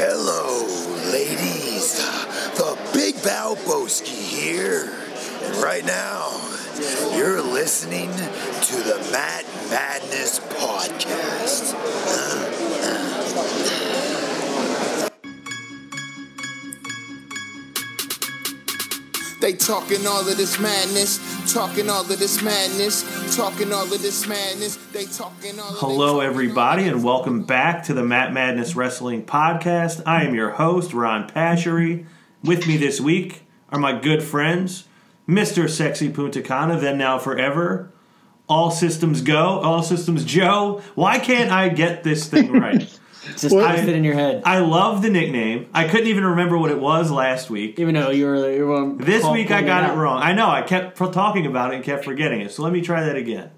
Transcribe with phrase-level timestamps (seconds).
[0.00, 0.62] Hello,
[1.10, 1.98] ladies.
[2.54, 4.92] The Big Balboski here.
[5.42, 6.40] And right now,
[7.16, 11.74] you're listening to the Matt Madness Podcast.
[19.48, 21.18] They talking all of this madness,
[21.50, 24.76] talking all of this madness, talking all of this madness.
[24.92, 30.02] They talking all of Hello, everybody, and welcome back to the Matt Madness Wrestling Podcast.
[30.04, 32.04] I am your host, Ron Pashery.
[32.44, 34.84] With me this week are my good friends,
[35.26, 35.66] Mr.
[35.66, 37.90] Sexy Punta Cana, then now forever.
[38.50, 40.82] All systems go, all systems Joe.
[40.94, 42.97] Why can't I get this thing right?
[43.44, 44.42] It's just I- I, fit in your head.
[44.44, 45.68] I love the nickname.
[45.72, 47.78] I couldn't even remember what it was last week.
[47.78, 49.94] Even though you were, you were This week I got out.
[49.94, 50.20] it wrong.
[50.20, 52.50] I know, I kept talking about it and kept forgetting it.
[52.50, 53.52] So let me try that again.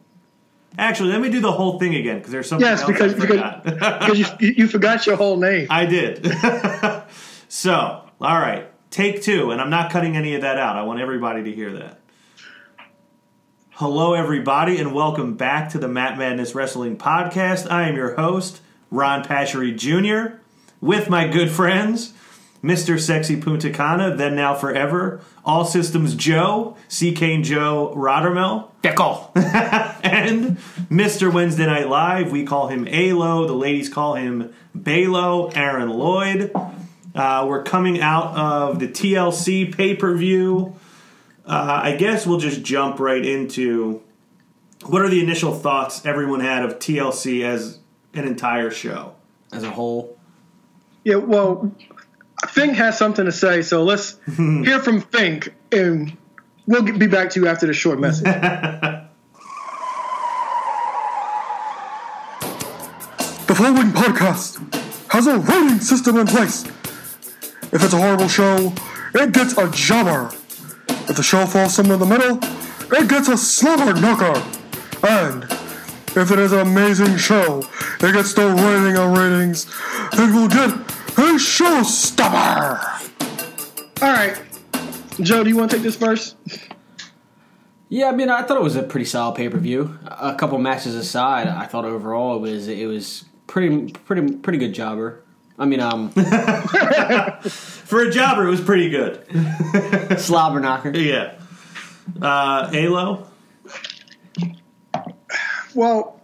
[0.76, 3.60] Actually, let me do the whole thing again because there's something Yes, else because I
[3.64, 5.66] because, because you, you forgot your whole name.
[5.70, 6.26] I did.
[7.48, 7.72] so,
[8.20, 10.76] all right, take two, and I'm not cutting any of that out.
[10.76, 12.00] I want everybody to hear that.
[13.70, 17.68] Hello, everybody, and welcome back to the Matt Madness Wrestling Podcast.
[17.70, 18.60] I am your host,
[18.91, 20.37] Ron Pashery Jr.,
[20.80, 22.15] with my good friends,
[22.63, 23.01] Mr.
[23.01, 27.13] Sexy Punta Cana, then now forever, All Systems Joe, C.
[27.13, 29.30] Kane Joe Rottermel, Pickle.
[29.35, 30.59] and
[30.91, 31.33] Mr.
[31.33, 32.30] Wednesday Night Live.
[32.30, 33.46] We call him ALO.
[33.46, 36.52] The ladies call him Balo, Aaron Lloyd.
[37.15, 40.77] Uh, we're coming out of the TLC pay per view.
[41.46, 44.02] Uh, I guess we'll just jump right into
[44.87, 47.79] what are the initial thoughts everyone had of TLC as
[48.14, 49.14] an entire show?
[49.52, 50.16] As a whole.
[51.04, 51.72] Yeah, well,
[52.48, 56.16] Fink has something to say, so let's hear from Fink, and
[56.66, 58.26] we'll be back to you after the short message.
[63.50, 64.60] The following podcast
[65.10, 66.64] has a rating system in place.
[67.72, 68.72] If it's a horrible show,
[69.12, 70.31] it gets a jobber.
[70.88, 72.38] If the show falls somewhere in the middle,
[72.97, 74.41] it gets a slobber knocker.
[75.04, 75.43] And
[76.16, 77.62] if it is an amazing show,
[78.00, 79.66] it gets the rating of ratings.
[80.12, 82.78] It will get a showstopper.
[84.03, 84.43] All right,
[85.20, 86.37] Joe, do you want to take this first?
[87.88, 89.99] Yeah, I mean, I thought it was a pretty solid pay per view.
[90.06, 94.72] A couple matches aside, I thought overall it was it was pretty pretty pretty good
[94.72, 95.22] jobber.
[95.59, 96.09] I mean, um,
[97.41, 99.26] For a jobber, it was pretty good.
[100.19, 100.97] slobber knocker.
[100.97, 101.34] Yeah.
[102.20, 103.30] Uh, ALO?
[105.75, 106.20] Well,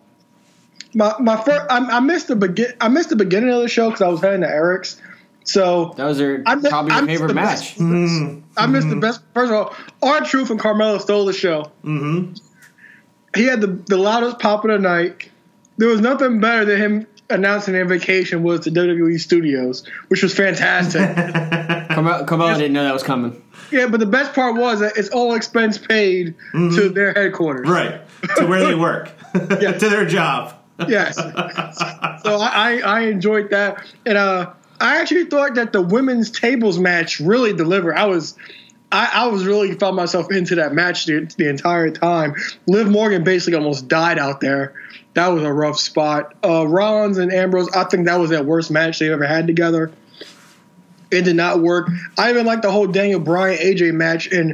[0.95, 3.89] my my first, I, I missed the begin, I missed the beginning of the show
[3.91, 5.01] because I was heading to Eric's.
[5.45, 7.59] So That was their I mi- probably I your missed favorite the match.
[7.59, 8.41] best- mm-hmm.
[8.57, 9.01] I missed the mm-hmm.
[9.01, 9.21] best.
[9.33, 11.71] First of all, our Truth and Carmella stole the show.
[11.85, 12.35] Mm-hmm.
[13.37, 15.31] He had the the loudest pop of the night.
[15.77, 20.35] There was nothing better than him announcing their vacation was to WWE Studios, which was
[20.35, 21.01] fantastic.
[21.97, 23.43] Carmella, Carmella didn't know that was coming.
[23.71, 26.75] yeah, but the best part was that it's all expense paid mm-hmm.
[26.77, 27.69] to their headquarters.
[27.69, 28.01] Right.
[28.37, 29.11] To where they work.
[29.33, 30.55] to their job.
[30.89, 31.17] Yes.
[31.17, 36.79] so I, I I enjoyed that, and uh, I actually thought that the women's tables
[36.79, 37.97] match really delivered.
[37.97, 38.37] I was.
[38.93, 42.37] I, I was really found myself into that match the, the entire time.
[42.69, 44.75] Liv Morgan basically almost died out there.
[45.15, 46.35] That was a rough spot.
[46.45, 49.91] Uh, Rollins and Ambrose, I think that was their worst match they ever had together.
[51.11, 51.89] It did not work.
[52.17, 54.53] I even like the whole Daniel Bryan AJ match, and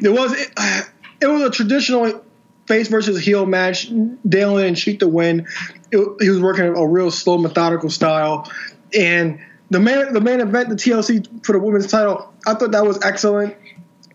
[0.00, 0.50] it was it,
[1.20, 2.24] it was a traditional
[2.70, 3.90] face versus heel match.
[4.28, 5.46] Dale and cheat the win.
[5.90, 8.50] It, he was working a real slow, methodical style,
[8.96, 12.86] and the main the main event, the TLC for the women's title, I thought that
[12.86, 13.56] was excellent,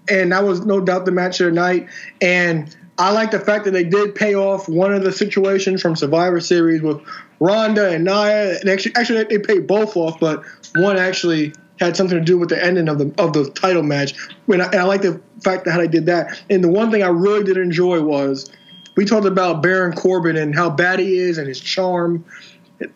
[0.09, 1.89] and that was no doubt the match of the night.
[2.21, 5.97] And I like the fact that they did pay off one of the situations from
[5.97, 7.01] Survivor Series with
[7.41, 8.59] Ronda and Nia.
[8.59, 10.44] And actually, actually, they paid both off, but
[10.75, 14.16] one actually had something to do with the ending of the of the title match.
[14.46, 16.41] When I, and I like the fact that how they did that.
[16.50, 18.50] And the one thing I really did enjoy was
[18.96, 22.25] we talked about Baron Corbin and how bad he is and his charm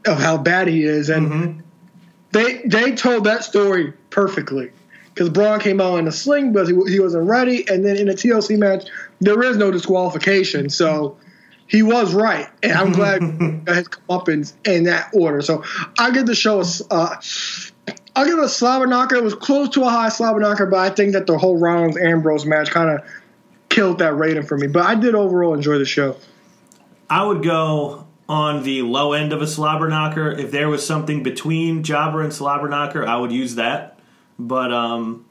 [0.06, 1.64] of how bad he is, and
[2.32, 4.72] they they told that story perfectly.
[5.14, 8.08] Because Braun came out in a sling because he, he wasn't ready, and then in
[8.08, 8.88] a TLC match
[9.20, 11.18] there is no disqualification, so
[11.68, 13.22] he was right, and I'm glad
[13.66, 15.42] that has come up in in that order.
[15.42, 15.64] So
[15.98, 17.16] I give the show a uh,
[18.20, 19.16] I'll give it a slobber knocker.
[19.16, 21.96] It was close to a high slobber knocker, but I think that the whole Rollins
[21.96, 23.10] Ambrose match kind of
[23.70, 24.68] killed that rating for me.
[24.68, 26.18] But I did overall enjoy the show.
[27.10, 30.32] I would go on the low end of a slobber knocker.
[30.32, 33.98] If there was something between jobber and slobber knocker, I would use that.
[34.38, 35.26] But um,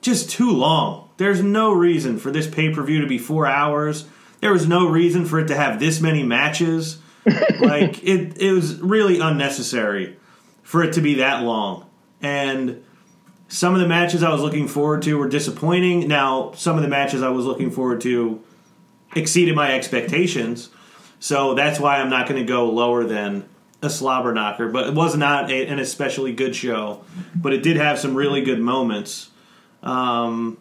[0.00, 1.10] just too long.
[1.18, 4.06] There's no reason for this pay per view to be four hours.
[4.40, 7.00] There was no reason for it to have this many matches.
[7.60, 10.16] like it, it was really unnecessary
[10.72, 11.84] for it to be that long.
[12.22, 12.82] And
[13.48, 16.08] some of the matches I was looking forward to were disappointing.
[16.08, 18.42] Now, some of the matches I was looking forward to
[19.14, 20.70] exceeded my expectations.
[21.20, 23.46] So that's why I'm not going to go lower than
[23.82, 24.70] a slobber knocker.
[24.70, 27.04] But it was not a, an especially good show.
[27.34, 29.28] But it did have some really good moments.
[29.82, 30.56] Um,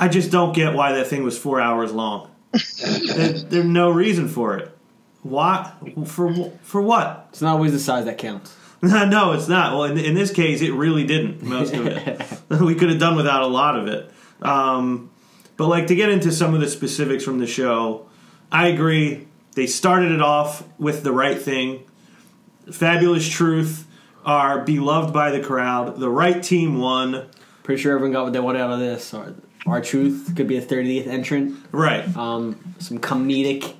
[0.00, 2.32] I just don't get why that thing was four hours long.
[2.82, 4.71] there, there's no reason for it.
[5.22, 5.72] Why?
[6.04, 7.28] For for what?
[7.30, 8.56] It's not always the size that counts.
[8.82, 9.72] no, it's not.
[9.72, 11.42] Well, in, in this case, it really didn't.
[11.42, 12.20] Most of it,
[12.60, 14.10] we could have done without a lot of it.
[14.42, 15.10] Um,
[15.56, 18.08] but like to get into some of the specifics from the show,
[18.50, 19.28] I agree.
[19.54, 21.84] They started it off with the right thing.
[22.72, 23.86] Fabulous Truth
[24.24, 26.00] are beloved by the crowd.
[26.00, 27.28] The right team won.
[27.62, 29.14] Pretty sure everyone got what they wanted out of this.
[29.14, 29.34] Our,
[29.64, 31.56] R-Truth could be a 30th entrant.
[31.70, 32.16] Right.
[32.16, 33.74] Um, some comedic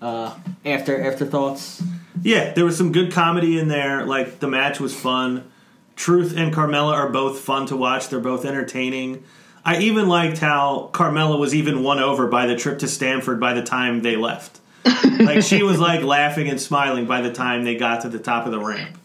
[0.00, 1.82] uh, after afterthoughts.
[2.22, 4.04] Yeah, there was some good comedy in there.
[4.06, 5.50] Like the match was fun.
[5.96, 8.08] Truth and Carmella are both fun to watch.
[8.08, 9.24] They're both entertaining.
[9.64, 13.54] I even liked how Carmella was even won over by the trip to Stamford by
[13.54, 14.60] the time they left.
[15.20, 18.44] like she was like laughing and smiling by the time they got to the top
[18.44, 18.98] of the ramp.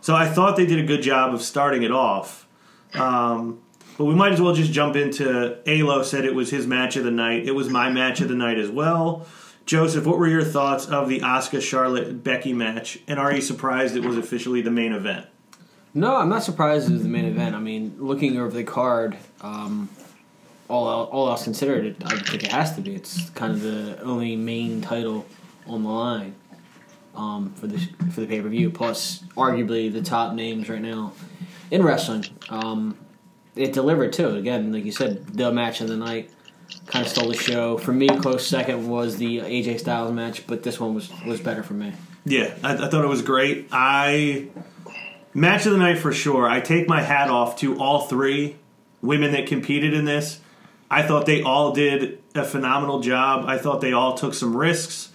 [0.00, 2.46] So I thought they did a good job of starting it off.
[2.92, 3.60] Um,
[3.98, 7.04] but we might as well just jump into Alo said it was his match of
[7.04, 7.46] the night.
[7.46, 9.26] It was my match of the night as well.
[9.66, 12.98] Joseph, what were your thoughts of the Asuka Charlotte Becky match?
[13.08, 15.26] And are you surprised it was officially the main event?
[15.94, 17.54] No, I'm not surprised it was the main event.
[17.54, 19.88] I mean, looking over the card, um,
[20.68, 22.94] all all else considered, I think it has to be.
[22.94, 25.24] It's kind of the only main title
[25.66, 26.34] on the line
[27.14, 27.78] um, for the
[28.10, 28.70] for the pay per view.
[28.70, 31.12] Plus, arguably the top names right now
[31.70, 32.24] in wrestling.
[32.50, 32.98] Um,
[33.54, 34.36] it delivered too.
[34.36, 36.30] Again, like you said, the match of the night
[36.86, 37.78] kind of stole the show.
[37.78, 41.62] For me, close second was the AJ Styles match, but this one was was better
[41.62, 41.92] for me.
[42.24, 43.68] Yeah, I, I thought it was great.
[43.72, 44.48] I
[45.32, 46.48] match of the night for sure.
[46.48, 48.56] I take my hat off to all three
[49.02, 50.40] women that competed in this.
[50.90, 53.44] I thought they all did a phenomenal job.
[53.46, 55.10] I thought they all took some risks,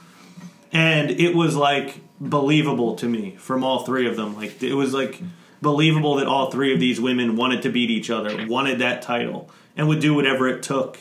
[0.72, 4.36] and it was like believable to me from all three of them.
[4.36, 5.22] Like it was like
[5.62, 9.50] believable that all three of these women wanted to beat each other, wanted that title,
[9.76, 11.00] and would do whatever it took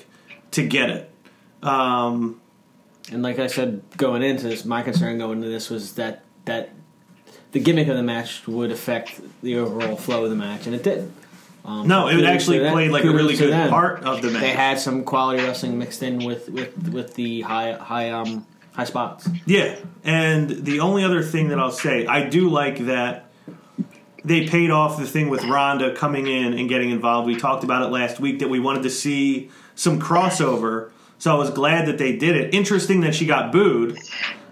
[0.58, 1.10] to get it.
[1.62, 2.40] Um,
[3.10, 6.70] And like I said, going into this, my concern going into this was that that
[7.52, 10.82] the gimmick of the match would affect the overall flow of the match, and it
[10.82, 11.10] did.
[11.64, 13.70] Um, no, it actually played like a really good them.
[13.70, 14.42] part of the match.
[14.42, 18.84] They had some quality wrestling mixed in with with, with the high high um high
[18.84, 19.28] spots.
[19.46, 23.30] Yeah, and the only other thing that I'll say, I do like that
[24.24, 27.26] they paid off the thing with Ronda coming in and getting involved.
[27.26, 31.38] We talked about it last week that we wanted to see some crossover, so I
[31.38, 32.52] was glad that they did it.
[32.52, 33.96] Interesting that she got booed,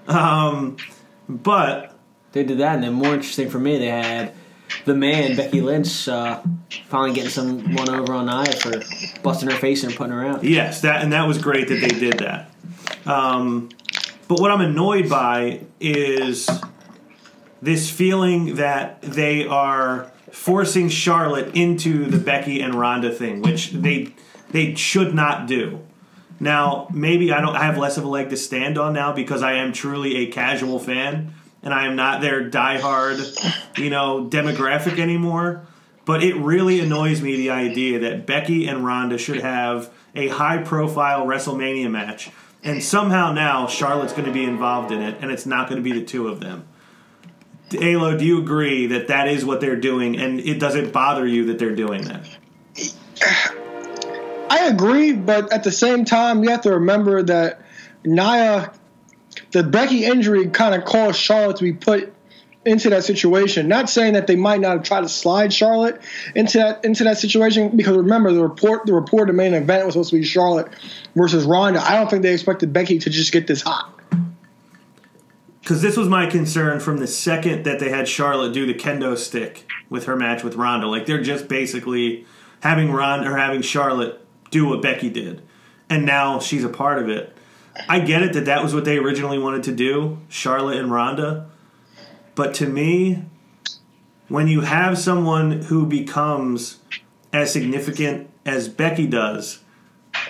[0.06, 0.76] um,
[1.28, 1.92] but
[2.32, 4.34] They did that, and then more interesting for me, they had
[4.84, 6.42] the man Becky Lynch uh,
[6.86, 8.82] finally getting someone over on Nia for
[9.22, 10.44] busting her face and putting her out.
[10.44, 12.50] Yes, that and that was great that they did that.
[13.04, 13.70] Um,
[14.28, 16.48] but what I'm annoyed by is
[17.62, 24.14] this feeling that they are forcing Charlotte into the Becky and Ronda thing, which they
[24.50, 25.80] they should not do.
[26.38, 29.42] Now, maybe I don't I have less of a leg to stand on now because
[29.42, 31.32] I am truly a casual fan
[31.62, 35.66] and I am not their diehard, you know, demographic anymore.
[36.04, 40.58] But it really annoys me the idea that Becky and Ronda should have a high
[40.58, 42.30] profile WrestleMania match.
[42.62, 45.82] And somehow now Charlotte's going to be involved in it, and it's not going to
[45.82, 46.68] be the two of them.
[47.76, 51.46] Alo, do you agree that that is what they're doing, and it doesn't bother you
[51.46, 52.24] that they're doing that?
[54.48, 57.62] I agree, but at the same time, you have to remember that
[58.04, 58.72] Nia,
[59.52, 62.12] the Becky injury kind of caused Charlotte to be put
[62.64, 63.68] into that situation.
[63.68, 66.00] Not saying that they might not have tried to slide Charlotte
[66.34, 69.86] into that into that situation, because remember the report the report of the main event
[69.86, 70.68] was supposed to be Charlotte
[71.14, 71.80] versus Ronda.
[71.80, 73.92] I don't think they expected Becky to just get this hot.
[75.60, 79.16] Because this was my concern from the second that they had Charlotte do the kendo
[79.16, 80.86] stick with her match with Ronda.
[80.86, 82.24] Like they're just basically
[82.60, 85.42] having Ronda or having Charlotte do what Becky did,
[85.88, 87.36] and now she's a part of it.
[87.88, 91.48] I get it that that was what they originally wanted to do, Charlotte and Ronda.
[92.34, 93.24] But to me,
[94.28, 96.78] when you have someone who becomes
[97.32, 99.62] as significant as Becky does,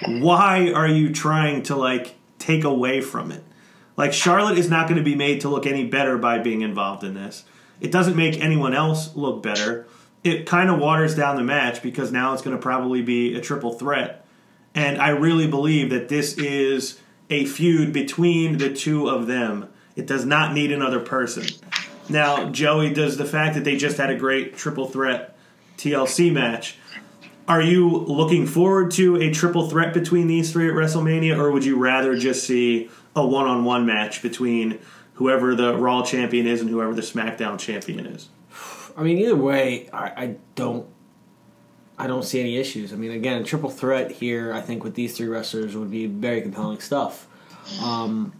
[0.06, 3.42] why are you trying to like take away from it?
[3.96, 7.04] Like Charlotte is not going to be made to look any better by being involved
[7.04, 7.44] in this.
[7.80, 9.86] It doesn't make anyone else look better.
[10.26, 13.40] It kind of waters down the match because now it's going to probably be a
[13.40, 14.26] triple threat.
[14.74, 19.68] And I really believe that this is a feud between the two of them.
[19.94, 21.46] It does not need another person.
[22.08, 25.36] Now, Joey, does the fact that they just had a great triple threat
[25.78, 26.76] TLC match,
[27.46, 31.64] are you looking forward to a triple threat between these three at WrestleMania, or would
[31.64, 34.80] you rather just see a one on one match between
[35.14, 38.28] whoever the Raw champion is and whoever the SmackDown champion is?
[38.96, 40.88] I mean, either way, I, I don't.
[41.98, 42.92] I don't see any issues.
[42.92, 44.52] I mean, again, a triple threat here.
[44.52, 47.26] I think with these three wrestlers would be very compelling stuff.
[47.82, 48.34] Um,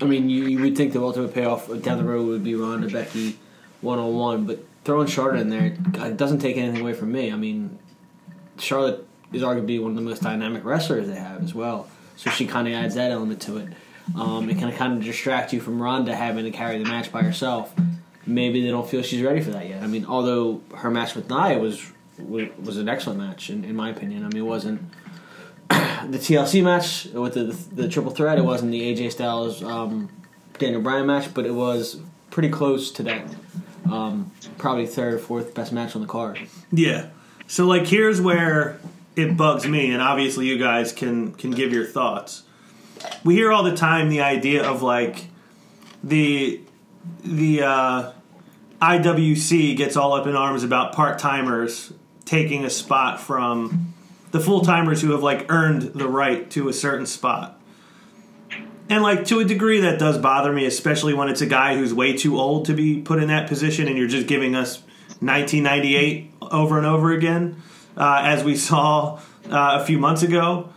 [0.00, 2.88] I mean, you, you would think the ultimate payoff down the road would be Ronda
[2.88, 3.38] Becky
[3.80, 7.32] one on one, but throwing Charlotte in there it doesn't take anything away from me.
[7.32, 7.78] I mean,
[8.58, 12.46] Charlotte is arguably one of the most dynamic wrestlers they have as well, so she
[12.46, 13.68] kind of adds that element to it.
[14.16, 17.22] Um, it can kind of distract you from Ronda having to carry the match by
[17.22, 17.72] herself.
[18.34, 19.82] Maybe they don't feel she's ready for that yet.
[19.82, 23.90] I mean, although her match with Nia was was an excellent match in, in my
[23.90, 24.24] opinion.
[24.24, 24.82] I mean, it wasn't
[25.68, 28.38] the TLC match with the, the, the triple threat.
[28.38, 30.10] It wasn't the AJ Styles um,
[30.58, 33.24] Daniel Bryan match, but it was pretty close to that.
[33.90, 36.38] Um, probably third or fourth best match on the card.
[36.70, 37.08] Yeah.
[37.46, 38.78] So like here's where
[39.16, 42.44] it bugs me and obviously you guys can can give your thoughts.
[43.24, 45.26] We hear all the time the idea of like
[46.04, 46.60] the
[47.24, 48.12] the uh,
[48.80, 51.92] IWC gets all up in arms about part-timers
[52.24, 53.94] taking a spot from
[54.30, 57.60] the full-timers who have like earned the right to a certain spot.
[58.88, 61.94] And like to a degree that does bother me especially when it's a guy who's
[61.94, 64.82] way too old to be put in that position and you're just giving us
[65.20, 67.62] 1998 over and over again,
[67.96, 69.16] uh, as we saw
[69.50, 70.70] uh, a few months ago.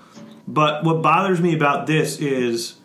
[0.48, 2.76] But what bothers me about this is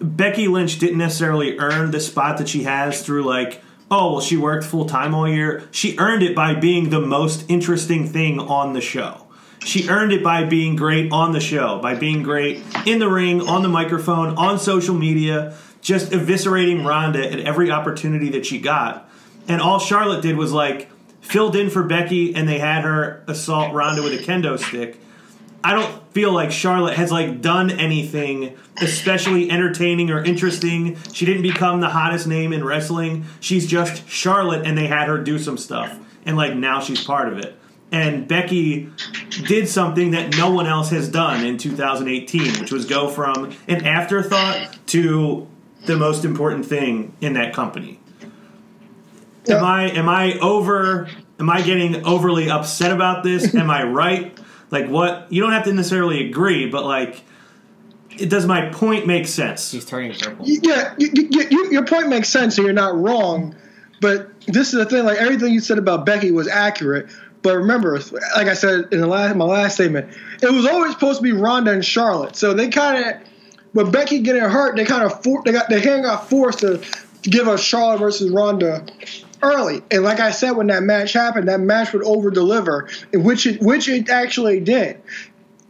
[0.00, 4.36] Becky Lynch didn't necessarily earn the spot that she has through like, oh, well, she
[4.36, 5.68] worked full time all year.
[5.70, 9.26] She earned it by being the most interesting thing on the show.
[9.64, 13.40] She earned it by being great on the show, by being great in the ring,
[13.42, 19.10] on the microphone, on social media, just eviscerating Ronda at every opportunity that she got.
[19.48, 20.88] And all Charlotte did was like
[21.20, 24.98] filled in for Becky and they had her assault Ronda with a kendo stick.
[25.62, 30.96] I don't feel like Charlotte has like done anything especially entertaining or interesting.
[31.12, 33.24] She didn't become the hottest name in wrestling.
[33.40, 35.98] She's just Charlotte and they had her do some stuff.
[36.24, 37.56] And like now she's part of it.
[37.90, 38.90] And Becky
[39.46, 43.86] did something that no one else has done in 2018, which was go from an
[43.86, 45.48] afterthought to
[45.86, 47.98] the most important thing in that company.
[49.48, 51.08] Am I am I over
[51.40, 53.54] am I getting overly upset about this?
[53.54, 54.37] am I right?
[54.70, 57.22] Like what you don't have to necessarily agree, but like
[58.10, 59.70] it, does my point make sense?
[59.70, 60.44] He's turning purple.
[60.46, 63.54] Yeah, you, you, you, your point makes sense, and you're not wrong.
[64.00, 67.08] But this is the thing: like everything you said about Becky was accurate.
[67.42, 67.98] But remember,
[68.36, 71.32] like I said in the last my last statement, it was always supposed to be
[71.32, 72.36] Ronda and Charlotte.
[72.36, 73.28] So they kind of,
[73.74, 76.60] with Becky getting hurt, they kind of for, they got they kind of got forced
[76.60, 76.82] to
[77.22, 78.86] give us Charlotte versus Ronda
[79.42, 79.82] early.
[79.90, 83.60] And like I said, when that match happened, that match would over deliver, which it
[83.60, 85.00] which it actually did.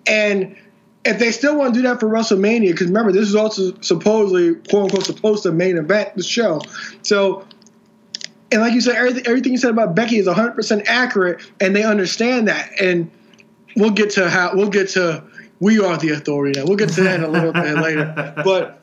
[0.07, 0.57] And
[1.05, 4.55] if they still want to do that for WrestleMania, because remember, this is also supposedly
[4.69, 6.61] quote unquote supposed to main event the show.
[7.03, 7.47] So
[8.51, 11.83] and like you said, everything, everything you said about Becky is 100% accurate, and they
[11.83, 12.71] understand that.
[12.81, 13.11] And
[13.77, 15.23] we'll get to how we'll get to
[15.61, 16.67] we are the authority now.
[16.67, 18.35] We'll get to that a little bit later.
[18.45, 18.81] But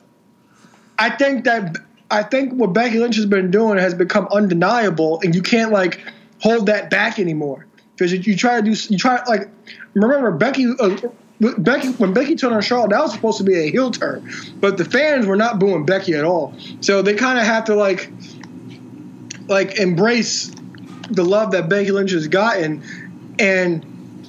[0.98, 1.76] I think that
[2.10, 6.00] I think what Becky Lynch has been doing has become undeniable, and you can't like
[6.40, 9.48] hold that back anymore because you, you, try to do you try like
[9.94, 10.66] remember Becky.
[10.78, 10.96] Uh,
[11.38, 14.78] Becky, when Becky turned on Charlotte, that was supposed to be a heel turn, but
[14.78, 16.54] the fans were not booing Becky at all.
[16.80, 18.10] So they kind of have to like
[19.46, 20.50] like embrace
[21.10, 22.82] the love that Becky Lynch has gotten
[23.38, 23.84] and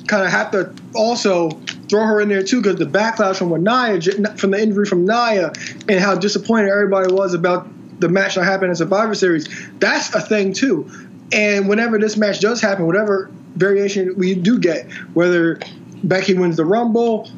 [0.08, 1.50] kind of have to also
[1.90, 5.52] throw her in there too because the backlash from Nia, from the injury from Nia,
[5.88, 7.68] and how disappointed everybody was about
[8.00, 9.48] the match that happened in Survivor Series.
[9.80, 10.90] That's a thing too.
[11.32, 15.60] And whenever this match does happen, whatever variation we do get, whether
[16.04, 17.30] Becky wins the Rumble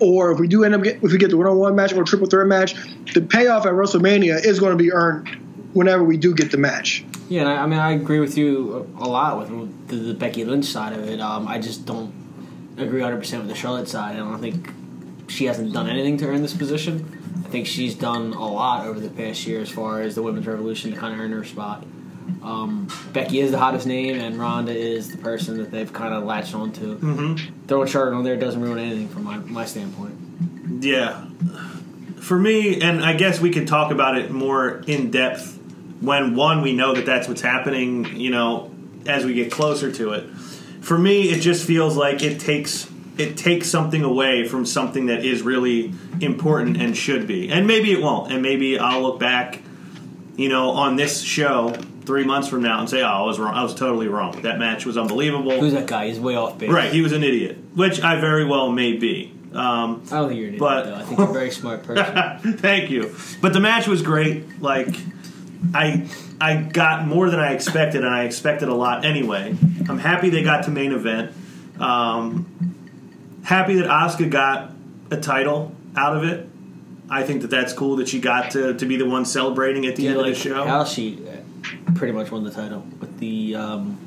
[0.00, 2.26] or if we do end up get, if we get the one-on-one match or triple
[2.26, 2.74] threat match,
[3.14, 5.28] the payoff at WrestleMania is going to be earned
[5.74, 7.04] whenever we do get the match.
[7.28, 10.64] Yeah, I, I mean I agree with you a lot with the, the Becky Lynch
[10.64, 11.20] side of it.
[11.20, 12.12] Um, I just don't
[12.76, 14.16] agree 100 percent with the Charlotte side.
[14.16, 14.72] I don't think
[15.28, 17.42] she hasn't done anything to earn this position.
[17.44, 20.46] I think she's done a lot over the past year as far as the women's
[20.46, 21.84] revolution to kind of earn her spot.
[22.42, 26.24] Um, Becky is the hottest name, and Ronda is the person that they've kind of
[26.24, 26.98] latched onto.
[26.98, 27.66] Mm-hmm.
[27.66, 30.16] Throwing Charlotte on there doesn't ruin anything from my, my standpoint.
[30.82, 31.24] Yeah.
[32.20, 35.58] For me, and I guess we could talk about it more in depth
[36.00, 38.16] when one we know that that's what's happening.
[38.16, 38.74] You know,
[39.06, 40.24] as we get closer to it.
[40.86, 42.88] For me, it just feels like it takes
[43.18, 47.48] it takes something away from something that is really important and should be.
[47.50, 48.30] And maybe it won't.
[48.30, 49.62] And maybe I'll look back
[50.36, 51.70] you know, on this show
[52.04, 53.54] three months from now and say, "Oh, I was wrong.
[53.54, 54.42] I was totally wrong.
[54.42, 56.08] That match was unbelievable." Who's that guy?
[56.08, 56.70] He's way off base.
[56.70, 56.92] right?
[56.92, 59.32] He was an idiot, which I very well may be.
[59.54, 60.94] Um, I don't think you're an idiot, But- though.
[60.94, 62.58] I think you're a very smart person.
[62.58, 63.14] Thank you.
[63.40, 64.60] But the match was great.
[64.62, 64.94] Like
[65.74, 66.06] I
[66.40, 69.56] I got more than I expected, and I expected a lot anyway.
[69.88, 71.32] I'm happy they got to main event.
[71.80, 74.72] Um, happy that Asuka got
[75.10, 76.48] a title out of it.
[77.08, 79.96] I think that that's cool that she got to, to be the one celebrating at
[79.96, 80.64] the Yeah, end like of the show.
[80.66, 83.98] how she uh, pretty much won the title with the um,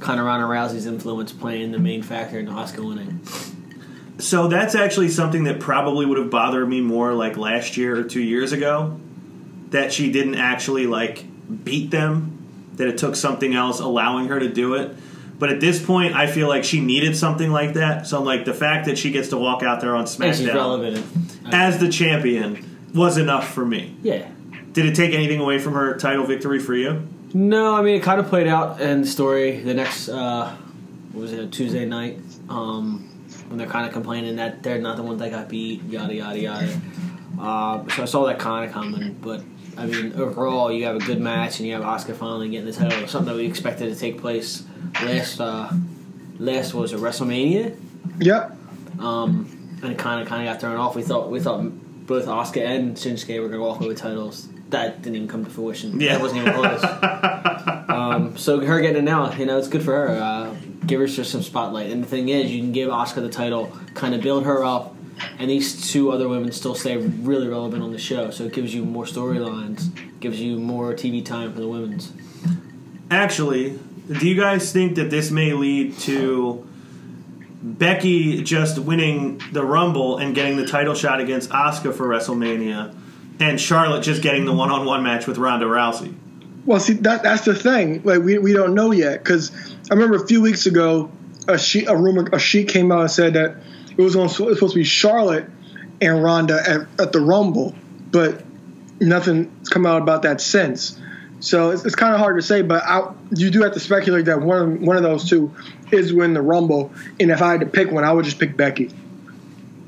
[0.00, 3.20] Ronda Rousey's influence playing the main factor in Asuka winning.
[4.18, 8.02] So that's actually something that probably would have bothered me more like last year or
[8.04, 8.98] two years ago.
[9.70, 11.24] That she didn't actually like
[11.64, 12.38] beat them.
[12.76, 14.96] That it took something else allowing her to do it.
[15.38, 18.06] But at this point, I feel like she needed something like that.
[18.06, 20.96] So like the fact that she gets to walk out there on SmackDown relevant.
[21.44, 23.94] in- as the champion was enough for me.
[24.02, 24.28] yeah.
[24.72, 27.06] Did it take anything away from her title victory for you?
[27.34, 30.56] No, I mean it kind of played out in the story the next uh,
[31.12, 32.18] what was it Tuesday night
[32.48, 33.06] um,
[33.48, 36.38] when they're kind of complaining that they're not the ones that got beat, yada yada
[36.38, 36.80] yada.
[37.38, 39.42] Uh, so I saw that kind of coming, but
[39.76, 42.72] I mean overall you have a good match and you have Asuka finally getting the
[42.72, 44.64] title, something that we expected to take place
[45.02, 45.70] last uh,
[46.38, 47.76] last was it WrestleMania,
[48.20, 48.56] Yep.
[48.98, 50.94] um, and it kind of kind of got thrown off.
[50.94, 51.62] We thought we thought
[52.06, 54.48] both Asuka and Shinsuke were going to walk away with titles.
[54.70, 56.00] That didn't even come to fruition.
[56.00, 56.14] Yeah.
[56.14, 56.82] that wasn't even close.
[57.88, 60.08] um, so her getting it now, you know, it's good for her.
[60.10, 60.54] Uh,
[60.86, 61.90] give her just some spotlight.
[61.90, 64.96] And the thing is, you can give Asuka the title, kind of build her up,
[65.38, 68.30] and these two other women still stay really relevant on the show.
[68.30, 69.90] So it gives you more storylines,
[70.20, 72.12] gives you more TV time for the women's.
[73.10, 73.78] Actually,
[74.10, 76.66] do you guys think that this may lead to
[77.62, 82.94] Becky just winning the Rumble and getting the title shot against Asuka for WrestleMania,
[83.38, 86.14] and Charlotte just getting the one-on-one match with Ronda Rousey?
[86.66, 88.02] Well, see, that that's the thing.
[88.04, 89.52] Like we, we don't know yet because
[89.90, 91.10] I remember a few weeks ago,
[91.48, 93.56] a sheet a rumor a sheet came out and said that
[93.96, 95.48] it was, on, it was supposed to be Charlotte
[96.00, 97.74] and Ronda at, at the Rumble,
[98.10, 98.44] but
[99.00, 100.98] nothing's come out about that since.
[101.40, 104.26] So it's, it's kind of hard to say, but I, you do have to speculate
[104.26, 105.52] that one one of those two
[105.90, 106.92] is win the Rumble.
[107.18, 108.90] And if I had to pick one, I would just pick Becky.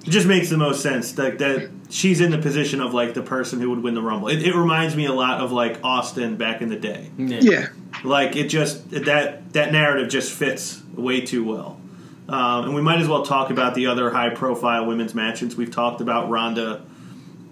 [0.07, 3.23] It just makes the most sense that that she's in the position of like the
[3.23, 4.29] person who would win the Rumble.
[4.29, 7.11] It, it reminds me a lot of like Austin back in the day.
[7.17, 7.69] Yeah,
[8.03, 11.81] Like it just that that narrative just fits way too well.
[12.29, 15.57] Um, and we might as well talk about the other high profile women's matches.
[15.57, 16.83] We've talked about Ronda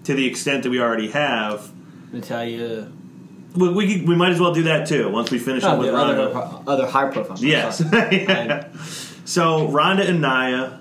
[0.05, 1.71] to the extent that we already have.
[2.11, 2.91] Natalya,
[3.55, 5.87] We, we, we might as well do that too once we finish up oh, with
[5.87, 6.29] the Ronda.
[6.31, 7.37] other, other high profile.
[7.39, 7.77] Yes.
[7.89, 8.65] Sorry.
[9.25, 10.79] so Ronda and Nia,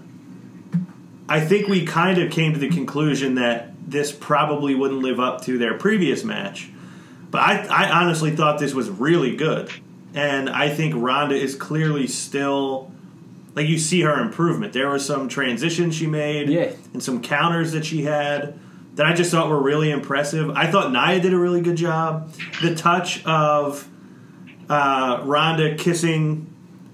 [1.28, 5.42] I think we kind of came to the conclusion that this probably wouldn't live up
[5.42, 6.70] to their previous match.
[7.30, 9.70] But I, I honestly thought this was really good.
[10.14, 12.92] And I think Ronda is clearly still
[13.54, 14.72] like you see her improvement.
[14.72, 16.72] There were some transitions she made Yeah.
[16.92, 18.58] and some counters that she had
[18.94, 20.50] that I just thought were really impressive.
[20.50, 22.32] I thought Nia did a really good job.
[22.62, 23.88] The touch of
[24.68, 26.48] uh, Ronda kissing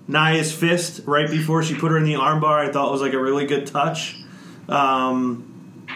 [0.08, 3.20] Nia's fist right before she put her in the armbar, I thought was like a
[3.20, 4.16] really good touch.
[4.68, 5.86] Um,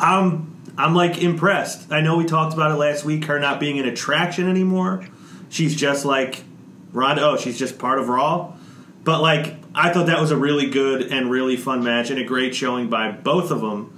[0.00, 1.92] I'm I'm like impressed.
[1.92, 3.24] I know we talked about it last week.
[3.26, 5.06] Her not being an attraction anymore.
[5.48, 6.42] She's just like
[6.92, 7.22] Ronda.
[7.24, 8.54] Oh, she's just part of Raw.
[9.04, 12.24] But like I thought that was a really good and really fun match and a
[12.24, 13.90] great showing by both of them.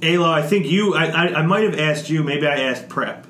[0.00, 0.94] Ayla, I think you.
[0.94, 2.22] I, I, I might have asked you.
[2.24, 3.26] Maybe I asked Prep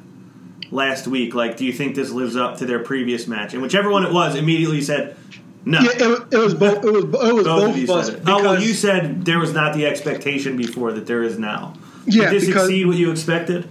[0.70, 1.34] last week.
[1.34, 3.52] Like, do you think this lives up to their previous match?
[3.52, 5.16] And whichever one it was, immediately said
[5.64, 5.80] no.
[5.80, 5.90] yeah.
[5.94, 6.84] It, it was both.
[6.84, 8.10] It was it was Both both, of you us.
[8.26, 11.74] Oh well, you said there was not the expectation before that there is now.
[12.06, 13.68] Yeah, Did this because- exceed what you expected?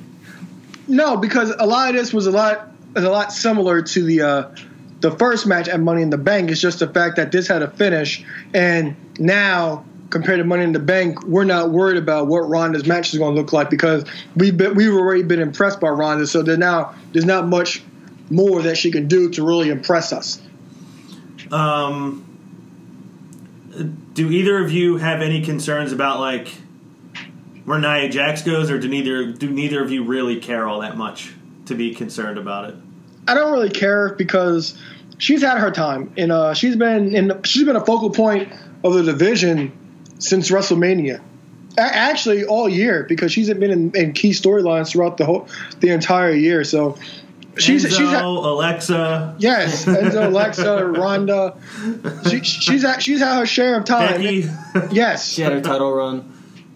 [0.87, 4.21] No, because a lot of this was a lot is a lot similar to the
[4.21, 4.55] uh,
[5.03, 6.49] the first match at Money in the Bank.
[6.49, 10.71] It's just the fact that this had a finish, and now compared to Money in
[10.71, 14.05] the Bank, we're not worried about what Ronda's match is going to look like because
[14.37, 16.25] we've been, we've already been impressed by Ronda.
[16.25, 17.83] So there now there's not much
[18.29, 20.41] more that she can do to really impress us.
[21.51, 22.23] Um,
[24.13, 26.47] do either of you have any concerns about like
[27.65, 30.95] where Nia Jax goes, or do neither do neither of you really care all that
[30.95, 31.33] much
[31.65, 32.75] to be concerned about it?
[33.27, 34.77] I don't really care because
[35.17, 38.51] she's had her time, and uh, she's been in she's been a focal point
[38.83, 39.71] of the division
[40.19, 41.21] since WrestleMania.
[41.77, 45.47] A- actually, all year because she's been in, in key storylines throughout the whole
[45.79, 46.63] the entire year.
[46.63, 46.97] So
[47.57, 51.55] she's Enzo, she's had, Alexa, yes, Enzo, Alexa, Ronda.
[52.29, 54.21] She, she's had, she's had her share of time.
[54.21, 54.49] Becky.
[54.93, 56.31] Yes, She had her title run.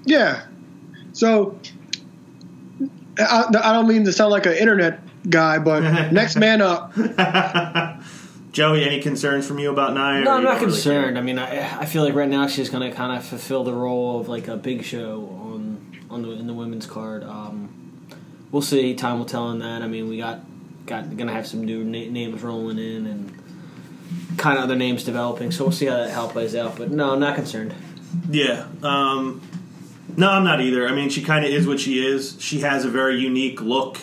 [0.06, 0.46] yeah.
[1.14, 1.58] So
[3.20, 6.94] I, I don't mean to sound like an internet guy, but next man up.
[8.52, 10.24] Joey, any concerns from you about Nia?
[10.24, 11.14] No, I'm not don't really concerned.
[11.16, 11.18] care?
[11.18, 13.74] I mean, I, I feel like right now she's going to kind of fulfill the
[13.74, 17.24] role of like a big show on on the in the women's card.
[17.24, 18.08] Um,
[18.52, 18.96] we'll see.
[18.96, 19.84] Time will tell on that.
[19.84, 20.40] I mean, we got
[20.88, 25.04] got going to have some new na- names rolling in and kind of other names
[25.04, 25.52] developing.
[25.52, 26.78] So we'll see how that how plays out.
[26.78, 27.76] But no, I'm not concerned.
[28.30, 28.66] Yeah.
[28.82, 29.42] Um,
[30.16, 30.88] no, I'm not either.
[30.88, 32.38] I mean, she kind of is what she is.
[32.40, 34.00] She has a very unique look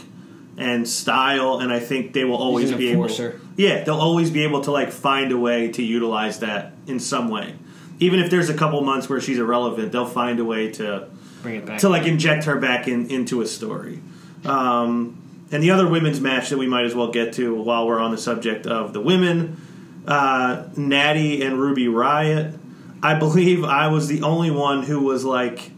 [0.56, 3.02] and style, and I think they will always be able.
[3.04, 3.40] enforcer.
[3.56, 7.28] Yeah, they'll always be able to like find a way to utilize that in some
[7.28, 7.54] way.
[8.00, 11.08] Even if there's a couple months where she's irrelevant, they'll find a way to
[11.42, 11.80] Bring it back.
[11.80, 14.00] to like inject her back in into a story.
[14.44, 15.20] Um,
[15.52, 18.10] and the other women's match that we might as well get to while we're on
[18.10, 19.60] the subject of the women,
[20.06, 22.58] uh, Natty and Ruby Riott.
[23.02, 25.70] I believe I was the only one who was like,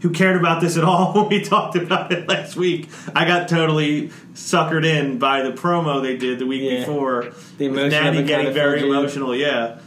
[0.00, 2.88] who cared about this at all when we talked about it last week.
[3.14, 6.80] I got totally suckered in by the promo they did the week Yeah.
[6.80, 7.32] before.
[7.58, 9.78] The emotion Natty getting very emotional, yeah.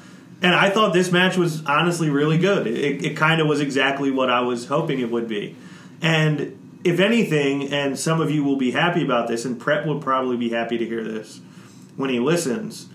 [0.41, 2.67] And I thought this match was honestly really good.
[2.67, 5.56] It, it kind of was exactly what I was hoping it would be.
[6.02, 10.02] And if anything, and some of you will be happy about this, and Prep would
[10.02, 11.39] probably be happy to hear this
[11.95, 12.88] when he listens,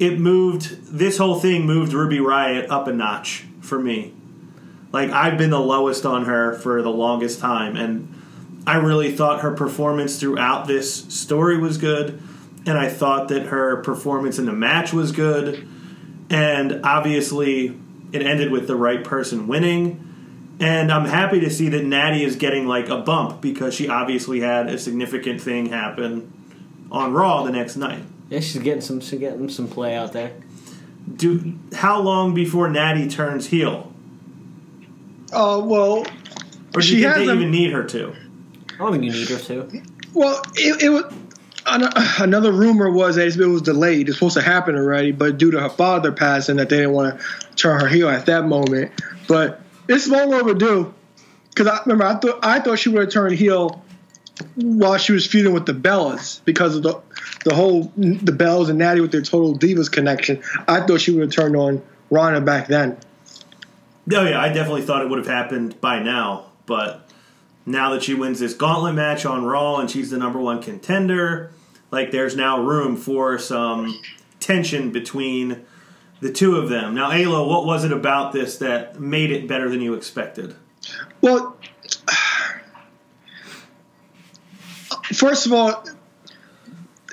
[0.00, 4.12] it moved, this whole thing moved Ruby Riott up a notch for me.
[4.92, 8.22] Like, I've been the lowest on her for the longest time, and
[8.66, 12.20] I really thought her performance throughout this story was good,
[12.66, 15.66] and I thought that her performance in the match was good,
[16.30, 17.78] and obviously
[18.12, 20.08] it ended with the right person winning.
[20.60, 24.40] And I'm happy to see that Natty is getting like a bump because she obviously
[24.40, 26.32] had a significant thing happen
[26.90, 28.04] on Raw the next night.
[28.28, 30.34] yeah, she's getting some she's getting some play out there.
[31.16, 33.91] Do how long before Natty turns heel,
[35.32, 35.98] Uh, well,
[36.74, 38.14] or do She you think they even need her to?
[38.74, 39.82] I don't think you need her to.
[40.14, 41.12] well, it, it was.
[41.64, 44.08] Another rumor was that it was delayed.
[44.08, 47.20] It's supposed to happen already, but due to her father passing, that they didn't want
[47.20, 48.90] to turn her heel at that moment.
[49.28, 50.92] But it's long overdue.
[51.50, 53.84] Because I remember, I thought I thought she would have turned heel
[54.56, 57.00] while she was feuding with the Bellas because of the
[57.44, 60.42] the whole the Bellas and Natty with their total divas connection.
[60.66, 62.98] I thought she would have turned on Ronda back then.
[64.10, 67.08] Oh yeah, I definitely thought it would have happened by now, but
[67.64, 71.52] now that she wins this gauntlet match on Raw and she's the number one contender,
[71.90, 74.00] like there's now room for some
[74.40, 75.64] tension between
[76.20, 76.94] the two of them.
[76.94, 80.56] Now, Alo, what was it about this that made it better than you expected?
[81.20, 81.56] Well,
[85.12, 85.84] first of all,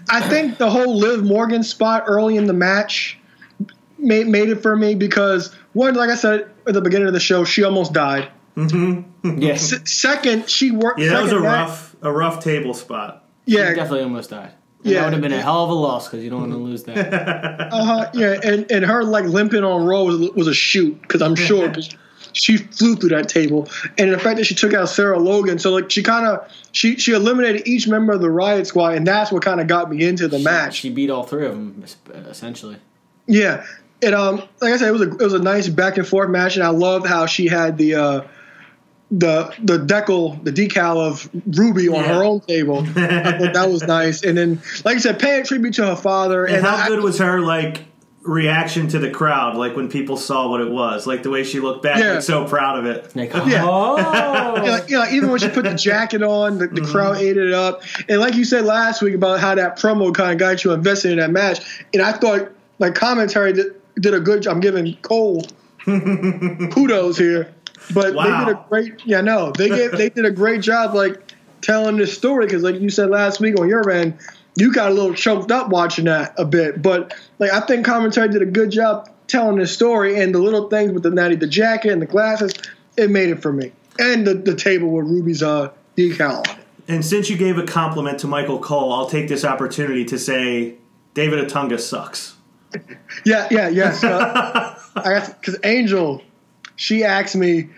[0.09, 3.19] I think the whole Liv Morgan spot early in the match
[3.99, 7.19] made made it for me because one, like I said at the beginning of the
[7.19, 8.29] show, she almost died.
[9.23, 10.99] Yes, S- second, she worked.
[10.99, 13.25] Yeah, that was a second rough, a rough table spot.
[13.47, 14.51] she Yeah, definitely almost died.
[14.83, 14.99] And Yeah.
[14.99, 16.83] that would have been a hell of a loss because you don't want to lose
[16.83, 17.13] that.
[17.73, 21.35] uh-huh, yeah, and and her like limping on Raw was, was a shoot because I'm
[21.35, 21.73] sure
[22.33, 25.71] she flew through that table, and the fact that she took out Sarah Logan, so
[25.71, 29.31] like she kind of she she eliminated each member of the Riott Squad, and that's
[29.33, 30.75] what kind of got me into the match.
[30.77, 31.83] She beat all three of them
[32.29, 32.77] essentially.
[33.27, 33.65] Yeah,
[34.01, 36.29] it um like I said, it was a it was a nice back and forth
[36.29, 38.21] match, and I loved how she had the uh
[39.11, 42.15] the the decal the decal of Ruby on Yeah.
[42.15, 42.79] her own table.
[42.95, 46.45] I thought that was nice, and then like I said, paying tribute to her father.
[46.45, 47.85] And, And, how I- good was her like
[48.21, 49.55] reaction to the crowd?
[49.55, 52.13] Like when people saw what it was, like the way she looked back, Yeah.
[52.13, 53.15] like so proud of it.
[53.15, 53.65] Like, Yeah.
[53.67, 53.97] oh,
[54.63, 57.37] Yeah, like, yeah, like, even when she put the jacket on, the, the crowd ate
[57.37, 57.81] it up.
[58.07, 61.13] And like you said last week about how that promo kind of got you invested
[61.13, 61.59] in that match,
[61.93, 64.55] and I thought like commentary did, did a good job.
[64.55, 65.43] I'm giving Cole
[65.85, 67.53] kudos here,
[67.93, 68.23] but Wow.
[68.23, 69.05] they did a great.
[69.05, 72.79] Yeah, no, they gave they did a great job like telling this story because like
[72.79, 74.17] you said last week on your end,
[74.55, 78.29] you got a little choked up watching that a bit, but like I think commentary
[78.29, 81.47] did a good job telling this story and the little things with the natty, the
[81.47, 82.51] jacket and the glasses,
[82.97, 83.71] it made it for me.
[83.99, 86.65] And the, the table with Ruby's uh decal on it.
[86.87, 90.75] And since you gave a compliment to Michael Cole, I'll take this opportunity to say
[91.13, 92.35] David Otunga sucks.
[93.25, 93.97] Yeah, yeah, yeah.
[94.03, 96.21] Uh, I because Angel,
[96.75, 97.69] she asked me,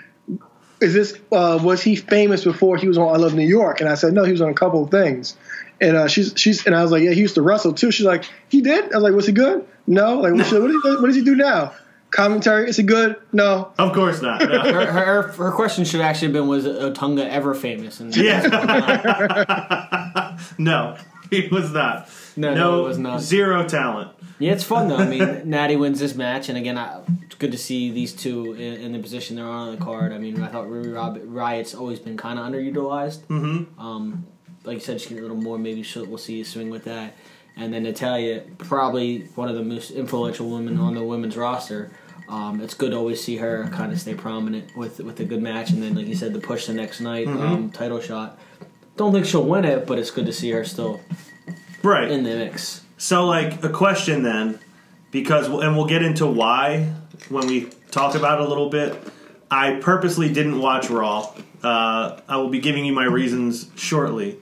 [0.82, 3.90] "Is this uh, was he famous before he was on I Love New York?" And
[3.90, 5.38] I said, "No, he was on a couple of things."
[5.80, 8.06] And uh, she's she's and I was like, "Yeah, he used to wrestle too." She's
[8.06, 10.20] like, "He did?" I was like, "Was he good?" No.
[10.20, 11.74] Like, what, what, does, he, what does he do now?
[12.12, 12.70] Commentary?
[12.70, 13.16] Is he good?
[13.32, 13.72] No.
[13.78, 14.42] Of course not.
[14.42, 14.60] no.
[14.74, 18.00] her, her, her question should actually have been was Otunga ever famous?
[18.02, 18.42] And Yeah.
[20.58, 20.98] no,
[21.30, 22.10] he was not.
[22.36, 23.22] No, no, it was not.
[23.22, 24.12] Zero talent.
[24.42, 24.98] Yeah, it's fun though.
[24.98, 28.54] I mean, Natty wins this match, and again, I, it's good to see these two
[28.54, 30.12] in, in the position they're on on the card.
[30.12, 30.90] I mean, I thought Ruby
[31.26, 33.20] Riott's always been kind of underutilized.
[33.28, 33.80] Mm-hmm.
[33.80, 34.26] Um,
[34.64, 35.58] like you said, just get a little more.
[35.58, 37.16] Maybe we'll see a swing with that.
[37.58, 41.92] And then Natalya, probably one of the most influential women on the women's roster.
[42.30, 45.42] Um, it's good to always see her kind of stay prominent with with a good
[45.42, 48.40] match, and then like you said, the push the next night, um, title shot.
[48.96, 51.02] Don't think she'll win it, but it's good to see her still
[51.84, 52.10] Right.
[52.10, 52.84] in the mix.
[53.02, 54.60] So, like, a question then,
[55.10, 56.94] because, and we'll get into why
[57.30, 58.96] when we talk about it a little bit.
[59.50, 61.34] I purposely didn't watch Raw.
[61.64, 64.38] Uh, I will be giving you my reasons shortly.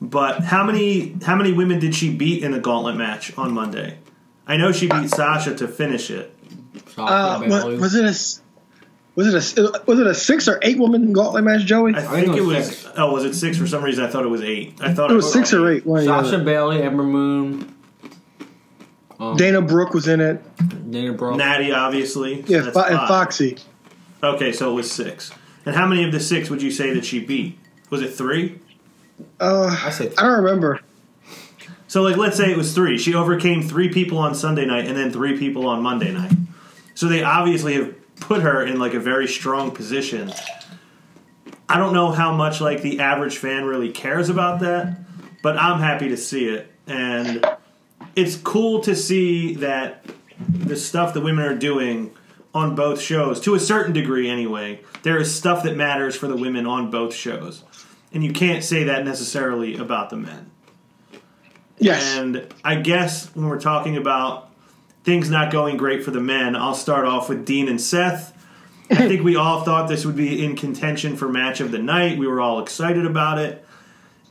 [0.00, 3.98] But how many how many women did she beat in the gauntlet match on Monday?
[4.46, 6.34] I know she beat Sasha to finish it.
[6.96, 8.40] Uh, what, was it a s-
[9.14, 11.94] was it a was it a six or eight woman gauntlet match, Joey?
[11.94, 12.66] I It think think it it was was.
[12.78, 12.92] six.
[12.96, 13.58] Oh, was it six?
[13.58, 14.80] For some reason, I thought it was eight.
[14.80, 15.84] I thought it was six or eight.
[15.86, 16.44] one Sasha other.
[16.44, 17.69] Bayley, Ember Moon,
[19.20, 20.42] um, Dana Brooke was in it.
[20.90, 21.36] Dana Brooke.
[21.36, 22.42] Natty, obviously.
[22.46, 22.98] Yeah, Fo- and.
[23.06, 23.58] Foxy.
[24.22, 25.30] Okay, so it was six.
[25.64, 27.58] And how many of the six would you say that she beat?
[27.90, 28.58] Was it three?
[29.38, 30.80] Uh, I say I don't remember.
[31.86, 32.98] So, like, let's say it was three.
[32.98, 36.32] She overcame three people on Sunday night and then three people on Monday night.
[36.94, 40.32] So they obviously have put her in like a very strong position.
[41.68, 44.98] I don't know how much like the average fan really cares about that,
[45.42, 47.44] but I'm happy to see it, and
[48.16, 50.04] it's cool to see that
[50.48, 52.14] the stuff that women are doing
[52.54, 56.36] on both shows, to a certain degree anyway, there is stuff that matters for the
[56.36, 57.64] women on both shows,
[58.12, 60.50] and you can't say that necessarily about the men.
[61.78, 62.16] Yes.
[62.16, 64.50] And I guess when we're talking about
[65.04, 68.36] things not going great for the men, I'll start off with Dean and Seth.
[68.90, 72.18] I think we all thought this would be in contention for match of the night.
[72.18, 73.64] We were all excited about it.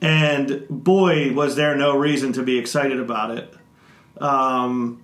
[0.01, 3.53] And boy, was there no reason to be excited about it.
[4.19, 5.03] Um,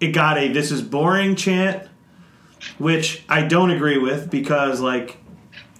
[0.00, 1.88] it got a this is boring chant,
[2.78, 5.18] which I don't agree with because, like,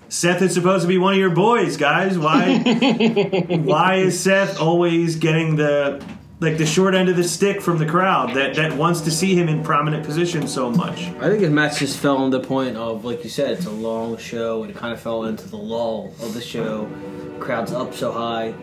[0.09, 2.19] Seth is supposed to be one of your boys, guys.
[2.19, 2.59] Why?
[3.49, 6.05] why is Seth always getting the
[6.41, 9.35] like the short end of the stick from the crowd that that wants to see
[9.35, 11.03] him in prominent positions so much?
[11.21, 13.71] I think his match just fell on the point of, like you said, it's a
[13.71, 16.91] long show, and it kind of fell into the lull of the show.
[17.39, 18.55] Crowds up so high,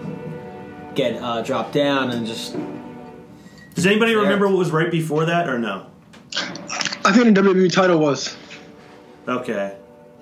[0.96, 2.56] get uh, dropped down, and just
[3.78, 5.86] Does anybody remember what was right before that or no?
[7.06, 8.36] I think the WWE title was.
[9.28, 9.78] Okay.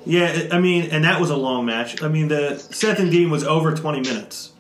[0.06, 2.04] Yeah, I mean, and that was a long match.
[2.04, 4.52] I mean, the Seth and Dean was over 20 minutes.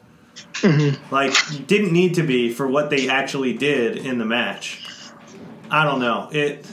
[0.53, 1.13] Mm-hmm.
[1.13, 1.33] Like,
[1.67, 4.87] didn't need to be for what they actually did in the match.
[5.69, 6.29] I don't know.
[6.31, 6.65] It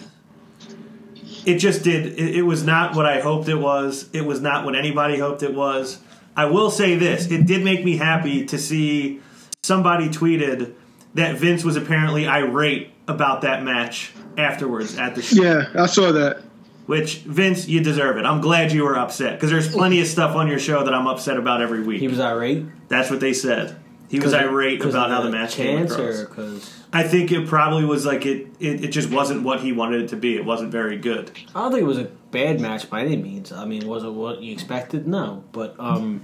[1.45, 2.07] it just did.
[2.07, 4.09] It, it was not what I hoped it was.
[4.13, 5.99] It was not what anybody hoped it was.
[6.37, 9.21] I will say this: it did make me happy to see
[9.65, 10.77] somebody tweeted
[11.15, 15.43] that Vince was apparently irate about that match afterwards at the show.
[15.43, 16.43] Yeah, I saw that.
[16.87, 18.25] Which Vince, you deserve it.
[18.25, 21.07] I'm glad you were upset because there's plenty of stuff on your show that I'm
[21.07, 22.01] upset about every week.
[22.01, 22.67] he was irate.
[22.89, 23.79] That's what they said.
[24.09, 25.99] He was irate about how the match came across.
[25.99, 28.85] or because I think it probably was like it, it.
[28.85, 30.37] It just wasn't what he wanted it to be.
[30.37, 31.31] It wasn't very good.
[31.55, 33.53] I don't think it was a bad match by any means.
[33.53, 35.09] I mean, was it what you expected?
[35.09, 36.21] No, but um,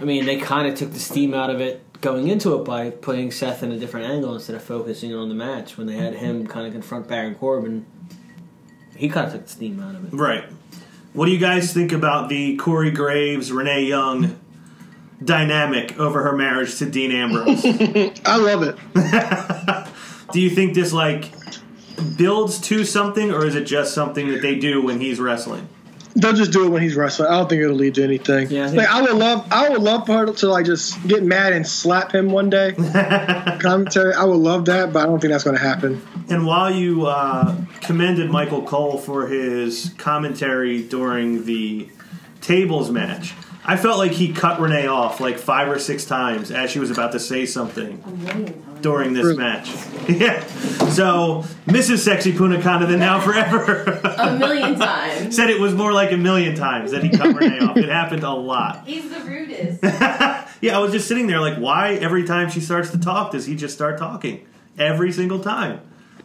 [0.00, 2.90] I mean, they kind of took the steam out of it going into it by
[2.90, 5.76] putting Seth in a different angle instead of focusing on the match.
[5.76, 6.52] When they had him mm-hmm.
[6.52, 7.86] kind of confront Baron Corbin,
[8.96, 10.16] he kind of took the steam out of it.
[10.16, 10.44] Right.
[11.12, 14.38] What do you guys think about the Corey Graves Renee Young
[15.24, 17.64] dynamic over her marriage to Dean Ambrose?
[18.24, 18.76] I love it.
[20.32, 21.30] do you think this like
[22.16, 25.68] builds to something, or is it just something that they do when he's wrestling?
[26.16, 27.28] They'll just do it when he's wrestling.
[27.28, 28.50] I don't think it'll lead to anything.
[28.50, 31.22] Yeah, I like I would love, I would love for her to like just get
[31.22, 32.72] mad and slap him one day.
[33.60, 36.00] Commentary, I would love that, but I don't think that's going to happen.
[36.30, 41.88] And while you uh, commended Michael Cole for his commentary during the
[42.40, 43.34] tables match,
[43.68, 46.90] I felt like he cut Renee off like five or six times as she was
[46.90, 48.00] about to say something
[48.80, 49.68] during this match.
[50.08, 50.40] yeah.
[50.90, 51.98] So Mrs.
[51.98, 53.82] Sexy Punakana, then now forever,
[54.18, 55.34] A million times.
[55.34, 57.76] said it was more like a million times that he cut Renee off.
[57.76, 58.82] It happened a lot.
[58.86, 59.82] He's the rudest.
[60.62, 63.46] Yeah, I was just sitting there like, why every time she starts to talk does
[63.46, 64.46] he just start talking?
[64.78, 65.80] Every single time.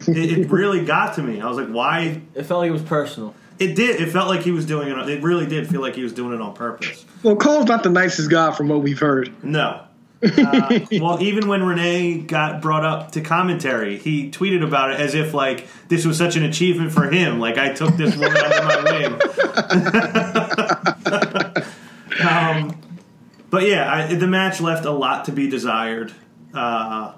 [0.06, 1.40] It, it really got to me.
[1.40, 3.34] I was like, why It felt like it was personal.
[3.62, 4.00] It did.
[4.00, 5.08] It felt like he was doing it.
[5.08, 7.04] It really did feel like he was doing it on purpose.
[7.22, 9.32] Well, Cole's not the nicest guy from what we've heard.
[9.44, 9.84] No.
[10.20, 15.14] Uh, well, even when Renee got brought up to commentary, he tweeted about it as
[15.14, 17.38] if like this was such an achievement for him.
[17.38, 19.12] Like I took this woman under my wing.
[22.28, 22.80] um,
[23.48, 26.12] but yeah, I, the match left a lot to be desired.
[26.52, 27.14] Uh,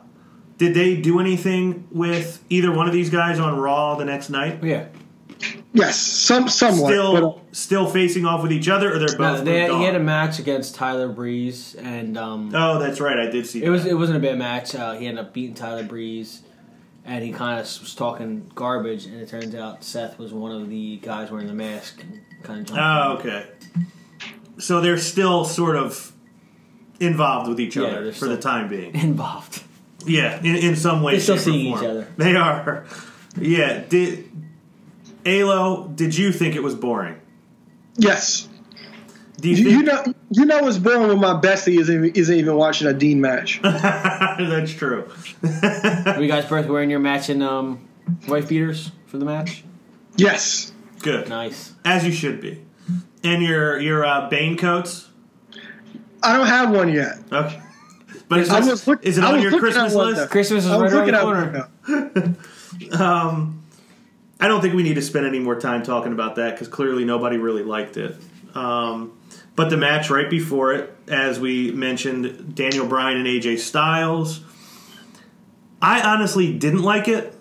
[0.59, 4.63] did they do anything with either one of these guys on Raw the next night?
[4.63, 4.89] Yeah,
[5.77, 6.89] Yes, some somewhat.
[6.93, 9.45] Still, but, uh, still facing off with each other, or they're No, both.
[9.45, 13.19] they, moved he had a match against Tyler Breeze, and um, Oh, that's right.
[13.19, 13.63] I did see.
[13.65, 14.75] it was it wasn't a bad match.
[14.77, 16.43] Uh, he ended up beating Tyler Breeze,
[17.05, 20.69] and he kind of was talking garbage, and it turns out Seth was one of
[20.71, 22.05] the guys wearing the mask.
[22.45, 23.47] Kind of Oh, okay.
[24.59, 26.13] So they're still sort of
[27.01, 28.95] involved with each Yeah, other for the time being.
[28.95, 29.65] involved.
[30.07, 31.15] Yeah, in, in some way.
[31.15, 32.07] They're still seeing each other.
[32.17, 32.85] They are.
[33.37, 33.83] Yeah.
[33.89, 34.31] Did
[35.27, 35.89] Alo?
[35.89, 37.21] Did you think it was boring?
[37.97, 38.49] yes,
[39.41, 42.11] Do you you, think you know, you know what's boring when my bestie isn't even,
[42.15, 43.61] isn't even watching a Dean match.
[43.63, 45.09] that's true?
[45.43, 47.87] Were you guys both wearing your matching um,
[48.29, 49.65] wife beaters for the match?
[50.17, 51.73] yes, Good, Nice.
[51.85, 52.63] as you should be.
[53.23, 55.09] And your your uh, Bane coats.
[56.23, 57.19] I don't have one yet.
[57.33, 57.61] Okay.
[58.29, 60.31] But is, I this- was look- is it I on your Christmas list?
[60.31, 62.11] Christmas is I right was around looking the corner.
[62.19, 62.37] one
[62.91, 63.55] now.
[64.45, 67.07] I don't think we need to spend any more time talking about that because clearly
[67.07, 68.15] nobody really liked it.
[68.55, 69.19] Um,
[69.57, 74.43] but the match right before it, as we mentioned, Daniel Bryan and AJ Styles.
[75.81, 77.35] I honestly didn't like it,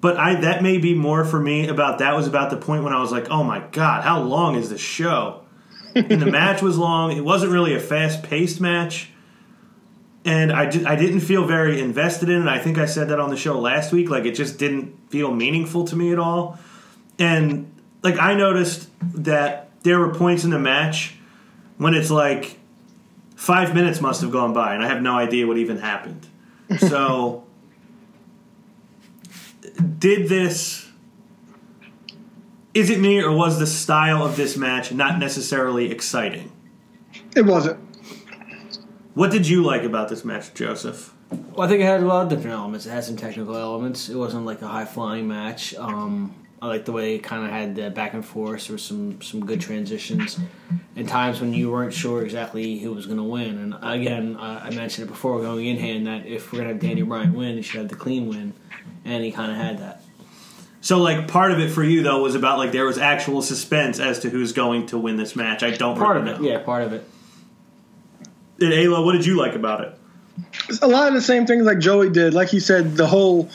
[0.00, 2.92] but I that may be more for me about that was about the point when
[2.92, 5.44] I was like, oh my god, how long is this show?
[5.94, 7.12] and the match was long.
[7.12, 9.12] It wasn't really a fast paced match.
[10.24, 12.48] And I, I didn't feel very invested in it.
[12.48, 14.08] I think I said that on the show last week.
[14.08, 16.58] Like, it just didn't feel meaningful to me at all.
[17.20, 17.72] And,
[18.02, 21.14] like, I noticed that there were points in the match
[21.76, 22.58] when it's like
[23.36, 26.26] five minutes must have gone by, and I have no idea what even happened.
[26.78, 27.44] So,
[29.98, 30.90] did this.
[32.72, 36.50] Is it me, or was the style of this match not necessarily exciting?
[37.36, 37.78] It wasn't.
[39.12, 41.13] What did you like about this match, Joseph?
[41.30, 42.86] Well, I think it had a lot of different elements.
[42.86, 44.08] It had some technical elements.
[44.08, 45.74] It wasn't like a high flying match.
[45.74, 48.66] Um, I like the way it kind of had the back and forth.
[48.68, 50.38] There was some some good transitions,
[50.96, 53.58] and times when you weren't sure exactly who was going to win.
[53.58, 56.74] And again, uh, I mentioned it before going in hand that if we're going to
[56.74, 58.54] have Daniel Bryan win, he should have the clean win,
[59.04, 60.02] and he kind of had that.
[60.80, 63.98] So, like, part of it for you though was about like there was actual suspense
[64.00, 65.62] as to who's going to win this match.
[65.62, 66.46] I don't Part of it, know.
[66.48, 67.04] yeah, part of it.
[68.60, 69.98] And Ayla, what did you like about it?
[70.82, 72.34] A lot of the same things like Joey did.
[72.34, 73.50] Like he said, the whole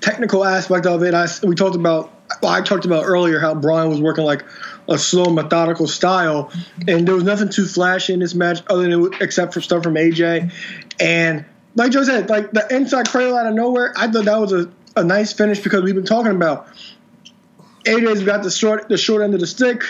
[0.00, 1.14] technical aspect of it.
[1.14, 2.12] I we talked about.
[2.40, 4.42] Well, I talked about earlier how Bryan was working like
[4.88, 6.50] a slow, methodical style,
[6.88, 9.94] and there was nothing too flashy in this match other than except for stuff from
[9.94, 10.52] AJ.
[10.98, 11.44] And
[11.74, 14.70] like Joe said, like the inside cradle out of nowhere, I thought that was a,
[14.96, 16.68] a nice finish because we've been talking about.
[17.84, 19.82] AJ's got the short the short end of the stick.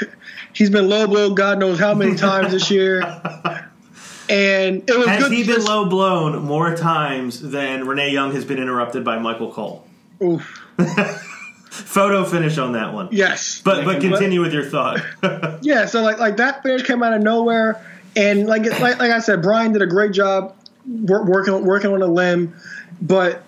[0.52, 3.02] He's been low blow God knows how many times this year.
[4.32, 5.32] And it was Has good.
[5.32, 9.86] he been low blown more times than Renee Young has been interrupted by Michael Cole?
[10.22, 10.42] Oof.
[11.70, 13.08] Photo finish on that one.
[13.12, 13.60] Yes.
[13.62, 15.00] But but continue with your thought.
[15.62, 17.84] Yeah, so like like that finish came out of nowhere,
[18.16, 22.02] and like like, like I said, Bryan did a great job wor- working working on
[22.02, 22.54] a limb,
[23.00, 23.42] but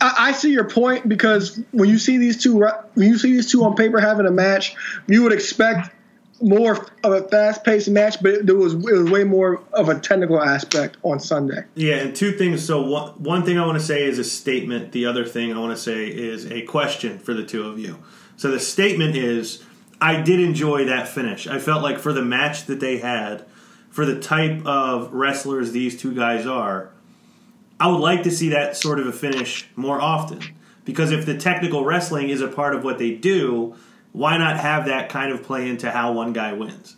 [0.00, 2.58] I, I see your point because when you see these two
[2.94, 4.74] when you see these two on paper having a match,
[5.06, 5.90] you would expect
[6.40, 9.98] more of a fast paced match, but there was it was way more of a
[9.98, 11.64] technical aspect on Sunday.
[11.74, 12.64] Yeah, and two things.
[12.64, 14.92] So one, one thing I want to say is a statement.
[14.92, 17.98] The other thing I want to say is a question for the two of you.
[18.36, 19.64] So the statement is,
[20.00, 21.46] I did enjoy that finish.
[21.46, 23.46] I felt like for the match that they had,
[23.88, 26.90] for the type of wrestlers these two guys are,
[27.80, 30.40] I would like to see that sort of a finish more often.
[30.84, 33.74] Because if the technical wrestling is a part of what they do,
[34.16, 36.96] why not have that kind of play into how one guy wins?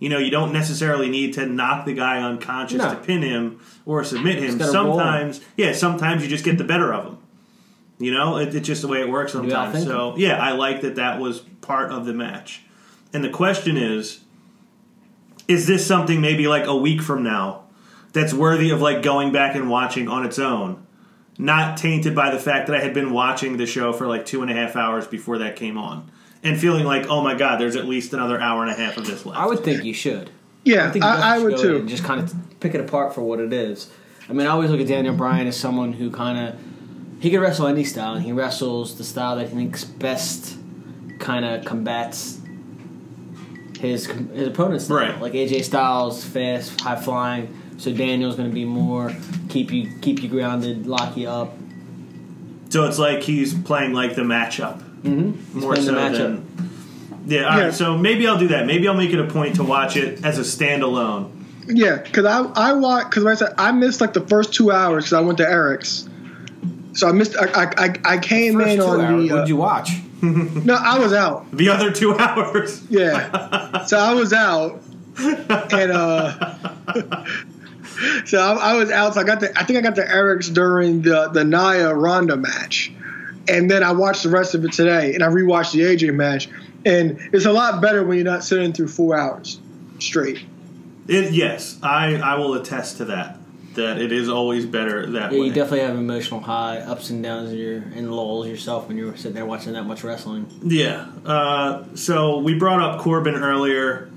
[0.00, 2.90] You know, you don't necessarily need to knock the guy unconscious No.
[2.90, 4.58] to pin him or submit him.
[4.58, 4.98] gotta roll.
[4.98, 7.18] Sometimes, yeah, sometimes you just get the better of him.
[7.98, 9.84] You know, it, it's just the way it works sometimes.
[9.84, 12.62] So, yeah, I like that that was part of the match.
[13.14, 14.20] And the question is,
[15.48, 17.62] is this something maybe like a week from now
[18.12, 20.84] that's worthy of like going back and watching on its own?
[21.38, 24.42] Not tainted by the fact that I had been watching the show for like two
[24.42, 26.10] and a half hours before that came on.
[26.42, 29.06] And feeling like, oh my god, there's at least another hour and a half of
[29.06, 29.38] this left.
[29.38, 30.30] I would think you should.
[30.64, 31.76] Yeah, I think I, I would too.
[31.76, 33.90] And just kind of pick it apart for what it is.
[34.28, 36.60] I mean, I always look at Daniel Bryan as someone who kind of
[37.20, 40.58] he can wrestle any style, and he wrestles the style that he thinks best
[41.18, 42.40] kind of combats
[43.78, 44.98] his his opponent's style.
[44.98, 45.20] Right.
[45.20, 47.54] Like AJ Styles, fast, high flying.
[47.78, 49.14] So Daniel's going to be more
[49.48, 51.54] keep you keep you grounded, lock you up.
[52.70, 55.60] So it's like he's playing like the matchup Mm-hmm.
[55.60, 56.46] more so than.
[57.26, 57.58] Yeah, all right.
[57.66, 57.70] Yeah.
[57.70, 58.66] So maybe I'll do that.
[58.66, 61.32] Maybe I'll make it a point to watch it as a standalone.
[61.68, 64.70] Yeah, because I I watched because like I said I missed like the first two
[64.70, 66.08] hours because I went to Eric's,
[66.92, 69.28] so I missed I I, I, I came First in two on hours.
[69.28, 69.90] the what uh, did you watch?
[70.22, 71.46] No, I was out.
[71.52, 72.82] The other two hours.
[72.88, 73.84] Yeah.
[73.86, 74.80] so I was out,
[75.18, 76.54] and uh,
[78.24, 79.14] so I, I was out.
[79.14, 79.58] So I got the.
[79.58, 82.92] I think I got the Eric's during the the Nia Ronda match,
[83.48, 86.48] and then I watched the rest of it today, and I rewatched the AJ match,
[86.84, 89.60] and it's a lot better when you're not sitting through four hours
[89.98, 90.40] straight.
[91.08, 93.38] It, yes, I, I will attest to that.
[93.74, 95.46] That it is always better that Yeah, way.
[95.48, 99.14] you definitely have emotional high, ups and downs, in your and lulls yourself when you're
[99.16, 100.46] sitting there watching that much wrestling.
[100.62, 101.06] Yeah.
[101.26, 104.10] Uh, so we brought up Corbin earlier.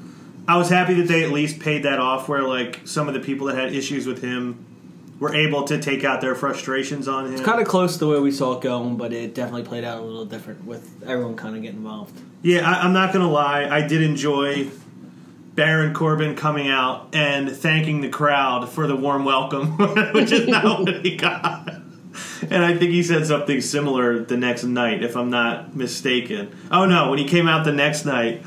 [0.47, 3.19] I was happy that they at least paid that off, where like some of the
[3.19, 4.65] people that had issues with him
[5.19, 7.33] were able to take out their frustrations on him.
[7.33, 9.83] It's kind of close to the way we saw it going, but it definitely played
[9.83, 12.19] out a little different with everyone kind of getting involved.
[12.41, 13.67] Yeah, I, I'm not gonna lie.
[13.69, 14.69] I did enjoy
[15.55, 19.77] Baron Corbin coming out and thanking the crowd for the warm welcome,
[20.13, 21.69] which is not what he got.
[22.49, 26.55] And I think he said something similar the next night, if I'm not mistaken.
[26.71, 28.43] Oh no, when he came out the next night,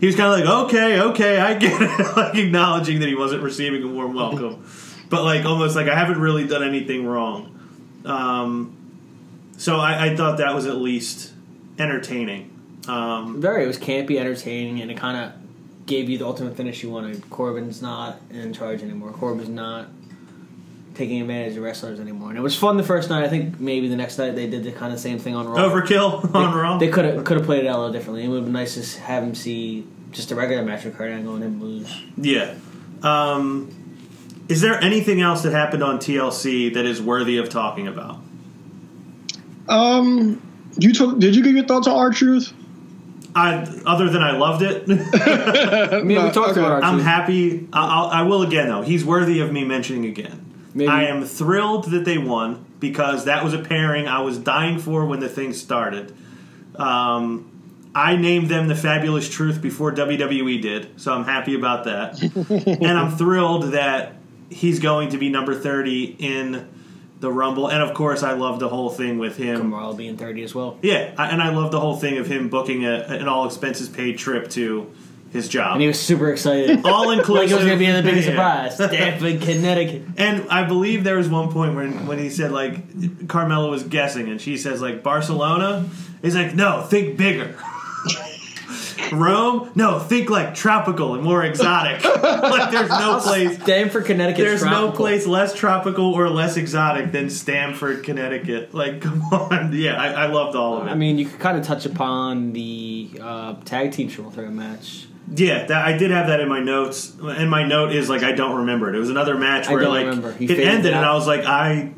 [0.00, 3.42] he was kind of like, "Okay, okay, I get it," like acknowledging that he wasn't
[3.42, 4.64] receiving a warm welcome,
[5.08, 7.52] but like almost like I haven't really done anything wrong.
[8.04, 8.76] Um,
[9.56, 11.32] so I, I thought that was at least
[11.78, 12.52] entertaining.
[12.88, 16.82] Um, Very, it was campy, entertaining, and it kind of gave you the ultimate finish
[16.82, 17.28] you wanted.
[17.30, 19.12] Corbin's not in charge anymore.
[19.12, 19.88] Corbin's not
[20.94, 22.30] taking advantage of wrestlers anymore.
[22.30, 23.24] And it was fun the first night.
[23.24, 25.56] I think maybe the next night they did the kind of same thing on Raw.
[25.56, 26.78] Overkill on Raw.
[26.78, 28.24] They could have could have played it out a little differently.
[28.24, 31.10] It would have been nice to have him see just a regular match with Kurt
[31.10, 32.02] Angle and him lose.
[32.16, 32.54] yeah.
[33.02, 33.85] Um,
[34.48, 38.18] is there anything else that happened on TLC that is worthy of talking about?
[39.68, 40.40] Um,
[40.78, 41.18] you took.
[41.18, 42.52] Did you give your thoughts on R-Truth?
[43.34, 44.84] I, other than I loved it,
[45.92, 46.60] I mean, we talked okay.
[46.60, 47.68] about our I'm happy.
[47.72, 48.82] I- I'll, I will again though.
[48.82, 50.70] He's worthy of me mentioning again.
[50.74, 54.78] Maybe- I am thrilled that they won because that was a pairing I was dying
[54.78, 56.16] for when the thing started.
[56.76, 62.22] Um, I named them the Fabulous Truth before WWE did, so I'm happy about that.
[62.80, 64.16] and I'm thrilled that
[64.50, 66.68] he's going to be number 30 in
[67.20, 67.68] the Rumble.
[67.68, 69.58] And of course, I love the whole thing with him.
[69.58, 70.78] Tomorrow being 30 as well.
[70.82, 73.88] Yeah, I- and I love the whole thing of him booking a, an all expenses
[73.88, 74.92] paid trip to
[75.32, 75.72] his job.
[75.72, 76.80] And he was super excited.
[76.86, 77.34] all inclusive.
[77.34, 78.68] like it was going to be the biggest Yeah.
[78.68, 78.74] surprise.
[78.74, 80.02] Stamford, Connecticut.
[80.18, 82.88] And I believe there was one point when when he said like
[83.26, 85.88] Carmella was guessing, and she says like Barcelona.
[86.22, 87.54] He's like, no, think bigger.
[89.12, 92.04] Rome, no, think like tropical and more exotic.
[92.22, 93.60] like there's no place.
[93.62, 94.44] Stamford, Connecticut.
[94.44, 98.74] There's no place less tropical or less exotic than Stamford, Connecticut.
[98.74, 100.90] Like, come on, yeah, I, I loved all of it.
[100.90, 105.06] I mean, you could kind of touch upon the uh, tag team triple threat match.
[105.34, 108.32] Yeah, that, I did have that in my notes, and my note is like I
[108.32, 108.94] don't remember it.
[108.94, 110.36] It was another match I where don't like.
[110.36, 111.04] He it faded ended, and.
[111.04, 111.92] I was like, I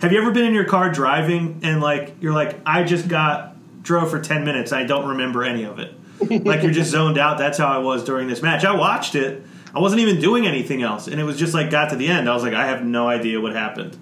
[0.00, 3.56] have you ever been in your car driving and like you're like I just got
[3.82, 5.94] drove for ten minutes, I don't remember any of it.
[6.20, 7.38] Like you're just zoned out.
[7.38, 8.64] That's how I was during this match.
[8.64, 9.42] I watched it.
[9.74, 12.28] I wasn't even doing anything else, and it was just like got to the end.
[12.28, 13.96] I was like, I have no idea what happened.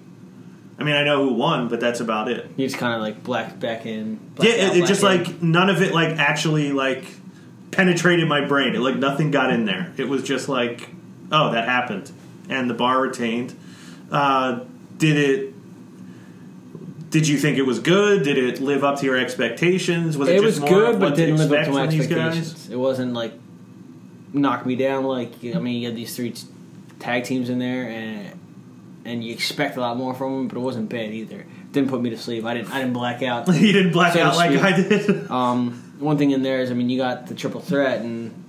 [0.77, 2.49] I mean, I know who won, but that's about it.
[2.57, 4.13] You just kind of like black back in.
[4.13, 5.07] Yeah, blacked out, it, it just in.
[5.07, 7.05] like none of it like actually like
[7.71, 8.75] penetrated my brain.
[8.75, 9.91] It like nothing got in there.
[9.97, 10.89] It was just like,
[11.31, 12.11] oh, that happened,
[12.49, 13.55] and the bar retained.
[14.11, 14.61] Uh,
[14.97, 15.52] did it?
[17.13, 18.23] Did you think it was good?
[18.23, 20.17] Did it live up to your expectations?
[20.17, 22.07] Was it, just more it was good, but didn't live up to my from these
[22.07, 22.37] guys?
[22.37, 22.69] expectations.
[22.71, 23.33] It wasn't like
[24.33, 25.03] knock me down.
[25.03, 26.47] Like I mean, you had these three t-
[26.97, 28.39] tag teams in there, and
[29.05, 31.45] and you expect a lot more from them, but it wasn't bad either.
[31.71, 32.45] Didn't put me to sleep.
[32.45, 32.71] I didn't.
[32.71, 33.47] I didn't black out.
[33.53, 34.51] you didn't black So out like.
[34.51, 35.29] I did.
[35.29, 38.42] Um, one thing in there is, I mean, you got the triple threat, and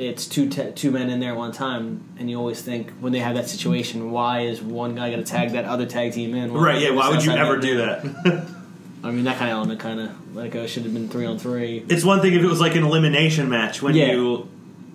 [0.00, 3.12] it's two te- two men in there at one time, and you always think when
[3.12, 6.34] they have that situation, why is one guy going to tag that other tag team
[6.34, 6.52] in?
[6.52, 6.80] Right?
[6.80, 6.90] Yeah.
[6.92, 8.04] Why would you ever do that?
[9.04, 11.24] I mean, that kind of element kind of like uh, it should have been three
[11.26, 11.84] on three.
[11.88, 14.12] It's one thing if it was like an elimination match when Yeah.
[14.12, 14.48] you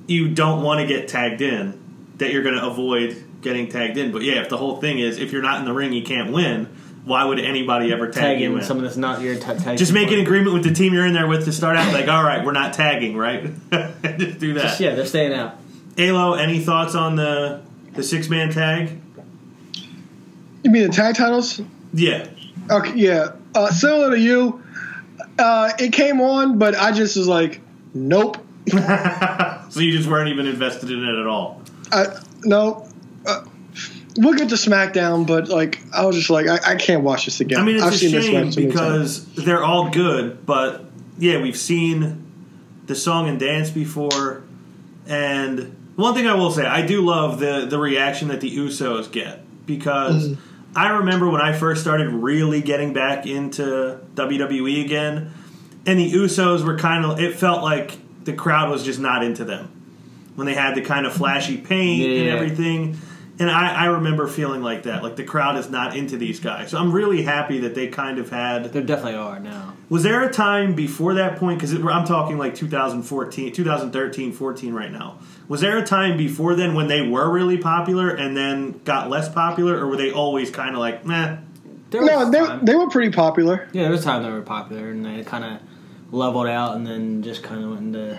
[0.07, 1.79] you don't want to get tagged in,
[2.17, 4.11] that you're going to avoid getting tagged in.
[4.11, 6.31] But yeah, if the whole thing is if you're not in the ring, you can't
[6.31, 6.67] win.
[7.05, 8.65] Why would anybody ever tag Tag you in in?
[8.65, 9.77] someone that's not your ta- tag.
[9.77, 11.93] Just make an agreement with the team you're in there with to start out.
[11.93, 13.43] Like, all right, we're not tagging, right?
[14.17, 14.61] Just do that.
[14.63, 15.55] Just, yeah, they're staying out.
[15.97, 17.61] Alo, any thoughts on the
[17.93, 18.99] the six man tag?
[20.63, 21.61] You mean the tag titles?
[21.93, 22.27] Yeah,
[22.69, 23.33] Okay, yeah.
[23.53, 24.63] Uh, similar to you,
[25.37, 27.61] uh, it came on, but I just was like,
[27.93, 28.37] nope.
[28.67, 31.61] so you just weren't even invested in it at all.
[31.91, 32.07] I,
[32.43, 32.87] no.
[33.25, 33.45] Uh,
[34.17, 37.39] we'll get to SmackDown, but like I was just like, I, I can't watch this
[37.41, 37.59] again.
[37.59, 40.45] I mean, it's I've a seen this shame match so many because they're all good,
[40.45, 40.85] but
[41.17, 42.23] yeah, we've seen
[42.85, 44.43] the song and dance before,
[45.07, 49.11] and one thing I will say, I do love the the reaction that the Usos
[49.11, 50.77] get because mm-hmm.
[50.77, 55.31] I remember when I first started really getting back into WWE again.
[55.85, 57.19] and the Usos were kind of.
[57.19, 59.71] It felt like the crowd was just not into them
[60.35, 62.97] when they had the kind of flashy paint and everything.
[63.37, 66.69] And I, I remember feeling like that, like the crowd is not into these guys.
[66.71, 68.71] So I'm really happy that they kind of had.
[68.71, 69.73] There definitely are now.
[69.89, 71.59] Was there a time before that point?
[71.59, 75.19] Because I'm talking like 2014, 2013, 14 right now.
[75.49, 79.27] Was there a time before then when they were really popular and then got less
[79.27, 81.37] popular, or were they always kind of like, meh?
[81.93, 83.67] No, they, time- they were pretty popular.
[83.73, 85.59] yeah, there was a time they were popular, and they kind of
[86.13, 88.17] leveled out, and then just kind of went into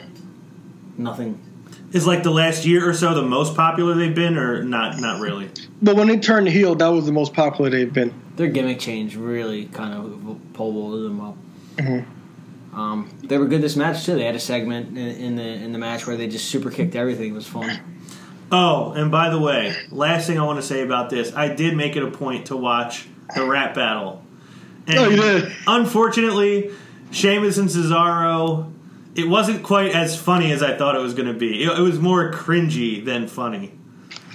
[0.98, 1.40] nothing.
[1.96, 4.98] Is like the last year or so the most popular they've been, or not?
[4.98, 5.48] Not really.
[5.80, 8.12] But when they turned heel, that was the most popular they've been.
[8.36, 11.36] Their gimmick change really kind of pole vaulted them up.
[11.76, 12.78] Mm-hmm.
[12.78, 14.14] Um, they were good this match too.
[14.14, 16.94] They had a segment in, in the in the match where they just super kicked
[16.94, 17.30] everything.
[17.30, 17.80] It was fun.
[18.52, 21.74] Oh, and by the way, last thing I want to say about this, I did
[21.78, 24.22] make it a point to watch the rap battle.
[24.86, 25.52] And Oh, you did?
[25.66, 26.70] Unfortunately,
[27.10, 28.70] Sheamus and Cesaro,
[29.18, 31.62] it wasn't quite as funny as I thought it was going to be.
[31.64, 33.72] It, it was more cringy than funny.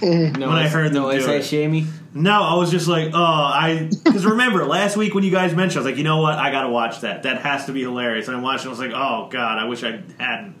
[0.00, 0.36] Mm.
[0.36, 1.44] No, When I heard them no, do say it.
[1.44, 1.86] shamey.
[2.14, 5.78] No, I was just like, oh, I because remember last week when you guys mentioned,
[5.78, 7.22] I was like, you know what, I got to watch that.
[7.22, 8.28] That has to be hilarious.
[8.28, 10.56] And I watched it, I was like, oh god, I wish I hadn't.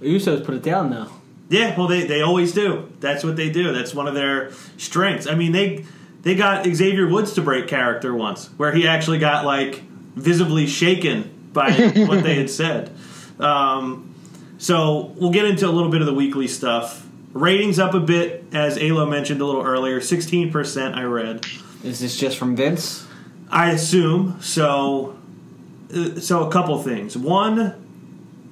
[0.00, 1.08] Usos put it down though.
[1.48, 2.90] Yeah, well, they, they always do.
[2.98, 3.72] That's what they do.
[3.72, 5.28] That's one of their strengths.
[5.28, 5.84] I mean, they
[6.22, 9.82] they got Xavier Woods to break character once, where he actually got like
[10.16, 11.70] visibly shaken by
[12.08, 12.90] what they had said.
[13.38, 14.14] Um,
[14.58, 17.06] so we'll get into a little bit of the weekly stuff.
[17.32, 20.00] Ratings up a bit, as Alo mentioned a little earlier.
[20.00, 21.44] Sixteen percent, I read.
[21.84, 23.06] Is this just from Vince?
[23.50, 25.18] I assume so.
[25.94, 27.16] uh, So a couple things.
[27.16, 27.74] One,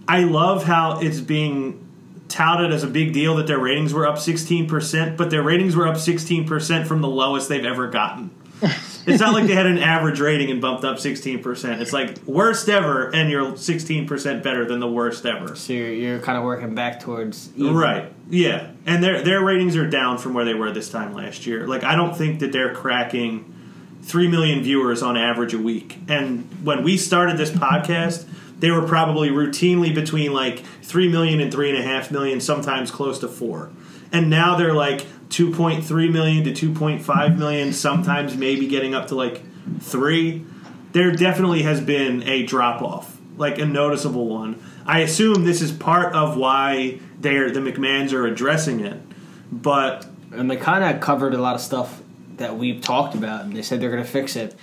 [0.07, 1.81] I love how it's being
[2.29, 5.87] touted as a big deal that their ratings were up 16%, but their ratings were
[5.89, 8.31] up 16% from the lowest they've ever gotten.
[9.07, 11.81] it's not like they had an average rating and bumped up 16%.
[11.81, 15.55] It's like worst ever, and you're 16% better than the worst ever.
[15.57, 17.75] So you're, you're kind of working back towards even.
[17.75, 18.13] Right.
[18.31, 18.71] Yeah.
[18.87, 21.67] And their their ratings are down from where they were this time last year.
[21.67, 23.53] Like I don't think that they're cracking
[24.03, 25.99] 3 million viewers on average a week.
[26.09, 28.27] And when we started this podcast,
[28.59, 33.71] they were probably routinely between like 3 million and 3.5 million, sometimes close to 4.
[34.13, 39.43] And now they're like 2.3 million to 2.5 million, sometimes maybe getting up to like
[39.81, 40.45] 3.
[40.93, 44.63] There definitely has been a drop off, like a noticeable one.
[44.87, 49.01] I assume this is part of why they're the McMahons are addressing it.
[49.51, 52.03] But And they kind of covered a lot of stuff
[52.37, 54.55] that we've talked about, and they said they're going to fix it.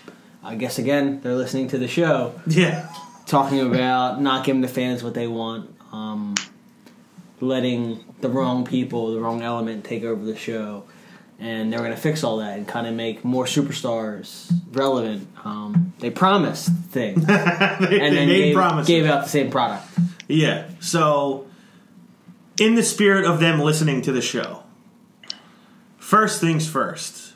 [0.43, 2.91] I guess again, they're listening to the show, yeah,
[3.25, 6.33] talking about not giving the fans what they want, um,
[7.41, 10.85] letting the wrong people, the wrong element take over the show,
[11.39, 15.27] and they're going to fix all that and kind of make more superstars relevant.
[15.43, 18.87] Um, they promised things, they, and they then made gave, promises.
[18.87, 19.87] gave out the same product.
[20.27, 20.69] Yeah.
[20.79, 21.47] So,
[22.59, 24.63] in the spirit of them listening to the show,
[25.97, 27.33] first things first,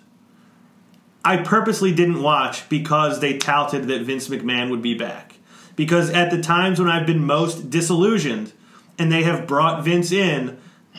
[1.26, 5.38] I purposely didn't watch because they touted that Vince McMahon would be back.
[5.76, 8.54] Because at the times when I've been most disillusioned
[8.98, 10.58] and they have brought Vince in,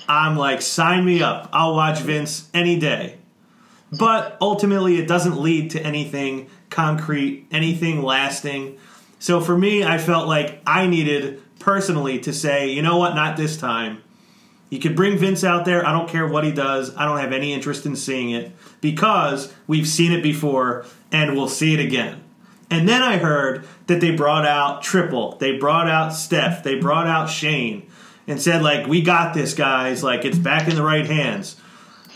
[0.09, 1.49] I'm like, sign me up.
[1.53, 3.18] I'll watch Vince any day.
[3.92, 8.78] But ultimately, it doesn't lead to anything concrete, anything lasting.
[9.18, 13.36] So for me, I felt like I needed personally to say, you know what, not
[13.36, 14.03] this time.
[14.68, 15.86] You could bring Vince out there.
[15.86, 16.94] I don't care what he does.
[16.97, 21.49] I don't have any interest in seeing it because we've seen it before and we'll
[21.49, 22.22] see it again.
[22.68, 27.07] And then I heard that they brought out Triple, they brought out Steph, they brought
[27.07, 27.89] out Shane,
[28.26, 30.03] and said, like, we got this, guys.
[30.03, 31.57] Like, it's back in the right hands.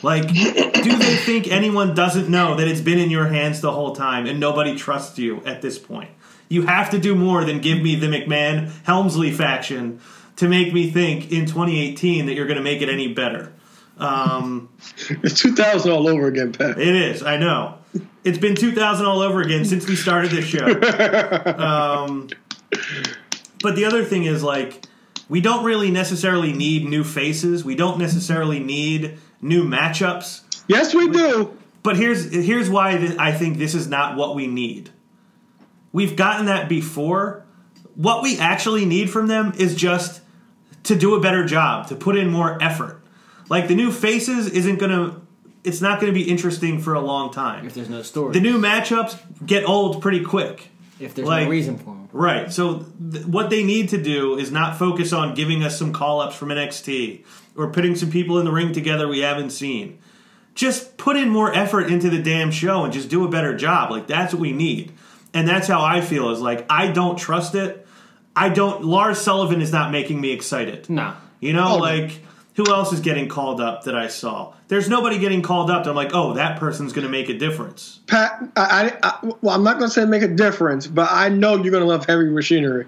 [0.03, 3.95] Like, do they think anyone doesn't know that it's been in your hands the whole
[3.95, 6.11] time and nobody trusts you at this point?
[6.49, 10.01] You have to do more than give me the McMahon Helmsley faction
[10.37, 13.53] to make me think in 2018 that you're going to make it any better.
[13.99, 14.71] Um,
[15.23, 16.79] It's 2000 all over again, Pat.
[16.81, 17.77] it is, I know.
[18.25, 20.67] It's been 2000 all over again since we started this show.
[21.61, 22.29] Um,
[23.63, 24.85] but the other thing is, like,
[25.29, 27.65] we don't really necessarily need new faces.
[27.65, 30.43] We don't necessarily need new matchups.
[30.67, 31.57] Yes, we do.
[31.83, 34.91] But here's here's why th- I think this is not what we need.
[35.93, 37.45] We've gotten that before.
[37.95, 40.21] What we actually need from them is just
[40.85, 43.03] to do a better job, to put in more effort.
[43.49, 45.20] Like the new faces isn't gonna,
[45.65, 47.67] it's not gonna be interesting for a long time.
[47.67, 50.71] If there's no story, The new matchups get old pretty quick.
[50.99, 52.09] if there's like- no reason for them.
[52.13, 52.53] Right.
[52.53, 56.21] So th- what they need to do is not focus on giving us some call
[56.21, 57.25] ups from NXT
[57.57, 59.99] or putting some people in the ring together we haven't seen.
[60.55, 63.91] Just put in more effort into the damn show and just do a better job.
[63.91, 64.93] Like that's what we need.
[65.33, 67.87] And that's how I feel is like I don't trust it.
[68.37, 68.85] I don't.
[68.85, 70.91] Lars Sullivan is not making me excited.
[70.91, 71.13] No.
[71.41, 72.21] You know, Oh, like
[72.57, 74.53] who else is getting called up that I saw?
[74.71, 75.85] There's nobody getting called up.
[75.85, 78.01] That I'm like, oh, that person's going to make a difference.
[78.07, 81.29] Pat, I, I, I, well, I'm not going to say make a difference, but I
[81.29, 82.87] know you're going to love heavy machinery.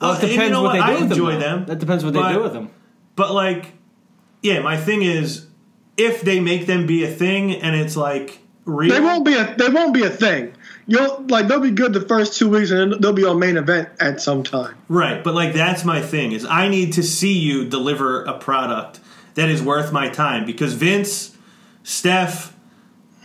[0.00, 1.40] Well, Uh, it and you depends know what they do I with enjoy them.
[1.40, 1.46] though.
[1.56, 1.64] them.
[1.66, 2.70] That depends what but- they do with them.
[3.16, 3.72] But like,
[4.42, 5.46] yeah, my thing is,
[5.98, 9.54] if they make them be a thing and it's like real, They won't be a
[9.58, 10.54] they won't be a thing.
[10.86, 13.56] You'll like they'll be good the first two weeks, and then they'll be on main
[13.58, 14.74] event at some time.
[14.88, 18.98] Right, but like that's my thing is I need to see you deliver a product
[19.34, 21.36] that is worth my time because Vince,
[21.82, 22.56] Steph,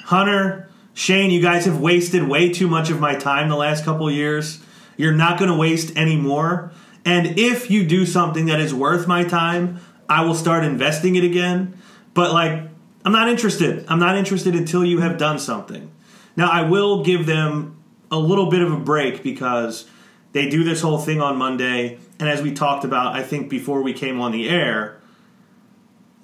[0.05, 4.09] Hunter, Shane, you guys have wasted way too much of my time the last couple
[4.09, 4.63] years.
[4.95, 6.71] You're not going to waste any more.
[7.05, 9.79] And if you do something that is worth my time,
[10.09, 11.77] I will start investing it again.
[12.13, 12.63] But like
[13.05, 13.85] I'm not interested.
[13.87, 15.91] I'm not interested until you have done something.
[16.35, 17.77] Now I will give them
[18.11, 19.87] a little bit of a break because
[20.33, 23.81] they do this whole thing on Monday, and as we talked about, I think before
[23.81, 24.96] we came on the air,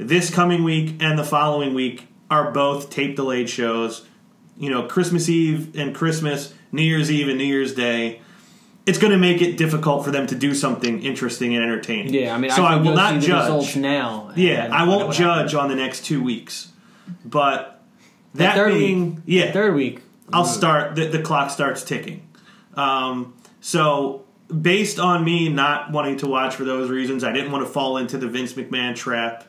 [0.07, 4.05] this coming week and the following week are both tape delayed shows.
[4.57, 8.21] You know, Christmas Eve and Christmas, New Year's Eve and New Year's Day.
[8.85, 12.13] It's going to make it difficult for them to do something interesting and entertaining.
[12.13, 13.77] Yeah, I mean, so I, I, will not judge.
[13.77, 14.31] now.
[14.35, 15.53] Yeah, I won't judge happens.
[15.53, 16.69] on the next two weeks,
[17.23, 17.81] but
[18.35, 19.23] that third being week.
[19.25, 20.01] yeah, Third week.
[20.31, 20.95] I'll start.
[20.95, 22.27] The, the clock starts ticking.
[22.73, 27.65] Um, so, based on me not wanting to watch for those reasons, I didn't want
[27.65, 29.45] to fall into the Vince McMahon trap.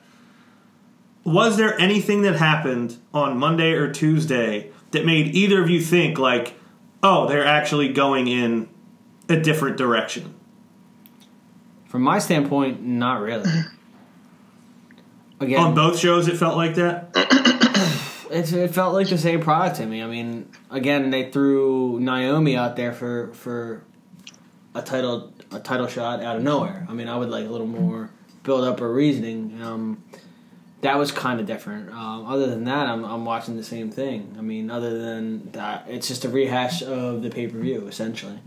[1.25, 6.19] Was there anything that happened on Monday or Tuesday that made either of you think
[6.19, 6.55] like,
[7.03, 8.69] oh, they're actually going in
[9.29, 10.35] a different direction?
[11.87, 13.51] From my standpoint, not really.
[15.41, 17.11] Again, On both shows, it felt like that.
[18.31, 20.03] It's, it felt like the same product to me.
[20.03, 23.85] I mean, again, they threw Naomi out there for for
[24.75, 26.85] a title a title shot out of nowhere.
[26.89, 28.11] I mean, I would like a little more
[28.43, 29.63] build up or reasoning.
[29.63, 30.03] Um,
[30.85, 31.91] that was kind of different.
[31.91, 34.35] Um, other than that, I'm I'm watching the same thing.
[34.39, 38.39] I mean, other than that, it's just a rehash of the pay per view essentially.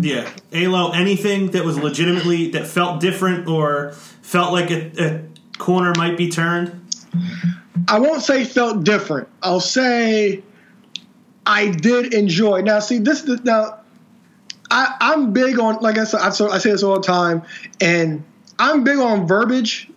[0.00, 3.92] Yeah, Alo, anything that was legitimately that felt different or
[4.22, 6.80] felt like a, a corner might be turned.
[7.86, 9.28] I won't say felt different.
[9.42, 10.42] I'll say
[11.46, 12.62] I did enjoy.
[12.62, 13.24] Now, see this.
[13.44, 13.80] Now,
[14.70, 16.20] I, I'm big on like I said.
[16.20, 17.42] I, so- I say this all the time,
[17.80, 18.24] and
[18.58, 19.90] I'm big on verbiage.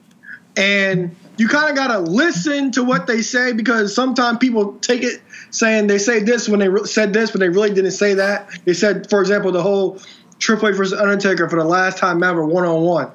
[0.58, 5.22] And you kind of gotta listen to what they say because sometimes people take it
[5.52, 8.50] saying they say this when they re- said this, but they really didn't say that.
[8.66, 10.00] They said, for example, the whole
[10.40, 13.10] Triple H versus Undertaker for the last time ever, one on one.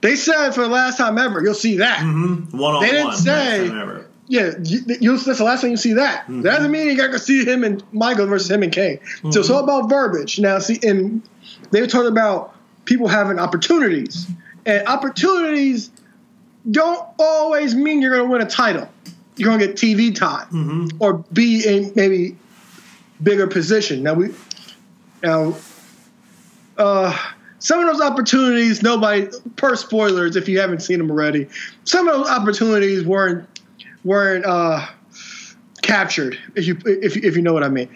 [0.00, 2.02] They said for the last time ever, you'll see that.
[2.52, 2.80] One on one.
[2.82, 3.68] They didn't say-
[4.30, 6.26] Yeah, you, you'll, that's the last time you see that.
[6.28, 8.98] That doesn't mean you got to see him and Michael versus him and Kane.
[9.32, 10.38] So it's all about verbiage.
[10.38, 11.22] Now, see, and
[11.70, 14.26] they were talking about people having opportunities,
[14.66, 15.90] and opportunities
[16.70, 18.88] don't always mean you're going to win a title.
[19.36, 22.36] You're going to get TV time or be in maybe
[23.22, 24.02] bigger position.
[24.02, 24.34] Now we,
[25.22, 25.54] now,
[26.76, 27.16] uh,
[27.60, 31.48] some of those opportunities, nobody per spoilers if you haven't seen them already.
[31.84, 33.48] Some of those opportunities weren't
[34.04, 34.86] weren't uh,
[35.82, 37.88] captured, if you if if you know what I mean.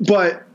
[0.00, 0.47] But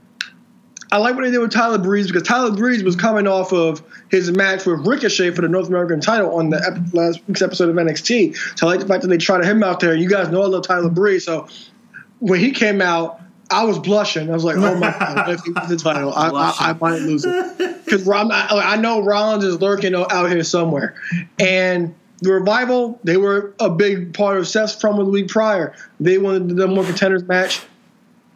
[0.93, 3.81] I like what they did with Tyler Breeze because Tyler Breeze was coming off of
[4.11, 7.69] his match with Ricochet for the North American title on the ep- last week's episode
[7.69, 8.37] of NXT.
[8.59, 9.95] So I like the fact that they tried him out there.
[9.95, 11.47] You guys know I love Tyler Breeze, so
[12.19, 13.19] when he came out,
[13.49, 14.29] I was blushing.
[14.29, 17.01] I was like, "Oh my god, if he wins the title, I, I, I might
[17.01, 20.93] lose it." Because I, I know Rollins is lurking out here somewhere,
[21.39, 25.73] and the revival they were a big part of Seth's promo the week prior.
[25.99, 27.63] They wanted the number one contenders match,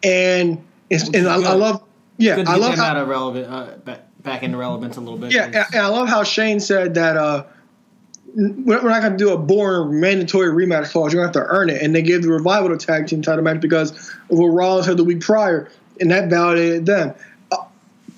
[0.02, 1.84] and and I, I love
[2.18, 5.18] yeah Good I love how, out of relevant uh, back, back into relevance a little
[5.18, 5.32] bit.
[5.32, 7.44] yeah, and, I love how Shane said that uh,
[8.34, 11.12] we're we're not going to do a boring mandatory rematch clause.
[11.12, 11.82] You're going to have to earn it.
[11.82, 14.96] And they gave the Revival the tag team title match because of what Rollins had
[14.96, 17.14] the week prior, and that validated them.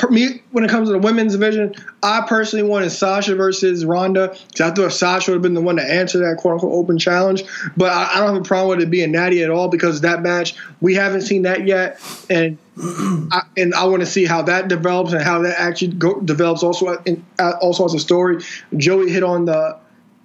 [0.09, 4.61] Me, when it comes to the women's division, I personally wanted Sasha versus Ronda because
[4.61, 7.45] I thought Sasha would have been the one to answer that quote unquote open challenge.
[7.77, 10.23] But I, I don't have a problem with it being Natty at all because that
[10.23, 12.57] match we haven't seen that yet, and
[13.33, 16.63] I, and I want to see how that develops and how that actually go, develops
[16.63, 18.43] also in, also as a story.
[18.77, 19.79] Joey hit on the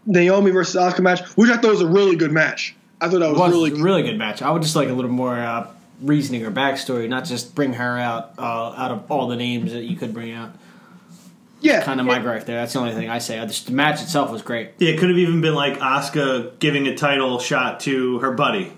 [0.05, 2.75] Naomi versus Asuka match, which I thought was a really good match.
[3.01, 4.41] I thought that was, was really a really good match.
[4.41, 5.67] I would just like a little more uh,
[6.01, 9.83] reasoning or backstory, not just bring her out uh, out of all the names that
[9.83, 10.51] you could bring out.
[11.61, 11.81] yeah.
[11.83, 12.57] Kind of my gripe there.
[12.59, 13.39] That's the only thing I say.
[13.39, 14.71] I just, the match itself was great.
[14.77, 18.71] Yeah, it could have even been like Asuka giving a title shot to her buddy.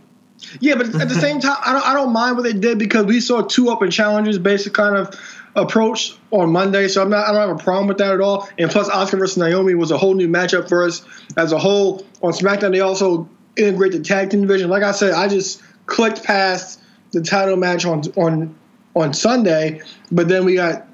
[0.59, 3.05] Yeah, but at the same time, I don't, I don't mind what they did because
[3.05, 5.19] we saw two open challenges basic kind of
[5.55, 6.87] approach on Monday.
[6.87, 8.47] So I'm not I don't have a problem with that at all.
[8.59, 11.03] And plus, Asuka versus Naomi was a whole new matchup for us
[11.35, 12.05] as a whole.
[12.21, 14.69] On SmackDown, they also integrate the tag team division.
[14.69, 16.79] Like I said, I just clicked past
[17.11, 18.55] the title match on on
[18.95, 19.81] on Sunday,
[20.11, 20.87] but then we got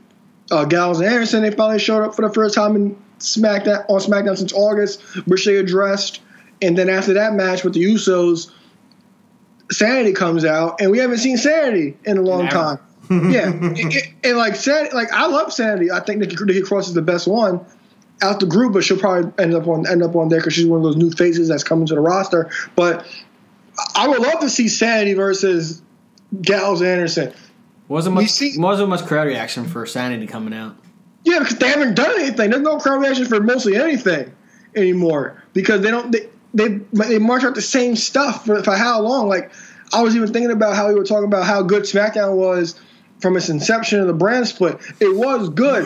[0.51, 1.41] uh, Gallows and Anderson.
[1.43, 5.45] They finally showed up for the first time in SmackDown on SmackDown since August, which
[5.45, 6.21] they addressed.
[6.61, 8.51] And then after that match with the Usos,
[9.71, 12.55] Sanity comes out, and we haven't seen Sanity in a long Never.
[12.55, 12.79] time.
[13.31, 13.93] yeah, and, and-
[14.23, 15.91] and like Sanity, like I love Sanity.
[15.91, 17.65] I think Nikki, Nikki Cross is the best one
[18.21, 20.65] out the group, but she'll probably end up on end up on there because she's
[20.67, 22.49] one of those new faces that's coming to the roster.
[22.75, 23.05] But
[23.95, 25.81] I would love to see Sanity versus
[26.33, 27.33] And Anderson.
[27.87, 30.75] Wasn't much see- wasn't much crowd reaction for Sanity coming out.
[31.25, 32.49] Yeah, because they haven't done anything.
[32.49, 34.33] There's no crowd reaction for mostly anything
[34.75, 36.11] anymore because they don't.
[36.11, 39.27] They they, they march out the same stuff for, for how long?
[39.27, 39.51] Like
[39.91, 42.79] I was even thinking about how we were talking about how good SmackDown was
[43.19, 44.77] from its inception of the brand split.
[44.99, 45.85] It was good,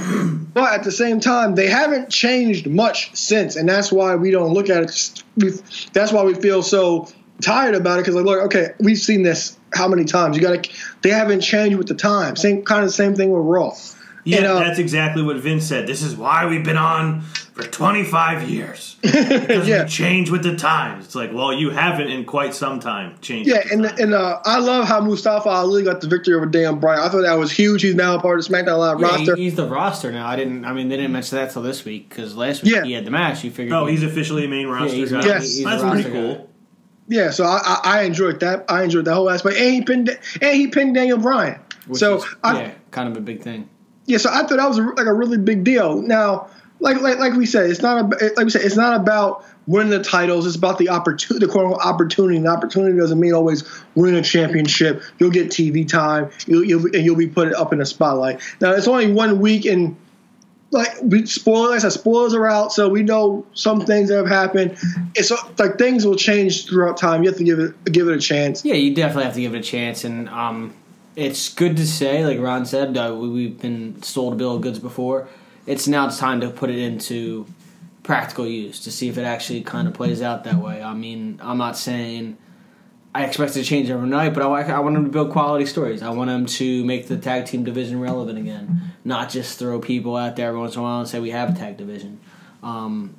[0.53, 4.53] but at the same time, they haven't changed much since, and that's why we don't
[4.53, 5.61] look at it.
[5.93, 7.09] That's why we feel so
[7.41, 10.35] tired about it because like, look, okay, we've seen this how many times?
[10.37, 10.69] You got to.
[11.01, 12.35] They haven't changed with the time.
[12.35, 13.73] Same kind of same thing with Raw.
[14.23, 15.87] Yeah, And, uh, that's exactly what Vince said.
[15.87, 18.97] This is why we've been on for 25 years.
[19.01, 19.83] Because Yeah.
[19.83, 21.05] we change with the times.
[21.05, 23.49] It's like, well, you haven't in quite some time changed.
[23.49, 23.99] Yeah, and times.
[24.01, 26.99] and uh, I love how Mustafa Ali got the victory over Dan Bryan.
[26.99, 27.81] I thought that was huge.
[27.83, 29.35] He's now a part of SmackDown Live Yeah, roster.
[29.37, 30.27] he- he's the roster now.
[30.27, 30.65] I didn't.
[30.65, 32.83] I mean, they didn't mention that till this week because last week Yeah.
[32.83, 33.45] he had the match.
[33.45, 33.71] You figured.
[33.73, 35.25] oh, he- he's officially a main roster he's a- guy.
[35.25, 35.55] Yes.
[35.55, 36.43] he's That's roster pretty guy.
[37.07, 38.65] Yeah, so I, I, I enjoyed that.
[38.69, 40.09] I enjoyed that whole aspect, and he pinned
[40.41, 41.59] and he pinned Daniel Bryan.
[41.87, 43.69] which so is, I, yeah, kind of a big thing.
[44.05, 46.01] Yeah, so I thought that was a, like a really big deal.
[46.01, 46.49] Now,
[46.79, 49.89] like like like we said, it's not a, like we said, it's not about winning
[49.89, 50.45] the titles.
[50.45, 52.37] It's about the opportunity, the quote unquote opportunity.
[52.37, 53.63] And the opportunity doesn't mean always
[53.95, 55.01] winning a championship.
[55.19, 58.41] You'll get TV time, you'll, you'll and you'll be put up in the spotlight.
[58.59, 59.95] Now, it's only one week, and
[60.71, 64.77] like we spoilers, said, spoilers are out, so we know some things that have happened.
[65.15, 67.23] It's like things will change throughout time.
[67.23, 68.65] You have to give it give it a chance.
[68.65, 70.73] Yeah, you definitely have to give it a chance, and um,
[71.15, 74.61] it's good to say, like Ron said, uh, we, we've been sold a bill of
[74.61, 75.27] goods before.
[75.65, 77.45] It's now it's time to put it into
[78.03, 80.81] practical use to see if it actually kind of plays out that way.
[80.81, 82.37] I mean, I'm not saying
[83.17, 86.03] I expect it to change overnight, but I, I want them to build quality stories.
[86.03, 90.15] I want them to make the tag team division relevant again, not just throw people
[90.15, 92.19] out there every once in a while and say we have a tag division.
[92.61, 93.15] Um,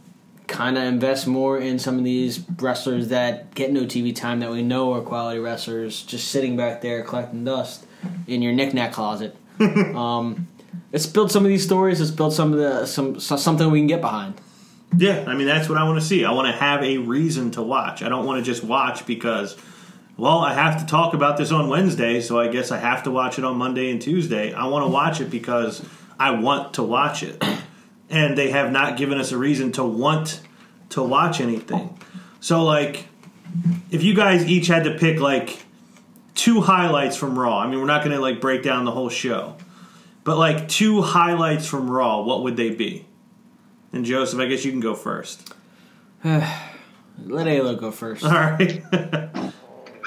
[0.47, 4.53] kind of invest more in some of these wrestlers that get no TV time that
[4.53, 7.85] we know are quality wrestlers, just sitting back there collecting dust
[8.29, 9.37] in your knickknack closet.
[9.61, 10.47] um,
[10.93, 11.99] let's build some of these stories.
[11.99, 14.41] Let's build some of the some, something we can get behind.
[14.97, 16.25] Yeah, I mean that's what I want to see.
[16.25, 18.03] I want to have a reason to watch.
[18.03, 19.57] I don't want to just watch because,
[20.19, 23.11] well, I have to talk about this on Wednesday, so I guess I have to
[23.12, 24.53] watch it on Monday and Tuesday.
[24.53, 25.81] I want to watch it because
[26.19, 27.43] I want to watch it,
[28.11, 30.41] and they have not given us a reason to want
[30.91, 31.97] to watch anything.
[32.41, 33.07] So, like,
[33.93, 35.62] if you guys each had to pick like
[36.35, 39.11] two highlights from Raw, I mean, we're not going to like break down the whole
[39.11, 39.55] show,
[40.25, 43.07] but like two highlights from Raw, what would they be?
[43.93, 45.55] And Joseph, I guess you can go first.
[46.25, 48.25] Let Ayla go first.
[48.25, 48.83] All right.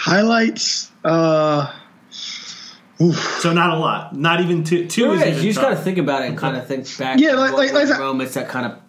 [0.01, 0.91] Highlights.
[1.05, 1.71] Uh,
[2.09, 4.15] so not a lot.
[4.15, 4.87] Not even two.
[4.87, 5.27] Two There is is.
[5.27, 5.69] even You just tough.
[5.73, 7.19] got to think about it and kind of think back.
[7.19, 8.79] Yeah, like- what like- like the I- moments that kind of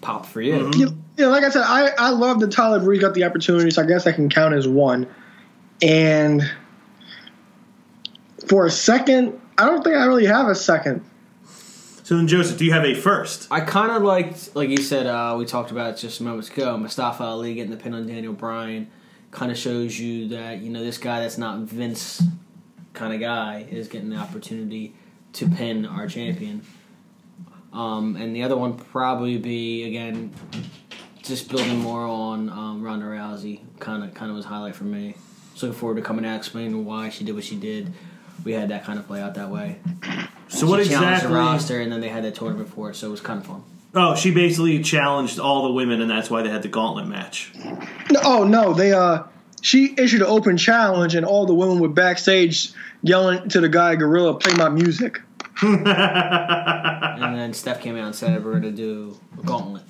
[0.00, 0.54] popped for you.
[0.54, 0.80] Mm-hmm.
[0.80, 0.86] you,
[1.16, 3.82] you know, like I said, I, I love that Tyler Breeze got the opportunity, so
[3.82, 5.06] I guess I can count as one.
[5.80, 6.42] And
[8.48, 11.04] for a second, I don't think I really have a second.
[12.02, 13.46] So then, Joseph, do you have a first?
[13.50, 16.76] I kind of liked, like you said, uh, we talked about it just moments ago.
[16.76, 18.88] Mustafa Ali getting the pin on Daniel Bryan
[19.30, 22.22] kind of shows you that you know this guy that's not Vince
[22.94, 24.94] kind of guy is getting the opportunity
[25.34, 26.62] to pin our champion.
[27.72, 30.32] Um, and the other one probably be again
[31.22, 33.60] just building more on um, Ronda Rousey.
[33.78, 35.14] Kind of, kind of was highlight for me.
[35.52, 37.92] Just looking forward to coming out explaining why she did what she did.
[38.44, 39.78] We had that kind of play out that way.
[40.48, 41.28] So what she challenged exactly?
[41.28, 43.46] the roster, and then they had that tournament for it, so it was kind of
[43.46, 43.62] fun.
[43.94, 47.52] Oh, she basically challenged all the women, and that's why they had the gauntlet match.
[48.10, 49.22] No, oh no, they uh,
[49.62, 52.70] she issued an open challenge, and all the women were backstage
[53.02, 55.20] yelling to the guy Gorilla, "Play my music."
[55.62, 59.82] And then Steph came out and said we're going to do a gauntlet.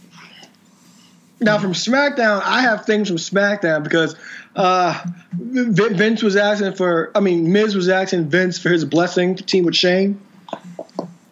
[1.40, 4.16] Now from SmackDown, I have things from SmackDown because
[4.56, 5.00] uh,
[5.32, 9.42] Vin- Vince was asking for, I mean, Miz was asking Vince for his blessing to
[9.44, 10.20] team with Shane.
[10.52, 10.56] I,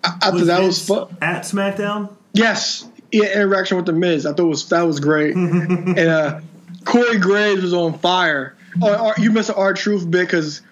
[0.04, 1.16] I thought that was Vince fun.
[1.20, 2.14] at SmackDown.
[2.36, 4.26] Yes, yeah, interaction with the Miz.
[4.26, 5.34] I thought was that was great.
[5.36, 6.40] and uh,
[6.84, 10.62] Corey Graves was on fire Oh, you missed the R-Truth bit because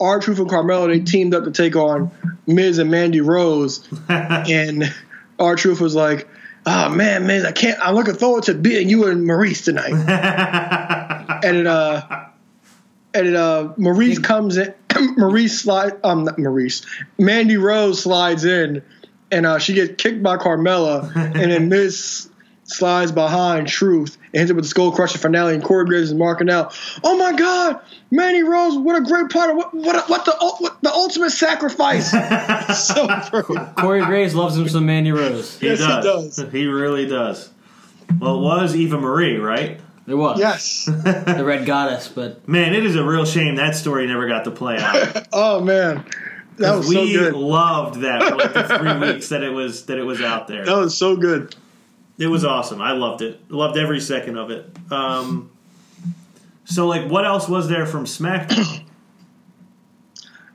[0.00, 2.10] R-Truth and Carmella they teamed up to take on
[2.46, 4.94] Miz and Mandy Rose, and
[5.38, 6.28] R-Truth was like,
[6.66, 7.78] "Oh man, Miz, I can't.
[7.80, 9.92] I'm looking forward to beating you and Maurice tonight."
[11.44, 12.24] and it uh,
[13.14, 14.74] and it uh, Maurice comes in.
[15.16, 16.84] Maurice slide um not Maurice,
[17.18, 18.82] Mandy Rose slides in,
[19.30, 22.28] and uh, she gets kicked by Carmella, and then Miz
[22.64, 26.14] slides behind Truth and hits it with the Skull Crusher finale, and Corey Graves is
[26.14, 26.78] marking out.
[27.02, 27.80] Oh my God,
[28.12, 28.76] Mandy Rose!
[28.78, 32.10] What a great part of what what, what the what, the ultimate sacrifice.
[32.86, 33.76] so great.
[33.76, 35.58] Corey Graves loves him some Mandy Rose.
[35.58, 36.36] He Yes, he does.
[36.36, 36.48] does.
[36.52, 37.50] He really does.
[38.20, 39.80] Well, it was Eva Marie, right?
[40.06, 40.38] There was.
[40.40, 40.86] Yes.
[40.86, 44.50] The Red Goddess, but Man, it is a real shame that story never got to
[44.50, 45.26] play out.
[45.32, 46.04] Oh man,
[46.60, 47.34] that was we so good.
[47.34, 50.64] loved that for like the three weeks that it was that it was out there.
[50.64, 51.54] That was so good.
[52.18, 52.80] It was awesome.
[52.80, 53.50] I loved it.
[53.50, 54.66] Loved every second of it.
[54.90, 55.50] Um,
[56.66, 58.84] so, like, what else was there from SmackDown?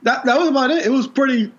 [0.02, 0.86] That that was about it.
[0.86, 1.52] It was pretty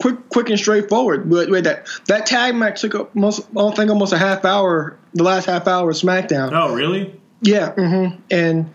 [0.00, 1.28] quick, quick and straightforward.
[1.28, 4.44] But wait, that that tag match took up most, I don't think almost a half
[4.46, 4.96] hour.
[5.12, 6.50] The last half hour of SmackDown.
[6.54, 7.20] oh, really?
[7.42, 8.70] Yeah, hmm and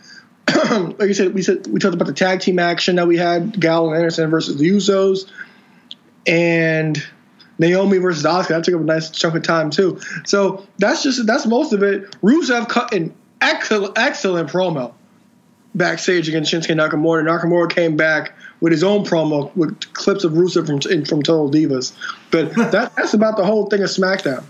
[0.97, 3.59] like you said, we said we talked about the tag team action that we had:
[3.59, 5.29] Gal and Anderson versus the Usos,
[6.27, 7.03] and
[7.57, 8.49] Naomi versus Asuka.
[8.49, 9.99] That took up a nice chunk of time too.
[10.25, 12.11] So that's just that's most of it.
[12.21, 14.93] Rusev cut an excellent, excellent promo
[15.73, 17.23] backstage against Shinsuke Nakamura.
[17.23, 21.93] Nakamura came back with his own promo with clips of Rusev from from Total Divas.
[22.31, 24.43] But that, that's about the whole thing of SmackDown.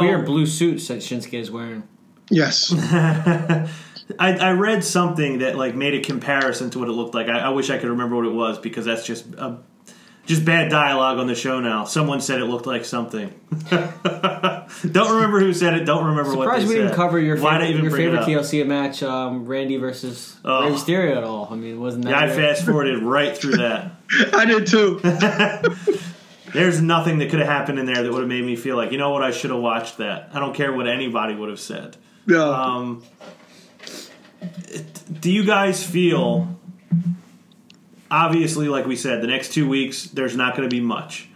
[0.00, 1.84] weird blue suits that Shinsuke is wearing.
[2.30, 2.72] Yes.
[4.18, 7.28] I, I read something that like made a comparison to what it looked like.
[7.28, 9.56] I, I wish I could remember what it was because that's just uh,
[10.26, 11.84] just bad dialogue on the show now.
[11.84, 13.32] Someone said it looked like something.
[13.70, 15.84] don't remember who said it.
[15.84, 18.20] Don't remember what Surprised they we didn't cover your Why'd I favorite, even your favorite
[18.20, 18.28] up?
[18.28, 20.64] TLC match, um, Randy versus Oh.
[20.64, 21.48] Rey Mysterio at all.
[21.50, 22.10] I mean, wasn't that?
[22.10, 23.92] Yeah, I fast forwarded right through that.
[24.32, 25.00] I did too.
[26.52, 28.90] There's nothing that could have happened in there that would have made me feel like,
[28.90, 30.30] you know what, I should have watched that.
[30.32, 31.96] I don't care what anybody would have said.
[32.26, 32.42] Yeah.
[32.42, 33.04] Um,
[35.20, 36.48] do you guys feel,
[38.10, 41.28] obviously, like we said, the next two weeks, there's not going to be much.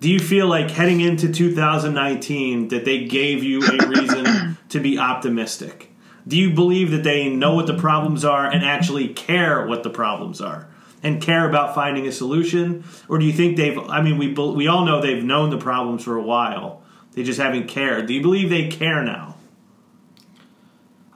[0.00, 4.98] Do you feel like heading into 2019 that they gave you a reason to be
[4.98, 5.92] optimistic?
[6.26, 9.90] Do you believe that they know what the problems are and actually care what the
[9.90, 10.68] problems are
[11.02, 12.84] and care about finding a solution?
[13.08, 16.04] Or do you think they've, I mean, we, we all know they've known the problems
[16.04, 16.82] for a while.
[17.12, 18.06] They just haven't cared.
[18.06, 19.36] Do you believe they care now?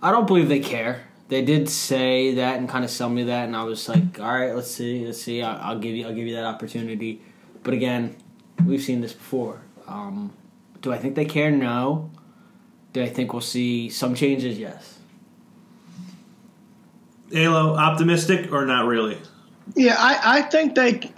[0.03, 1.07] I don't believe they care.
[1.33, 4.39] They did say that and kind of sell me that, and I was like, all
[4.39, 5.41] right, let's see, let's see.
[5.41, 7.23] I'll, I'll give you, I'll give you that opportunity.
[7.63, 8.17] But again,
[8.67, 9.63] we've seen this before.
[9.89, 10.35] Um,
[10.83, 11.51] do I think they care?
[11.51, 12.11] No.
[12.93, 14.59] Do I think we'll see some changes?
[14.59, 14.99] Yes.
[17.35, 19.17] Alo, optimistic or not really?
[19.75, 21.11] Yeah, I, I think they,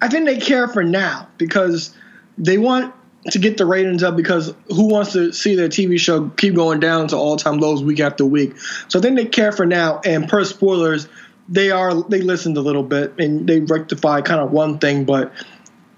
[0.00, 1.94] I think they care for now because
[2.38, 2.92] they want
[3.30, 6.80] to get the ratings up because who wants to see their TV show keep going
[6.80, 8.56] down to all time lows week after week?
[8.88, 10.00] So I think they care for now.
[10.04, 11.08] And per spoilers,
[11.48, 15.32] they are they listened a little bit and they rectify kind of one thing, but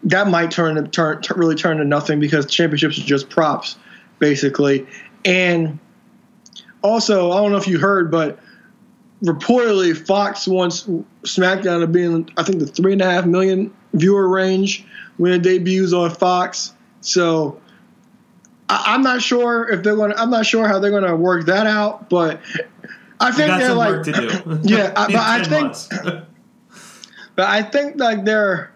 [0.04, 3.76] that might turn turn, turn really turn to nothing because championships are just props
[4.18, 4.86] basically.
[5.24, 5.78] And
[6.82, 8.38] also, I don't know if you heard, but
[9.22, 10.84] reportedly Fox wants
[11.24, 15.32] SmackDown to be in I think the three and a half million viewer range when
[15.32, 16.72] it debuts on Fox.
[17.00, 17.60] So
[18.68, 20.10] I, I'm not sure if they're going.
[20.12, 22.40] to I'm not sure how they're going to work that out, but
[23.20, 24.60] I think they're like work to do.
[24.62, 26.24] Yeah, I- but I think-
[27.36, 28.70] But I think like they're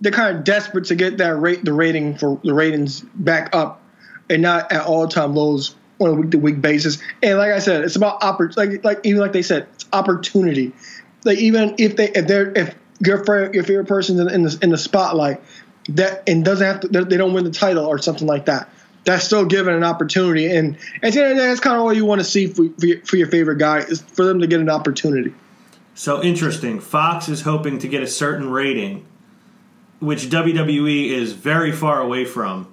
[0.00, 3.82] they're kind of desperate to get that rate the rating for the ratings back up
[4.30, 6.98] and not at all time lows on a week to week basis.
[7.22, 10.72] And like I said, it's about oppor- like like even like they said, it's opportunity.
[11.24, 14.58] Like even if they if they're if your favorite your favorite person's in, in the
[14.62, 15.40] in the spotlight
[15.88, 18.68] that and doesn't have to they don't win the title or something like that.
[19.04, 21.82] That's still given an opportunity, and at the end of the day, that's kind of
[21.82, 24.40] all you want to see for, for, your, for your favorite guy is for them
[24.40, 25.32] to get an opportunity.
[25.94, 26.78] So interesting.
[26.78, 29.06] Fox is hoping to get a certain rating,
[29.98, 32.72] which WWE is very far away from.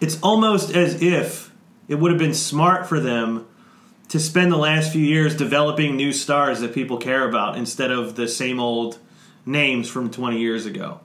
[0.00, 1.52] It's almost as if
[1.88, 3.46] it would have been smart for them
[4.08, 8.14] to spend the last few years developing new stars that people care about instead of
[8.14, 8.98] the same old
[9.44, 11.00] names from 20 years ago.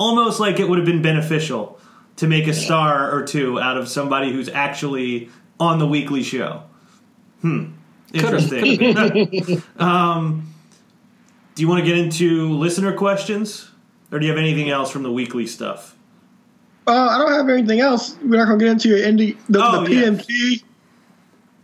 [0.00, 1.78] Almost like it would have been beneficial
[2.16, 5.28] to make a star or two out of somebody who's actually
[5.60, 6.62] on the weekly show.
[7.42, 7.72] Hmm.
[8.14, 9.62] Interesting.
[9.78, 10.52] um,
[11.54, 13.70] do you want to get into listener questions,
[14.10, 15.94] or do you have anything else from the weekly stuff?
[16.86, 18.16] Uh, I don't have anything else.
[18.22, 20.02] We're not gonna get into your indie, the, Oh, the yeah.
[20.04, 20.62] PMT.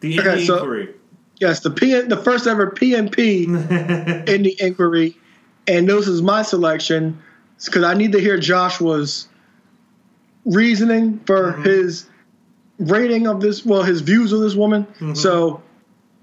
[0.01, 0.95] The Okay, indie so- inquiry.
[1.41, 3.45] Yes, the P, the first ever PNP
[4.29, 5.17] in the inquiry,
[5.67, 7.23] and this is my selection
[7.65, 9.29] because I need to hear Joshua's
[10.45, 11.63] reasoning for mm-hmm.
[11.63, 12.09] his
[12.79, 14.85] rating of this, well, his views of this woman.
[14.85, 15.15] Mm-hmm.
[15.15, 15.63] So,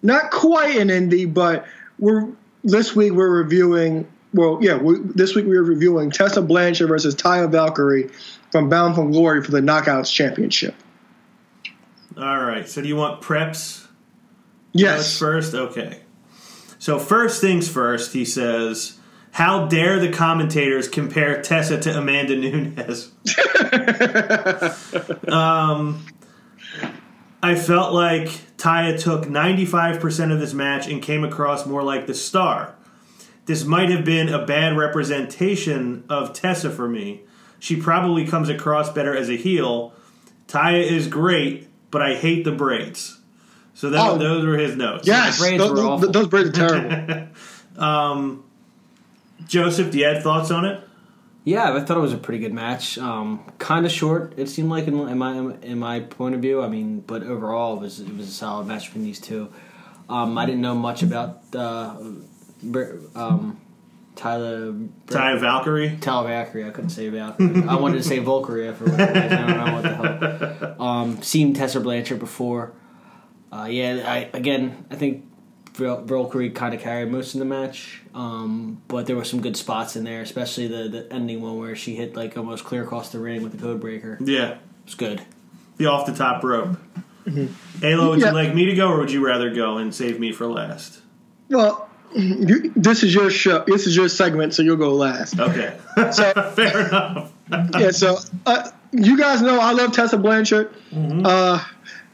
[0.02, 1.66] not quite an indie, but
[2.00, 2.30] we're
[2.64, 4.08] this week we're reviewing.
[4.34, 8.10] Well, yeah, we, this week we are reviewing Tessa Blanchard versus Taya Valkyrie
[8.52, 10.74] from Bound for Glory for the Knockouts Championship.
[12.18, 12.68] All right.
[12.68, 13.88] So do you want preps?
[14.72, 15.18] Yes.
[15.18, 15.54] first?
[15.54, 16.00] Okay.
[16.80, 19.00] So first things first, he says,
[19.34, 23.12] "How dare the commentators compare Tessa to Amanda Nunes?"
[25.28, 26.06] um,
[27.42, 28.28] I felt like
[28.58, 32.76] Taya took 95% of this match and came across more like the star.
[33.46, 37.22] This might have been a bad representation of Tessa for me.
[37.60, 39.94] She probably comes across better as a heel.
[40.48, 43.20] Taya is great, but I hate the braids.
[43.74, 44.18] So that, Oh.
[44.18, 45.06] those were his notes.
[45.08, 46.12] Yes, braids those, were those- awful.
[46.12, 47.28] those braids are terrible.
[49.48, 50.84] Joseph, do you have thoughts on it?
[51.46, 52.98] Yeah, I thought it was a pretty good match.
[52.98, 56.62] Um, kind of short, it seemed like in, in my in my point of view.
[56.62, 59.52] I mean, but overall, it was it was a solid match between these two.
[60.10, 61.96] Um, I didn't know much about uh,
[63.16, 63.60] um,
[64.16, 64.74] Tyler
[65.08, 65.98] Taya Valkyrie?
[66.00, 66.66] Tyler Valkyrie.
[66.66, 67.42] I couldn't say about.
[67.42, 69.38] I wanted to say Valkyrie for whatever reason.
[69.38, 69.84] I don't know what
[70.20, 70.82] the hell.
[70.82, 72.74] Um, seen Tessa Blanchard before.
[73.52, 75.26] Uh, yeah, I again, I think
[75.74, 79.58] Val- Valkyrie kind of carried most of the match, um, but there were some good
[79.58, 83.10] spots in there, especially the, the ending one where she hit like almost clear across
[83.12, 84.18] the ring with the code breaker.
[84.22, 84.58] Yeah.
[84.86, 85.22] it's good.
[85.78, 86.78] The off the top rope.
[87.82, 88.28] Alo, would Yeah.
[88.28, 91.00] you like me to go or would you rather go and save me for last?
[91.50, 93.64] Well, you, this is your show.
[93.66, 95.40] This is your segment, so you'll go last.
[95.40, 95.78] Okay.
[96.12, 97.32] So, Fair enough.
[97.80, 98.18] yeah, so
[98.48, 100.74] uh, you guys know I love Tessa Blanchard.
[100.92, 101.64] Uh,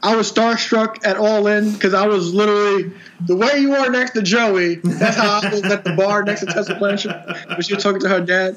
[0.02, 2.90] I was starstruck at All In because I was literally
[3.26, 4.76] the way you are next to Joey.
[4.76, 7.14] That's how I was at the bar next to Tessa Blanchard
[7.48, 8.56] when she was talking to her dad.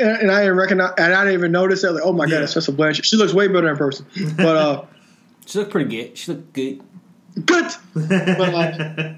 [0.00, 1.90] And, and I didn't recognize, and I didn't even notice it.
[1.92, 2.30] Like, oh my Yeah.
[2.36, 3.04] god, it's Tessa Blanchard.
[3.06, 4.06] She looks way better in person.
[4.36, 4.84] But uh,
[5.46, 6.16] She looked pretty good.
[6.16, 6.82] She looked good.
[7.44, 7.72] good.
[7.94, 9.14] But, uh,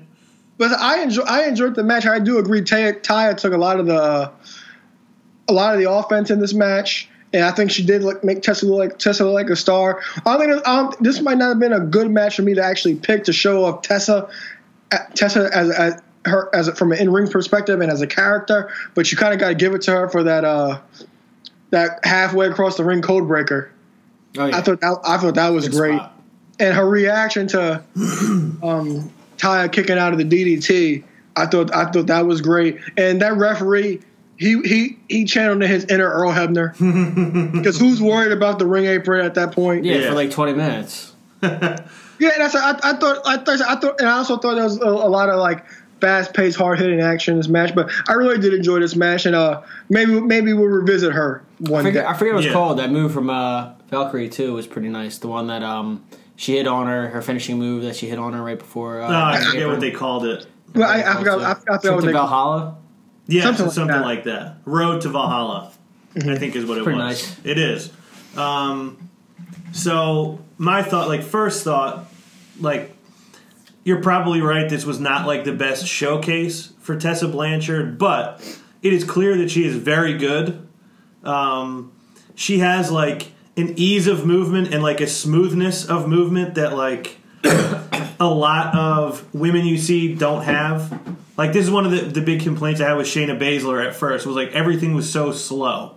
[0.58, 1.22] but I enjoy.
[1.22, 2.06] I enjoyed the match.
[2.06, 2.60] I do agree.
[2.62, 4.30] Taya, Taya took a lot of the
[5.48, 8.42] a lot of the offense in this match, and I think she did look, make
[8.42, 10.02] Tessa look like Tessa look like a star.
[10.26, 12.96] I think um, this might not have been a good match for me to actually
[12.96, 14.28] pick to show off Tessa,
[14.92, 18.06] uh, Tessa as, as her as a, from an in ring perspective and as a
[18.06, 18.70] character.
[18.94, 20.80] But you kind of got to give it to her for that uh
[21.70, 23.70] that halfway across the ring code breaker.
[24.36, 26.20] Oh yeah, I thought that, I thought that was Good great spot.
[26.58, 27.82] and her reaction to
[28.62, 31.04] um, Taya kicking out of the DDT,
[31.36, 32.78] I thought I thought that was great.
[32.96, 34.00] And that referee,
[34.40, 36.72] he he he channeled his inner Earl Hebner
[37.52, 39.84] because who's worried about the ring apron at that point?
[39.84, 40.08] Yeah, Yeah.
[40.08, 41.12] for like twenty minutes.
[41.42, 41.76] yeah.
[42.18, 44.84] That's I, I thought I thought I thought, and I also thought there was a,
[44.86, 45.64] a lot of like
[46.00, 47.74] fast paced, hard hitting action in this match.
[47.74, 49.60] But I really did enjoy this match, and uh,
[49.90, 52.08] maybe maybe we'll revisit her I one forget, day.
[52.10, 52.52] I forget what it's Yeah.
[52.54, 52.78] called.
[52.78, 55.18] That move from uh, Valkyrie too was pretty nice.
[55.18, 56.02] The one that um
[56.36, 59.02] she hit on her, her finishing move that she hit on her right before.
[59.02, 59.70] Uh, I forget apron.
[59.72, 60.46] what they called it.
[60.74, 61.40] Well, I, I forgot.
[61.42, 62.76] I, I forgot what Something they, Valhalla.
[63.30, 64.42] Yeah, Something something, like that.
[64.42, 64.70] like that.
[64.70, 65.72] Road to Valhalla,
[66.16, 66.96] I think is what it was.
[66.96, 67.36] nice.
[67.44, 67.92] It is.
[68.36, 69.08] Um,
[69.72, 72.06] so my thought, like first thought,
[72.58, 72.94] like
[73.84, 74.68] you're probably right.
[74.68, 78.42] This was not like the best showcase for Tessa Blanchard, but
[78.82, 80.66] it is clear that she is very good.
[81.22, 81.92] Um,
[82.34, 87.18] she has like an ease of movement and like a smoothness of movement that like
[87.44, 91.16] a lot of women you see don't have.
[91.36, 93.94] Like this is one of the, the big complaints I had with Shayna Baszler at
[93.94, 95.94] first was like everything was so slow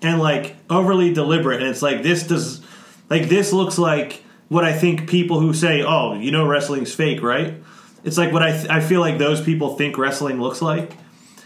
[0.00, 1.60] and like overly deliberate.
[1.60, 2.62] And it's like this does
[3.10, 7.22] like this looks like what I think people who say oh you know wrestling's fake
[7.22, 7.54] right?
[8.04, 10.92] It's like what I th- I feel like those people think wrestling looks like.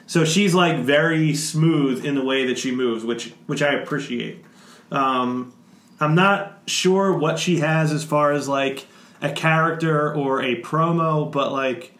[0.06, 4.44] So she's like very smooth in the way that she moves which which I appreciate.
[4.92, 5.52] Um,
[5.98, 8.86] I'm not sure what she has as far as like
[9.22, 11.96] a character or a promo, but like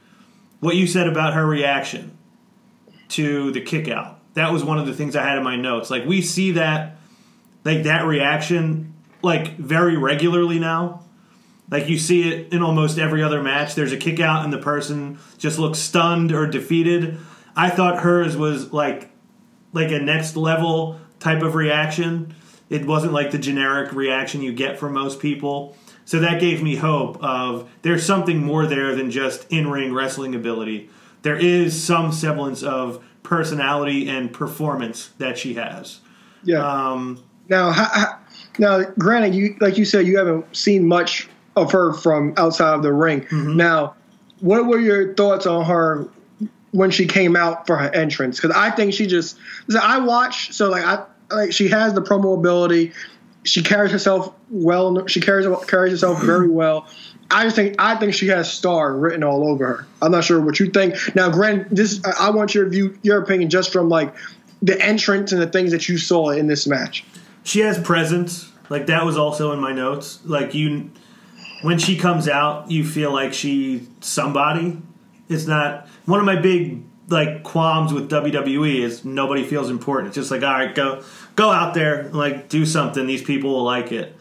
[0.61, 2.19] what you said about her reaction
[3.11, 4.19] to the kick out.
[4.35, 5.91] That was one of the things I had in my notes.
[5.91, 6.97] Like we see that
[7.65, 11.05] like that reaction like very regularly now.
[11.71, 13.75] Like you see it in almost every other match.
[13.75, 17.19] There's a kick out and the person just looks stunned or defeated.
[17.55, 19.11] I thought hers was like
[19.73, 22.35] like a next level type of reaction.
[22.69, 25.77] It wasn't like the generic reaction you get from most people.
[26.13, 30.91] So that gave me hope of there's something more there than just in-ring wrestling ability.
[31.23, 36.01] There is some semblance of personality and performance that she has.
[36.45, 36.59] yeah.
[36.59, 38.21] Um, Now, ha,
[38.59, 42.83] now, granted, you like you said, you haven't seen much of her from outside of
[42.83, 43.27] the ring.
[43.31, 43.95] Now,
[44.41, 46.07] what were your thoughts on her
[46.73, 48.39] when she came out for her entrance?
[48.39, 49.39] Because I think she just.
[49.81, 52.93] I watch, so like I like she has the promo ability.
[53.45, 55.07] She carries herself well.
[55.07, 56.55] She carries carries herself very mm-hmm.
[56.55, 56.87] well.
[57.31, 59.87] I just think I think she has star written all over her.
[60.01, 60.97] I'm not sure what you think.
[61.15, 64.15] Now, Grant, this I I want your view, your opinion, just from like
[64.61, 67.05] the entrance and the things that you saw in this match.
[67.43, 68.51] She has presence.
[68.69, 70.21] Like that was also in my notes.
[70.25, 70.91] Like you,
[71.63, 74.81] when she comes out, you feel like she somebody.
[75.29, 76.83] It's not one of my big
[77.13, 80.09] like qualms with WWE is nobody feels important.
[80.09, 81.03] It's just like all right, go
[81.37, 83.07] go out there, like do something.
[83.07, 84.17] These people will like it.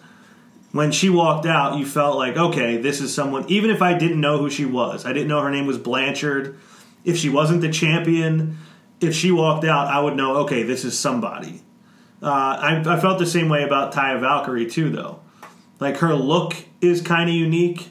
[0.72, 3.46] When she walked out, you felt like okay, this is someone.
[3.48, 6.60] Even if I didn't know who she was, I didn't know her name was Blanchard.
[7.04, 8.60] If she wasn't the champion,
[9.00, 11.64] if she walked out, I would know okay, this is somebody.
[12.22, 15.22] Uh, I, I felt the same way about Taya Valkyrie too, though.
[15.80, 17.91] Like her look is kind of unique.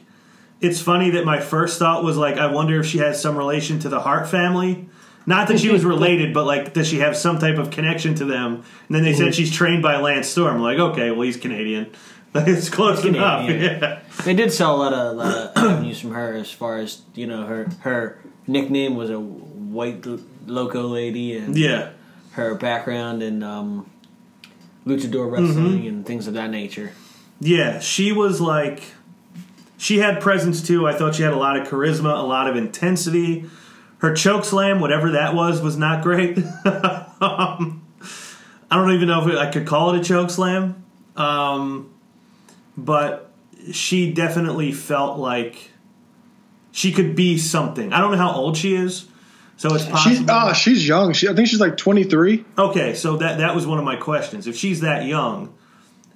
[0.61, 3.79] It's funny that my first thought was like, I wonder if she has some relation
[3.81, 4.89] to the Hart family.
[5.27, 8.25] Not that she was related, but like, does she have some type of connection to
[8.25, 8.57] them?
[8.89, 10.57] And then they said she's trained by Lance Storm.
[10.57, 11.91] I'm like, okay, well he's Canadian.
[12.35, 13.49] it's close enough.
[13.49, 14.01] Yeah.
[14.25, 17.27] They did sell a lot of, lot of avenues from her as far as you
[17.27, 20.05] know her her nickname was a white
[20.47, 21.91] loco lady and Yeah.
[22.33, 23.91] her background in um,
[24.87, 26.93] luchador wrestling and things of that nature.
[27.41, 28.83] Yeah, she was like
[29.81, 30.87] she had presence too.
[30.87, 33.47] I thought she had a lot of charisma, a lot of intensity.
[33.99, 36.37] Her choke slam, whatever that was, was not great.
[36.67, 37.83] um,
[38.71, 40.85] I don't even know if I could call it a choke slam,
[41.17, 41.95] um,
[42.77, 43.33] but
[43.73, 45.71] she definitely felt like
[46.73, 47.91] she could be something.
[47.95, 49.07] I don't know how old she is,
[49.57, 50.15] so it's possible.
[50.15, 51.15] She's ah, she's young.
[51.15, 52.45] She I think she's like 23.
[52.59, 54.47] Okay, so that that was one of my questions.
[54.47, 55.55] If she's that young,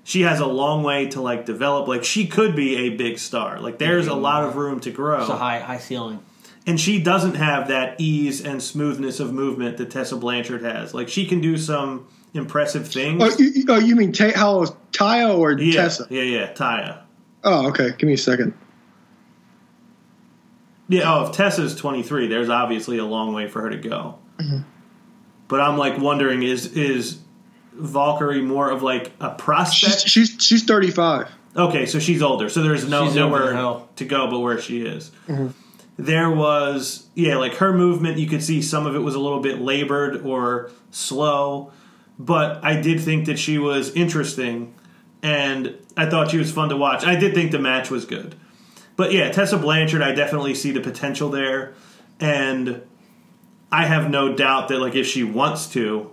[0.05, 1.89] she has a long way to like develop.
[1.89, 3.59] Like she could be a big star.
[3.61, 5.21] Like there's a lot of room to grow.
[5.23, 6.21] It's a high high ceiling.
[6.67, 10.95] and she doesn't have that ease and smoothness of movement that Tessa Blanchard has.
[10.95, 13.23] Like she can do some impressive things.
[13.23, 16.07] Oh, you, you- oh, you mean Ta- how is Taya or yeah, Tessa?
[16.11, 17.01] yeah, yeah, Taya.
[17.43, 17.91] Oh, okay.
[17.99, 18.55] Give me a second.
[20.89, 24.19] Yeah, oh, if Tessa's 23, there's obviously a long way for her to go.
[24.39, 24.59] Mm-hmm.
[25.49, 27.19] But I'm like wondering is is
[27.75, 30.09] Valkyrie more of like a prospect?
[30.09, 31.29] She's she's she's 35.
[31.57, 32.49] Okay, so she's older.
[32.49, 35.11] So there's no She's over the nowhere to go but where she is.
[35.29, 35.49] Mm-hmm.
[35.97, 38.19] There was yeah, like her movement.
[38.19, 41.73] You could see some of it was a little bit labored or slow,
[42.19, 44.75] but I did think that she was interesting,
[45.23, 47.05] and I thought she was fun to watch.
[47.05, 48.35] I did think the match was good,
[48.97, 50.03] but yeah, Tessa Blanchard.
[50.03, 51.75] I definitely see the potential there,
[52.19, 52.83] and
[53.71, 56.11] I have no doubt that like if she wants to,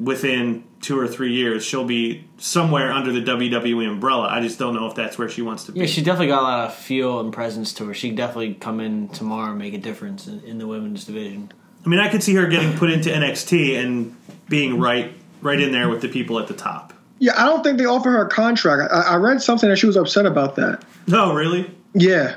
[0.00, 4.28] within two or three years, she'll be somewhere under the WWE umbrella.
[4.28, 5.80] I just don't know if that's where she wants to be.
[5.80, 7.94] Yeah, she definitely got a lot of feel and presence to her.
[7.94, 11.50] She could definitely come in tomorrow and make a difference in, in the women's division.
[11.84, 14.14] I mean, I could see her getting put into NXT and
[14.50, 16.92] being right, right in there with the people at the top.
[17.18, 18.92] Yeah, I don't think they offer her a contract.
[18.92, 20.84] I, I read something that she was upset about that.
[21.06, 21.70] No, really.
[21.94, 22.36] Yeah.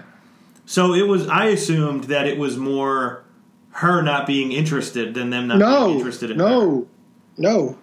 [0.65, 1.27] So it was.
[1.27, 3.23] I assumed that it was more
[3.71, 6.45] her not being interested than them not being interested in her.
[6.45, 6.87] No.
[7.37, 7.77] No.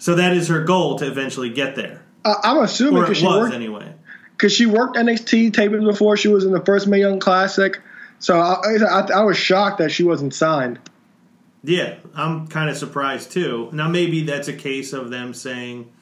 [0.00, 3.42] So that is her goal to eventually get there, I, I'm assuming because she was
[3.42, 3.94] worked anyway.
[4.32, 7.78] because she worked NXT taping before she was in the first Mae Young Classic.
[8.18, 10.78] So I, I, I was shocked that she wasn't signed.
[11.62, 13.68] Yeah, I'm kind of surprised too.
[13.72, 15.92] Now maybe that's a case of them saying,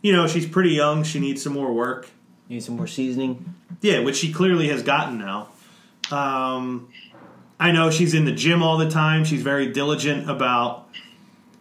[0.00, 1.04] you know, she's pretty young.
[1.04, 2.08] She needs some more work.
[2.48, 3.54] Need some more seasoning.
[3.82, 5.48] Yeah, which she clearly has gotten now.
[6.10, 6.88] Um,
[7.60, 9.24] I know she's in the gym all the time.
[9.24, 10.88] She's very diligent about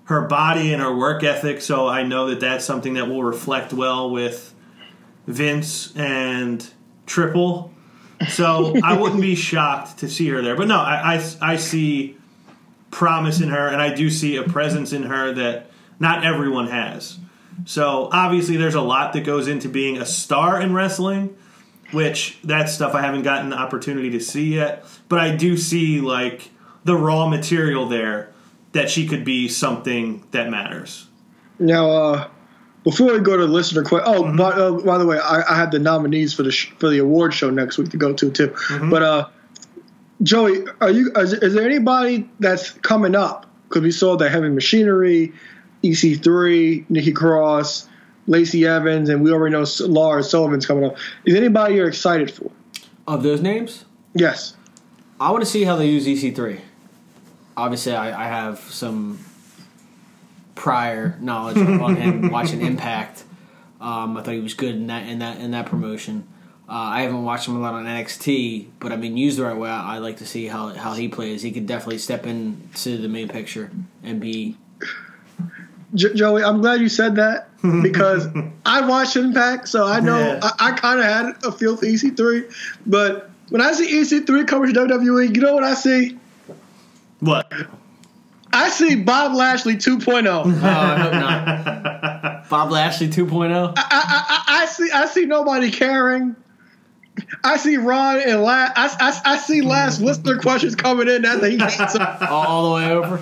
[0.05, 1.61] her body and her work ethic.
[1.61, 4.53] So I know that that's something that will reflect well with
[5.27, 6.67] Vince and
[7.05, 7.73] Triple.
[8.29, 10.55] So I wouldn't be shocked to see her there.
[10.55, 12.17] But no, I, I, I see
[12.89, 17.17] promise in her, and I do see a presence in her that not everyone has.
[17.65, 21.35] So obviously, there's a lot that goes into being a star in wrestling,
[21.91, 24.85] which that stuff I haven't gotten the opportunity to see yet.
[25.09, 26.49] But I do see like
[26.83, 28.30] the raw material there
[28.73, 31.07] that she could be something that matters.
[31.59, 32.27] Now, uh,
[32.83, 35.71] before we go to listener question, oh, by, uh, by the way, I, I have
[35.71, 38.55] the nominees for the sh- for the award show next week to go to too.
[38.89, 39.27] But uh,
[40.23, 41.11] Joey, are you?
[41.15, 43.45] Is, is there anybody that's coming up?
[43.67, 45.31] Because we saw the Heavy Machinery,
[45.83, 47.87] EC3, Nikki Cross,
[48.27, 50.97] Lacey Evans, and we already know S- Lars Sullivan's coming up.
[51.25, 52.51] Is anybody you're excited for?
[53.07, 54.55] Of those names, Yes.
[55.19, 56.59] I want to see how they use EC3.
[57.61, 59.19] Obviously, I, I have some
[60.55, 63.23] prior knowledge on him watching Impact.
[63.79, 66.27] Um, I thought he was good in that in that in that promotion.
[66.73, 69.69] I haven't watched him a lot on NXT, but I mean, used the right way,
[69.69, 71.41] I I like to see how how he plays.
[71.41, 73.69] He could definitely step into the main picture
[74.03, 74.57] and be.
[75.93, 77.49] Joey, I'm glad you said that
[77.83, 78.25] because
[78.65, 80.39] I watched Impact, so I know Yeah.
[80.41, 82.49] I, I kind of had a feel for EC3.
[82.85, 86.17] But when I see EC3 coming to WWE, you know what I see?
[87.21, 87.51] What?
[88.53, 90.27] I see Bob Lashley 2.0.
[90.27, 92.21] Oh, I hope not.
[92.49, 93.73] Bob Lashley 2.0.
[93.77, 96.35] I, I, I, I see I see nobody caring.
[97.43, 101.43] I see Ron and La- I, I, I see last listener questions coming in that
[101.43, 103.21] he hates all, all the way over.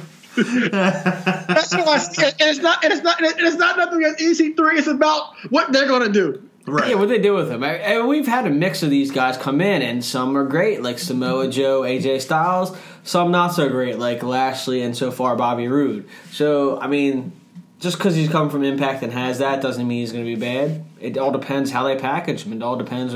[0.72, 2.24] That's what I see.
[2.24, 4.78] And it's not and it's not and it's not nothing against EC3.
[4.78, 6.49] It's about what they're gonna do.
[6.70, 6.90] Right.
[6.90, 7.64] Yeah, what they do with him.
[7.64, 10.82] I, and we've had a mix of these guys come in, and some are great,
[10.84, 12.78] like Samoa Joe, AJ Styles.
[13.04, 16.08] Some not so great, like Lashley, and so far Bobby Roode.
[16.32, 17.32] So, I mean,
[17.80, 20.40] just because he's come from Impact and has that doesn't mean he's going to be
[20.40, 20.84] bad.
[21.00, 22.54] It all depends how they package him.
[22.54, 23.16] It all depends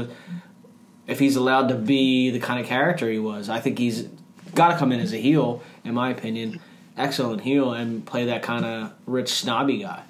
[1.06, 3.50] if he's allowed to be the kind of character he was.
[3.50, 4.08] I think he's
[4.56, 6.60] got to come in as a heel, in my opinion,
[6.98, 10.04] excellent heel, and play that kind of rich snobby guy.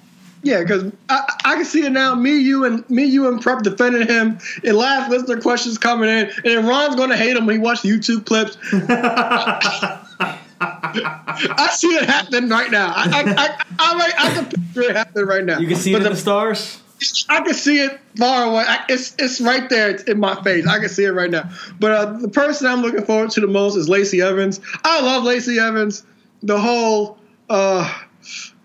[0.44, 2.14] Yeah, because I, I can see it now.
[2.14, 6.26] Me, you, and me, you, and Prep defending him, and last listener questions coming in,
[6.26, 8.56] and then Ron's going to hate him when he watches YouTube clips.
[10.60, 12.92] I see it happening right now.
[12.94, 15.58] I, I, I, I, I can picture it happening right now.
[15.58, 16.80] You can see But it in the- the stars.
[17.28, 18.64] I can see it far away.
[18.66, 19.90] I, it's it's right there.
[19.90, 20.66] It's in my face.
[20.66, 21.50] I can see it right now.
[21.80, 24.60] But uh, the person I'm looking forward to the most is Lacey Evans.
[24.84, 26.04] I love Lacey Evans.
[26.44, 27.18] The whole
[27.50, 27.92] uh,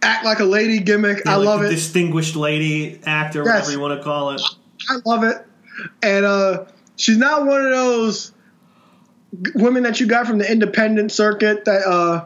[0.02, 1.24] act like a lady gimmick.
[1.26, 1.70] Yeah, I like love it.
[1.70, 3.54] Distinguished lady actor, Yes.
[3.54, 4.42] whatever you want to call it.
[4.90, 5.46] I love it.
[6.04, 6.66] And uh,
[6.96, 8.32] she's not one of those
[9.56, 12.26] women that you got from the independent circuit that uh,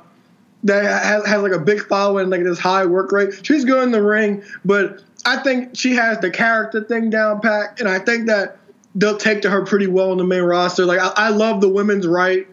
[0.64, 3.46] that has, has like a big following, like this high work rate.
[3.46, 7.80] She's good in the ring, but I think she has the character thing down pat,
[7.80, 8.58] and I think that
[8.96, 10.86] they'll take to her pretty well in the main roster.
[10.86, 12.48] Like I, I love the women's right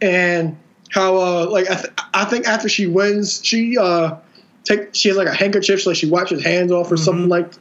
[0.00, 0.56] and
[0.90, 4.16] how uh like I, th- I think after she wins, she uh
[4.64, 7.28] take she has like a handkerchief so like she wipes his hands off or something
[7.28, 7.52] like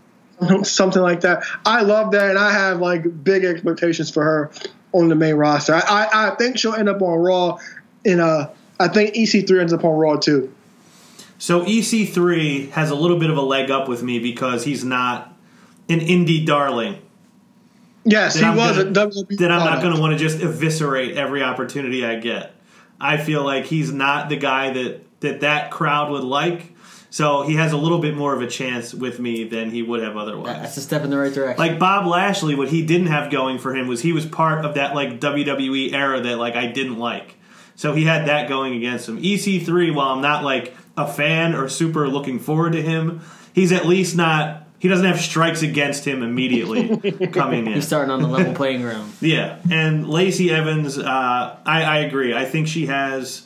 [0.63, 1.43] something like that.
[1.65, 4.51] I love that, and I have like big expectations for her
[4.93, 5.73] on the main roster.
[5.75, 7.57] I, I, I think she'll end up on Raw,
[8.05, 8.49] and uh,
[8.79, 10.51] I think EC3 ends up on Raw too.
[11.37, 15.33] So EC3 has a little bit of a leg up with me because he's not
[15.89, 17.01] an indie darling.
[18.05, 18.93] Yes, That he I'm was gonna- a
[19.25, 19.37] WWE.
[19.39, 22.53] That I'm not going to want to just eviscerate every opportunity I get.
[22.99, 26.73] I feel like he's not the guy that that, that crowd would like.
[27.11, 30.03] So he has a little bit more of a chance with me than he would
[30.03, 30.57] have otherwise.
[30.57, 31.57] That's a step in the right direction.
[31.57, 34.75] like Bob Lashley, what he didn't have going for him was he was part of
[34.75, 37.35] that like WWE era that like I didn't like.
[37.75, 39.21] So he had that going against him.
[39.21, 43.21] EC3, while I'm not like a fan or super looking forward to him,
[43.53, 44.67] he's at least not.
[44.79, 47.73] He doesn't have strikes against him immediately coming in.
[47.73, 49.13] He's starting on the level playing ground.
[49.21, 52.33] Yeah, and Lacey Evans, uh, I, I agree.
[52.33, 53.45] I think she has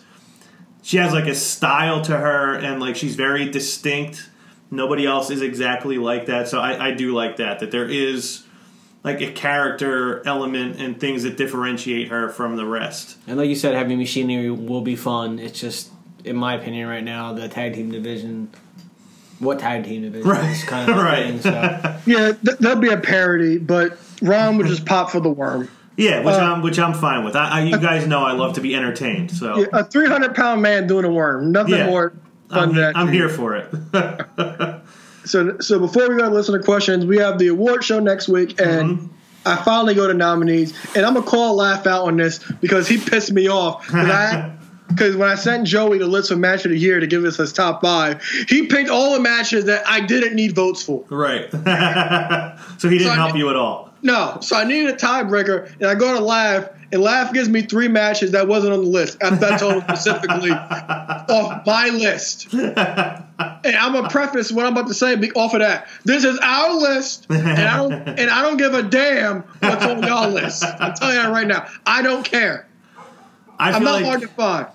[0.83, 4.29] she has like a style to her, and like she's very distinct.
[4.69, 7.59] Nobody else is exactly like that, so I, I do like that.
[7.59, 8.43] That there is
[9.03, 13.17] like a character element and things that differentiate her from the rest.
[13.27, 15.39] And like you said, Heavy Machinery will be fun.
[15.39, 15.91] It's just,
[16.23, 18.49] in my opinion, right now, the tag team division.
[19.43, 20.29] What tag team division?
[20.29, 20.63] Right.
[20.67, 21.25] Kind of Right.
[21.27, 21.99] thing, so.
[22.05, 25.69] Yeah, th- there'll be a parody, but Ron would just pop for the worm.
[25.97, 27.35] Yeah, which Uh, I'm which I'm fine with.
[27.35, 30.61] I, I, you guys know I love to be entertained, so Yeah, a 300 pound
[30.61, 31.51] man doing a worm.
[31.51, 31.85] Nothing Yeah.
[31.87, 32.13] more
[32.49, 32.97] fun I'm, than that.
[32.97, 33.71] I'm here for it.
[35.25, 38.27] So, so before we go to listen to questions, we have the award show next
[38.27, 39.07] week, and Mm-hmm.
[39.45, 42.97] I finally go to nominees, and I'm gonna call laugh out on this because he
[42.97, 43.89] pissed me off.
[44.93, 47.37] Because when I sent Joey the list of match of the year to give us
[47.37, 51.03] his top five, he picked all the matches that I didn't need votes for.
[51.09, 51.49] right.
[52.77, 53.91] so he didn't So help you at all.
[54.01, 57.61] No, so I needed a tiebreaker, and I go to Laugh, and Laugh gives me
[57.61, 59.17] three matches that wasn't on the list.
[59.23, 62.53] I told him specifically off my list.
[63.65, 65.87] And I'm gonna preface what I'm about to say off of that.
[66.03, 70.03] This is our list, and I don't and I don't give a damn what's on
[70.03, 70.63] y'all list.
[70.63, 71.67] I'm telling you that right now.
[71.85, 72.67] I don't care.
[73.57, 74.67] I I'm not like hard to find.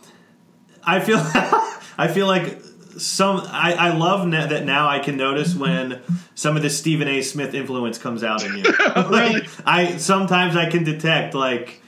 [0.89, 1.19] I feel
[1.98, 2.59] I feel like
[2.97, 5.60] some I, I love na- that now I can notice mm-hmm.
[5.60, 6.02] when
[6.35, 7.20] some of the Stephen A.
[7.20, 8.65] Smith influence comes out in you.
[8.97, 11.82] like, I sometimes I can detect like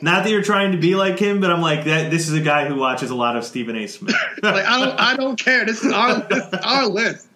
[0.00, 2.10] not that you're trying to be like him, but I'm like that.
[2.10, 3.86] This is a guy who watches a lot of Stephen A.
[3.88, 4.14] Smith.
[4.42, 5.64] Like I don't I don't care.
[5.64, 7.28] This is our this is our list.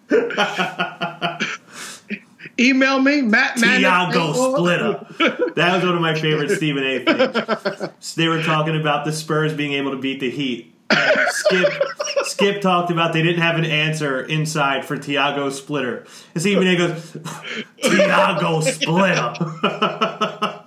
[2.59, 3.57] Email me, Matt.
[3.57, 5.05] Tiago Splitter.
[5.55, 6.99] That was one of my favorite Stephen A.
[7.03, 8.15] things.
[8.15, 10.75] They were talking about the Spurs being able to beat the Heat.
[11.29, 11.73] Skip
[12.23, 16.05] Skip talked about they didn't have an answer inside for Tiago Splitter.
[16.33, 16.75] And Stephen A.
[16.77, 17.17] goes,
[17.81, 19.33] Tiago Splitter.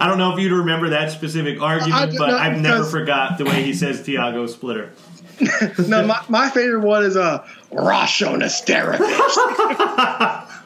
[0.00, 2.84] I don't know if you'd remember that specific argument, I do but not, I've never
[2.84, 4.92] forgot the way he says Tiago Splitter.
[5.86, 9.00] no, my, my favorite one is uh, Rasho Nesterovich.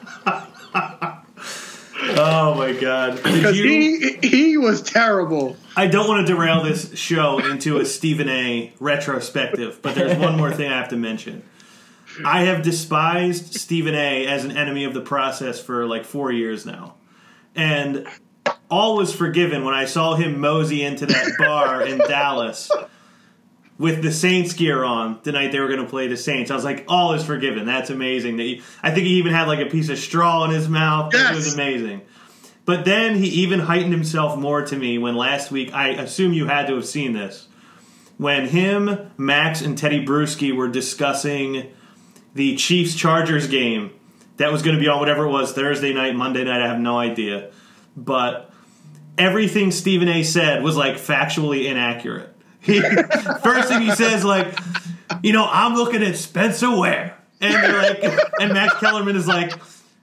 [2.17, 3.17] Oh my god!
[3.17, 5.57] Because he, he was terrible.
[5.75, 8.71] I don't want to derail this show into a Stephen A.
[8.79, 11.43] retrospective, but there's one more thing I have to mention.
[12.23, 14.27] I have despised Stephen A.
[14.27, 16.95] as an enemy of the process for like four years now.
[17.53, 18.07] And
[18.69, 22.71] all was forgiven when I saw him mosey into that bar in Dallas
[23.77, 26.49] with the Saints gear on the night they were going to play the Saints.
[26.49, 27.65] I was like, all is forgiven.
[27.65, 28.37] That's amazing.
[28.37, 31.13] That he, I think he even had like a piece of straw in his mouth.
[31.13, 32.01] It was amazing.
[32.63, 36.47] But then he even heightened himself more to me when last week, I assume you
[36.47, 37.47] had to have seen this,
[38.17, 41.71] when him, Max, and Teddy Bruschi were discussing
[42.33, 43.91] the Chiefs Chargers game
[44.37, 46.79] that was going to be on whatever it was Thursday night, Monday night, I have
[46.79, 47.51] no idea.
[47.95, 48.51] But
[49.17, 52.34] everything Stephen A said was like factually inaccurate.
[52.65, 54.57] He, first thing he says, like,
[55.23, 57.17] you know, I'm looking at Spencer Ware.
[57.41, 58.03] And they're like,
[58.39, 59.53] and Max Kellerman is like,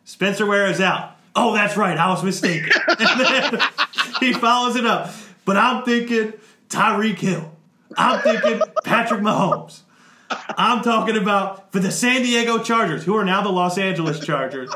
[0.04, 1.16] Spencer Ware is out.
[1.34, 1.96] Oh, that's right.
[1.96, 2.70] I was mistaken.
[4.20, 5.10] He follows it up.
[5.44, 6.34] But I'm thinking
[6.68, 7.50] Tyreek Hill.
[7.96, 9.80] I'm thinking Patrick Mahomes.
[10.56, 14.70] I'm talking about for the San Diego Chargers, who are now the Los Angeles Chargers.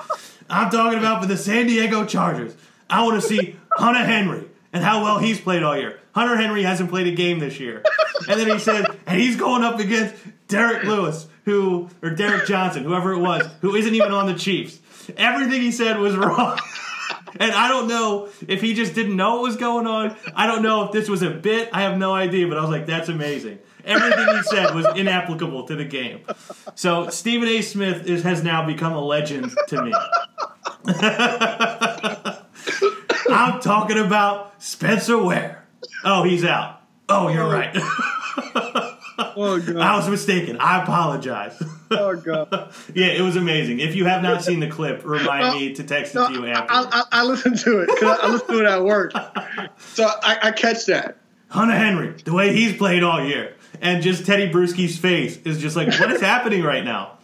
[0.51, 2.55] I'm talking about for the San Diego Chargers.
[2.91, 6.01] I want to see Hunter Henry and how well he's played all year.
[6.17, 7.83] Hunter Henry hasn't played a game this year.
[8.27, 10.15] And then he said, and he's going up against
[10.49, 14.81] Derek Lewis, who, or Derek Johnson, whoever it was, who isn't even on the Chiefs.
[15.19, 16.59] Everything he said was wrong.
[17.39, 20.17] And I don't know if he just didn't know what was going on.
[20.35, 21.69] I don't know if this was a bit.
[21.71, 23.59] I have no idea, but I was like, that's amazing.
[23.85, 26.21] Everything he said was inapplicable to the game.
[26.77, 27.61] So Stephen A.
[27.61, 29.93] Smith is, has now become a legend to me.
[33.29, 35.66] I'm talking about Spencer Ware.
[36.05, 36.81] Oh, he's out.
[37.09, 37.51] Oh, you're oh.
[37.51, 38.93] right.
[39.19, 39.77] Oh, God.
[39.77, 40.59] I was mistaken.
[40.61, 41.63] I apologize.
[41.91, 42.75] Oh, God.
[42.95, 43.81] yeah, it was amazing.
[43.81, 46.47] If you have not seen the clip, remind me to text it No, to you
[46.47, 46.67] I.
[46.69, 49.13] I, I listened to it because I, I listened to it at work.
[49.79, 51.19] So I, I catch that.
[51.49, 55.77] Hunter Henry, the way he's played all year, and just Teddy Bruschi's face is just
[55.77, 57.16] like, what is happening right now?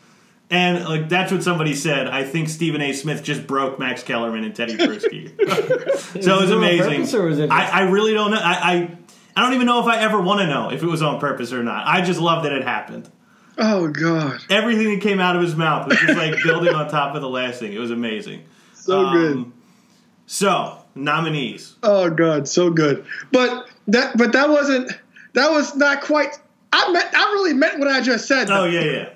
[0.53, 2.07] And like that's what somebody said.
[2.09, 2.93] I think Stephen A.
[2.93, 5.29] Smith just broke Max Kellerman and Teddy Bruschi.
[6.23, 7.19] so it was amazing.
[7.19, 8.41] or was it I, just- I really don't know.
[8.41, 8.99] I, I
[9.35, 11.55] I don't even know if I ever want to know if it was on purpose
[11.55, 11.87] or not.
[11.87, 13.11] I just love that it happened.
[13.57, 14.41] Oh, God.
[14.51, 17.29] Everything that came out of his mouth was just like building on top of the
[17.31, 17.73] last thing.
[17.73, 18.45] It was amazing.
[18.75, 19.53] So Um, good.
[20.27, 21.77] So nominees.
[21.83, 23.05] Oh god, so good.
[23.31, 24.93] But that but that wasn't
[25.33, 26.39] that was not quite
[26.73, 28.51] I meant I really meant what I just said.
[28.51, 29.09] Oh yeah, yeah.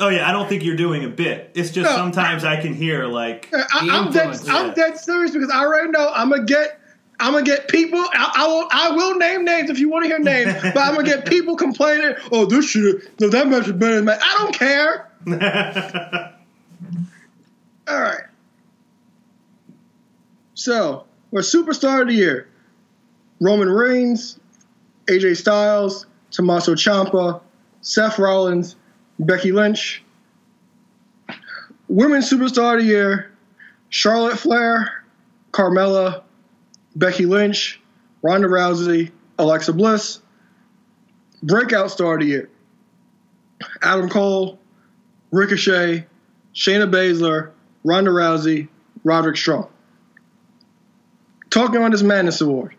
[0.00, 1.52] Oh yeah, I don't think you're doing a bit.
[1.54, 1.96] It's just No.
[1.96, 5.90] sometimes I can hear like I, I'm dead influence, I'm dead serious because I already
[5.90, 6.80] know I'm gonna get
[7.20, 7.98] I'm gonna get people.
[7.98, 8.68] I, I will.
[8.70, 11.56] I will name names if you want to hear names, but I'm gonna get people
[11.56, 12.16] complaining.
[12.32, 13.18] Oh, this shit.
[13.20, 14.20] No, that match is better than that.
[14.22, 15.10] I don't care.
[17.88, 18.24] All right.
[20.54, 22.48] So, our superstar of the year:
[23.40, 24.40] Roman Reigns,
[25.06, 27.40] AJ Styles, Tommaso Ciampa,
[27.80, 28.76] Seth Rollins,
[29.18, 30.02] Becky Lynch.
[31.88, 33.32] Women's superstar of the year:
[33.88, 35.04] Charlotte Flair,
[35.52, 36.22] Carmella,
[36.96, 37.80] Becky Lynch,
[38.22, 40.20] Ronda Rousey, Alexa Bliss.
[41.42, 42.50] Breakout star of the year:
[43.82, 44.58] Adam Cole,
[45.30, 46.06] Ricochet,
[46.54, 47.50] Shayna Baszler,
[47.84, 48.68] Ronda Rousey,
[49.04, 49.68] Roderick Strong.
[51.50, 52.74] Talking on this Madness Award: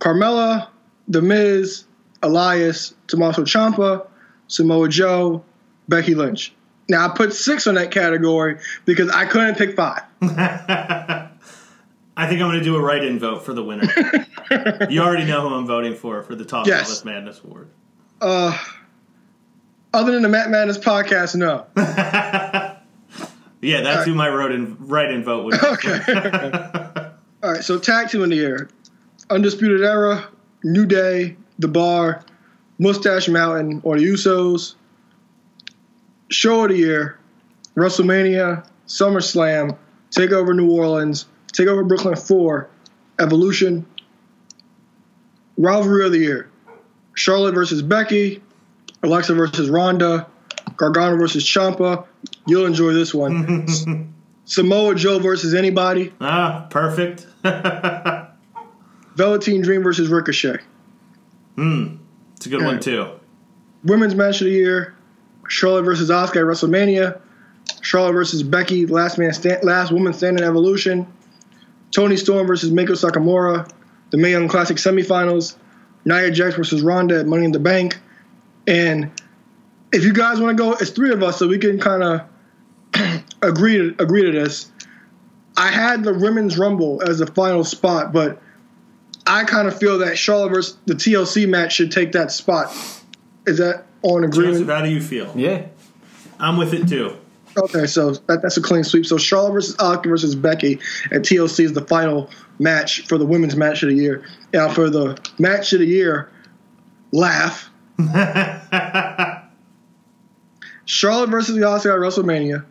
[0.00, 0.68] Carmella,
[1.08, 1.84] The Miz,
[2.22, 4.06] Elias, Tommaso Ciampa,
[4.48, 5.44] Samoa Joe,
[5.88, 6.52] Becky Lynch.
[6.88, 10.02] Now I put six on that category because I couldn't pick five.
[10.22, 11.28] I
[12.28, 13.84] think I'm going to do a write-in vote for the winner.
[14.88, 17.04] you already know who I'm voting for for the Talk Yes.
[17.04, 17.68] Madness Award.
[18.20, 18.56] Uh,
[19.92, 21.66] other than the Matt Madness podcast, no.
[23.62, 25.66] Yeah, that's who my wrote-in write-in vote would be.
[25.66, 27.10] Okay.
[27.42, 28.68] All right, so tag team in the air.
[29.30, 30.28] Undisputed Era,
[30.62, 32.22] New Day, The Bar,
[32.78, 34.74] Mustache Mountain, or the Usos.
[36.28, 37.18] Show of the year,
[37.76, 39.76] WrestleMania, SummerSlam,
[40.10, 42.68] TakeOver New Orleans, TakeOver Brooklyn 4,
[43.20, 43.86] Evolution.
[45.56, 46.50] Rivalry of the year,
[47.14, 48.42] Charlotte versus Becky,
[49.02, 50.26] Alexa versus Ronda,
[50.76, 52.04] Gargano versus Ciampa.
[52.46, 54.12] You'll enjoy this one.
[54.44, 56.12] Samoa Joe versus anybody.
[56.20, 57.26] Ah, perfect.
[59.16, 60.58] Velveteen Dream versus Ricochet.
[62.36, 63.08] It's a good one too.
[63.84, 64.94] Women's match of the year:
[65.48, 67.20] Charlotte versus Asuka at WrestleMania.
[67.82, 71.06] Charlotte versus Becky, last man, sta- last woman standing Evolution.
[71.90, 73.68] Toni Storm versus Meiko Satomura,
[74.10, 75.56] the Mae Young Classic semifinals,
[76.04, 77.98] Nia Jax versus Ronda at Money in the Bank,
[78.66, 79.10] and
[79.92, 82.20] if you guys want to go, it's three of us, so we can kind of
[83.42, 84.70] agree to agree to this.
[85.56, 88.42] I had the women's rumble as the final spot, but
[89.26, 92.72] I kind of feel that Charlotte versus the TLC match should take that spot.
[93.46, 94.70] Is that on Joseph, agreement?
[94.70, 95.32] how do you feel?
[95.34, 95.66] Yeah.
[96.38, 97.16] I'm with it too.
[97.56, 99.06] Okay, so that, that's a clean sweep.
[99.06, 100.78] So Charlotte versus Asuka versus Becky
[101.10, 102.28] at TLC is the final
[102.58, 104.26] match for the women's match of the year.
[104.52, 106.30] Now for the match of the year,
[107.12, 107.70] laugh.
[110.84, 112.64] Charlotte versus Asuka at WrestleMania.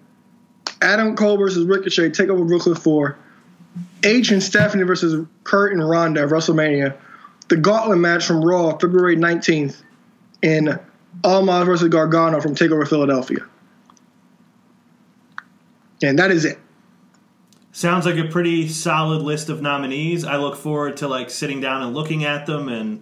[0.82, 3.18] Adam Cole versus Ricochet TakeOver Brooklyn 4.
[4.04, 6.98] H and Stephanie versus Kurt and Ronda at WrestleMania.
[7.48, 9.82] The Gauntlet match from Raw February 19th.
[10.44, 10.80] And
[11.24, 13.46] Almas versus Gargano from Takeover Philadelphia.
[16.04, 16.60] And that is it.
[17.72, 20.24] Sounds like a pretty solid list of nominees.
[20.24, 23.02] I look forward to like sitting down and looking at them and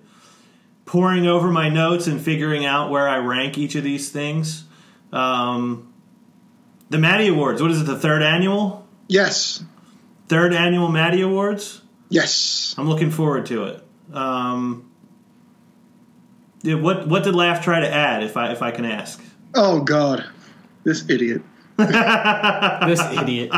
[0.86, 4.66] pouring over my notes and figuring out where I rank each of these things.
[5.12, 5.94] Um,
[6.90, 7.62] the Maddie Awards.
[7.62, 7.86] What is it?
[7.86, 8.88] The third annual?
[9.08, 9.64] Yes.
[10.34, 11.80] Third annual Maddie Awards.
[12.10, 12.74] Yes.
[12.80, 13.84] I'm looking forward to it.
[14.12, 14.90] Um,
[16.64, 18.24] yeah, what what did Laugh try to add?
[18.24, 19.22] If I if I can ask.
[19.54, 20.28] Oh God,
[20.84, 21.44] this idiot.
[21.78, 23.52] This idiot.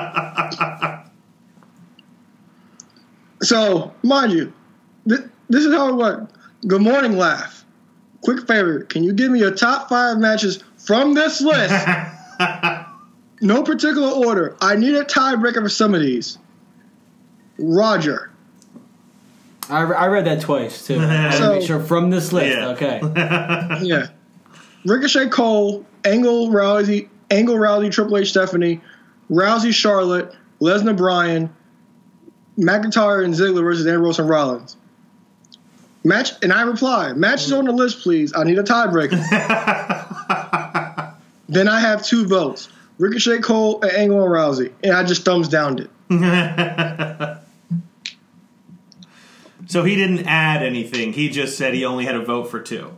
[3.41, 4.51] So, mind you,
[5.07, 6.29] th- this is how it went.
[6.67, 7.63] Good morning, laugh.
[8.19, 11.87] Quick favor, can you give me your top five matches from this list?
[13.41, 14.57] no particular order.
[14.59, 16.37] I need a tiebreaker for some of these.
[17.57, 18.31] Roger.
[19.69, 20.95] I, re- I read that twice too.
[20.95, 22.55] So- make sure from this list.
[22.55, 22.67] Yeah.
[22.69, 23.01] Okay.
[23.85, 24.07] Yeah.
[24.85, 28.79] Ricochet Cole, Angle Rousey, Angle Rousey, Triple H Stephanie,
[29.31, 31.49] Rousey Charlotte, Lesnar Bryan,
[32.59, 34.77] McIntyre and Ziggler versus Ambrose and Rollins.
[36.03, 38.31] Match and I reply, matches on the list, please.
[38.35, 39.17] I need a tiebreaker.
[41.49, 42.69] then I have two votes.
[42.99, 44.71] Ricochet Cole and Angle and Rousey.
[44.83, 45.89] And I just thumbs downed it.
[49.75, 51.11] So he didn't add anything.
[51.11, 52.97] He just said he only had a vote for two.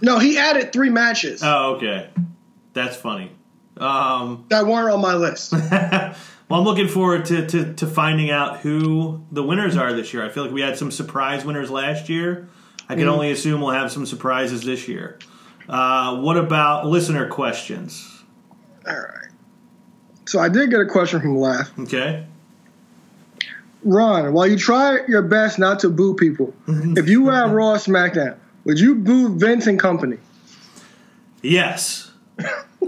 [0.00, 2.10] No, he added three matches Oh, okay.
[2.72, 3.30] That's funny.
[3.76, 5.52] Um, that weren't on my list.
[5.52, 6.14] well,
[6.50, 10.24] I'm looking forward to, to, to finding out who the winners are this year.
[10.24, 12.48] I feel like we had some surprise winners last year.
[12.88, 15.20] I can only assume we'll have some surprises this year.
[15.68, 18.24] Uh, what about listener questions?
[18.84, 19.30] All right.
[20.24, 21.70] So I did get a question from Laugh.
[21.78, 22.26] Okay.
[23.84, 26.96] Ron, while you try your best not to boo people, mm-hmm.
[26.98, 30.18] if you were at Raw or SmackDown, would you boo Vince and company?
[31.42, 32.10] Yes.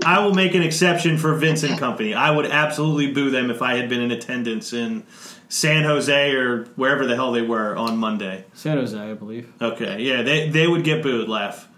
[0.04, 2.14] I will make an exception for Vince and Company.
[2.14, 5.04] I would absolutely boo them if I had been in attendance in
[5.48, 8.44] San Jose or wherever the hell they were on Monday.
[8.54, 9.50] San Jose, I believe.
[9.60, 11.28] Okay, yeah, they they would get booed.
[11.28, 11.68] Laugh.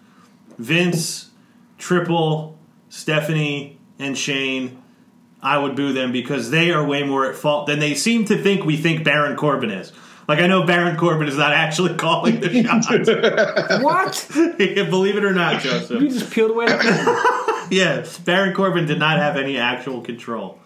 [0.59, 1.31] Vince,
[1.79, 2.59] Triple,
[2.89, 4.80] Stephanie, and Shane.
[5.43, 8.37] I would boo them because they are way more at fault than they seem to
[8.43, 9.93] think we think Baron Corbin is.
[10.29, 13.83] Like I know Baron Corbin is not actually calling the shots.
[13.83, 14.29] What?
[14.91, 16.01] Believe it or not, Joseph.
[16.01, 16.67] you just peeled away.
[16.67, 20.59] The Yeah, Baron Corbin did not have any actual control.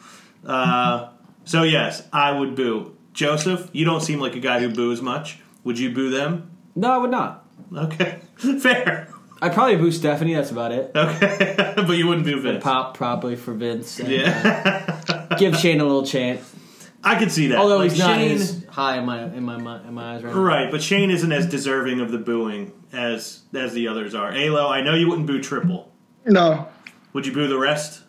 [0.45, 1.11] Uh,
[1.45, 2.97] so yes, I would boo.
[3.13, 5.39] Joseph, you don't seem like a guy who boos much.
[5.63, 6.51] Would you boo them?
[6.75, 7.47] no, I would not.
[7.75, 8.19] Okay,
[8.61, 9.09] fair.
[9.45, 10.35] I'd probably boo Stephanie.
[10.35, 10.91] That's about it.
[10.95, 12.63] Okay, but you wouldn't boo Vince.
[12.63, 13.99] Pop probably for Vince.
[14.01, 16.55] And, Yeah, uh, give Shane a little chance.
[17.03, 17.59] I could see that.
[17.59, 20.23] Although like he's not Shane, as high in my in my mi- in my eyes
[20.25, 20.41] right now.
[20.41, 20.71] right?
[20.71, 24.33] But Shane isn't as deserving of the booing as as the others are.
[24.33, 25.93] Alo, I know you wouldn't boo Triple.
[26.25, 26.69] No.
[27.13, 28.03] Would you boo the rest?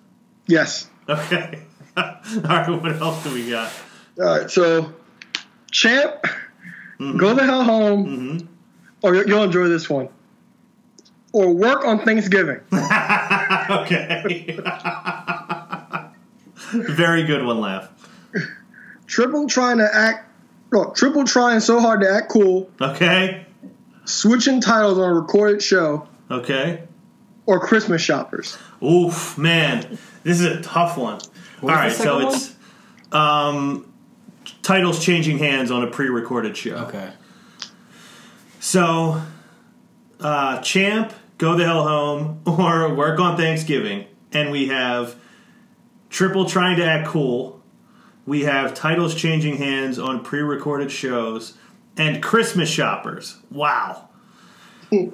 [0.48, 0.90] Yes.
[1.10, 1.60] Okay.
[1.98, 2.04] All
[2.44, 2.70] right.
[2.70, 3.72] What else do we got?
[4.18, 4.50] All right.
[4.50, 4.94] So,
[5.72, 6.24] champ,
[6.98, 7.18] Mm-hmm.
[7.18, 8.48] go the hell home,
[9.04, 10.08] or you- you'll enjoy this one.
[11.36, 12.62] Or work on Thanksgiving.
[13.68, 14.58] Okay.
[16.72, 17.90] Very good one, laugh.
[19.08, 20.30] Triple trying to act.
[20.72, 23.46] No, triple trying so hard to act cool, Okay.
[24.06, 26.84] switching titles on a recorded show, Okay.
[27.46, 28.58] or Christmas shoppers.
[28.84, 31.20] Oof, man, this is a tough one.
[31.64, 32.56] All right, so second it's
[33.14, 33.92] um,
[34.62, 36.76] titles changing hands on a pre-recorded show.
[36.88, 37.12] Okay.
[38.60, 39.22] So,
[40.20, 44.06] uh, Champ, Go the Hell Home, or Work on Thanksgiving.
[44.32, 45.16] And we have
[46.10, 47.62] Triple trying to act cool.
[48.26, 51.58] We have titles changing hands on pre recorded shows.
[51.98, 53.38] And Christmas shoppers.
[53.52, 54.10] Wow.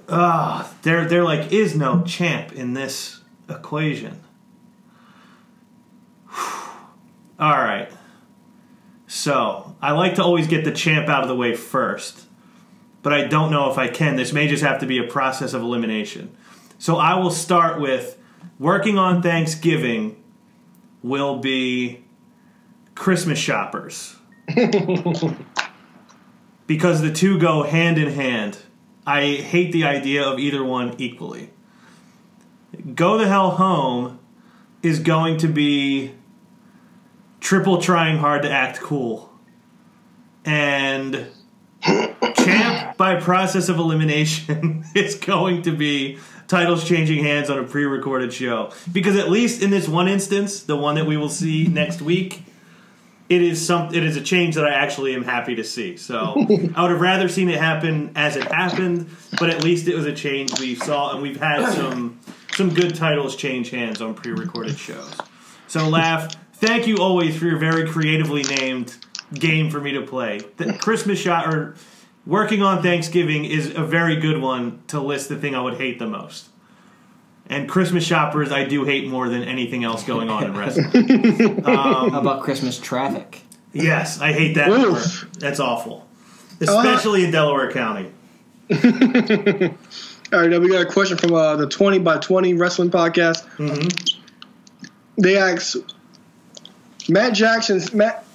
[0.10, 4.22] Ah, there, there like is no champ in this equation.
[7.40, 7.90] All right.
[9.08, 12.28] So I like to always get the champ out of the way first,
[13.02, 14.16] but I don't know if I can.
[14.16, 16.36] This may just have to be a process of elimination.
[16.78, 18.18] So I will start with
[18.60, 20.22] working on Thanksgiving
[21.04, 22.04] will be
[22.96, 24.16] Christmas shoppers.
[26.68, 28.58] because the two go hand in hand.
[29.06, 31.50] I hate the idea of either one equally.
[32.96, 34.20] Go the hell home
[34.82, 36.14] is going to be
[37.42, 39.34] triple trying hard to act cool.
[40.46, 41.28] And
[41.82, 46.18] champ by process of elimination is going to be
[46.48, 50.76] titles changing hands on a pre-recorded show because at least in this one instance the
[50.76, 52.44] one that we will see next week
[53.32, 55.96] it is some it is a change that I actually am happy to see.
[55.96, 56.36] So
[56.76, 59.10] I would have rather seen it happen as it happened,
[59.40, 62.20] but at least it was a change we saw, and we've had some
[62.52, 65.18] some good titles change hands on pre-recorded shows.
[65.68, 66.36] So laugh.
[66.56, 68.98] Thank you always for your very creatively named
[69.34, 70.40] game for me to play.
[70.58, 71.76] The Christmas shot or
[72.26, 76.00] working on Thanksgiving is a very good one to list the thing I would hate
[76.00, 76.50] the most.
[77.48, 81.66] And Christmas shoppers, I do hate more than anything else going on in wrestling.
[81.66, 83.42] Um, How about Christmas traffic?
[83.74, 84.70] Yes, I hate that
[85.40, 86.08] That's awful,
[86.62, 86.80] uh-huh.
[86.80, 88.12] especially in Delaware County.
[90.34, 93.46] All right, now we got a question from uh, the 20 by 20 wrestling podcast.
[93.58, 95.22] Mm-hmm.
[95.22, 95.76] They ask
[97.10, 98.26] Matt Jackson's Matt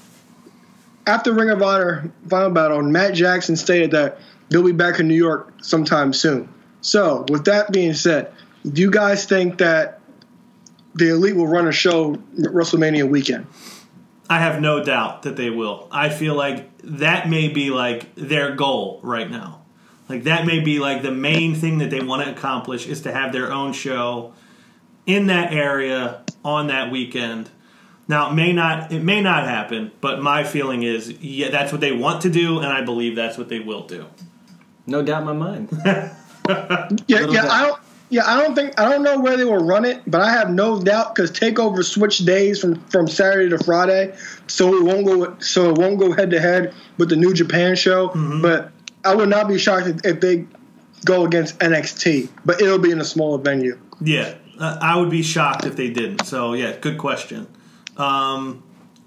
[1.07, 2.83] after Ring of Honor final battle.
[2.83, 4.19] Matt Jackson stated that
[4.49, 6.49] they'll be back in New York sometime soon.
[6.81, 8.33] So, with that being said,
[8.71, 10.01] do you guys think that
[10.95, 13.47] the Elite will run a show WrestleMania weekend?
[14.29, 15.89] I have no doubt that they will.
[15.91, 19.63] I feel like that may be like their goal right now.
[20.09, 23.13] Like that may be like the main thing that they want to accomplish is to
[23.13, 24.33] have their own show
[25.05, 27.51] in that area on that weekend.
[28.09, 31.81] Now it may not it may not happen, but my feeling is yeah, that's what
[31.81, 34.07] they want to do and I believe that's what they will do.
[34.87, 35.69] No doubt in my mind.
[36.49, 37.51] Yeah, yeah, doubt.
[37.51, 37.81] I don't.
[38.09, 40.49] Yeah, I don't think I don't know where they will run it, but I have
[40.49, 44.15] no doubt because Takeover switched days from from Saturday to Friday,
[44.47, 47.75] so it won't go so it won't go head to head with the New Japan
[47.75, 48.13] show.
[48.41, 48.71] But
[49.05, 50.47] I would not be shocked if, if they
[51.05, 53.77] go against NXT, but it'll be in a smaller venue.
[54.01, 56.27] Yeah, uh, I would be shocked if they didn't.
[56.27, 57.49] So yeah, good question.
[57.97, 58.63] Um,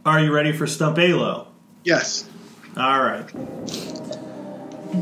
[0.06, 1.48] are you ready for Stump Alo?
[1.84, 2.28] Yes.
[2.76, 3.30] All right.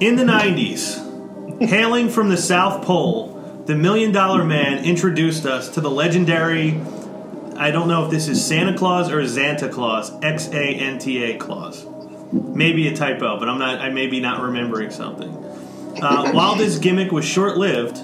[0.01, 5.81] In the 90s, hailing from the South Pole, the Million Dollar Man introduced us to
[5.81, 6.79] the legendary.
[7.57, 11.23] I don't know if this is Santa Claus or Xanta Claus, X A N T
[11.23, 11.85] A Claus.
[12.31, 13.79] Maybe a typo, but I'm not.
[13.79, 15.29] I may be not remembering something.
[16.01, 17.99] Uh, while this gimmick was short-lived,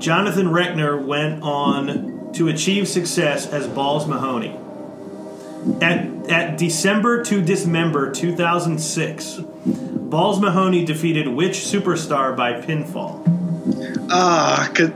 [0.00, 4.59] Jonathan Rechner went on to achieve success as Balls Mahoney.
[5.82, 13.22] At, at December to Dismember 2006, Balls Mahoney defeated which superstar by pinfall?
[14.10, 14.90] Ah, cause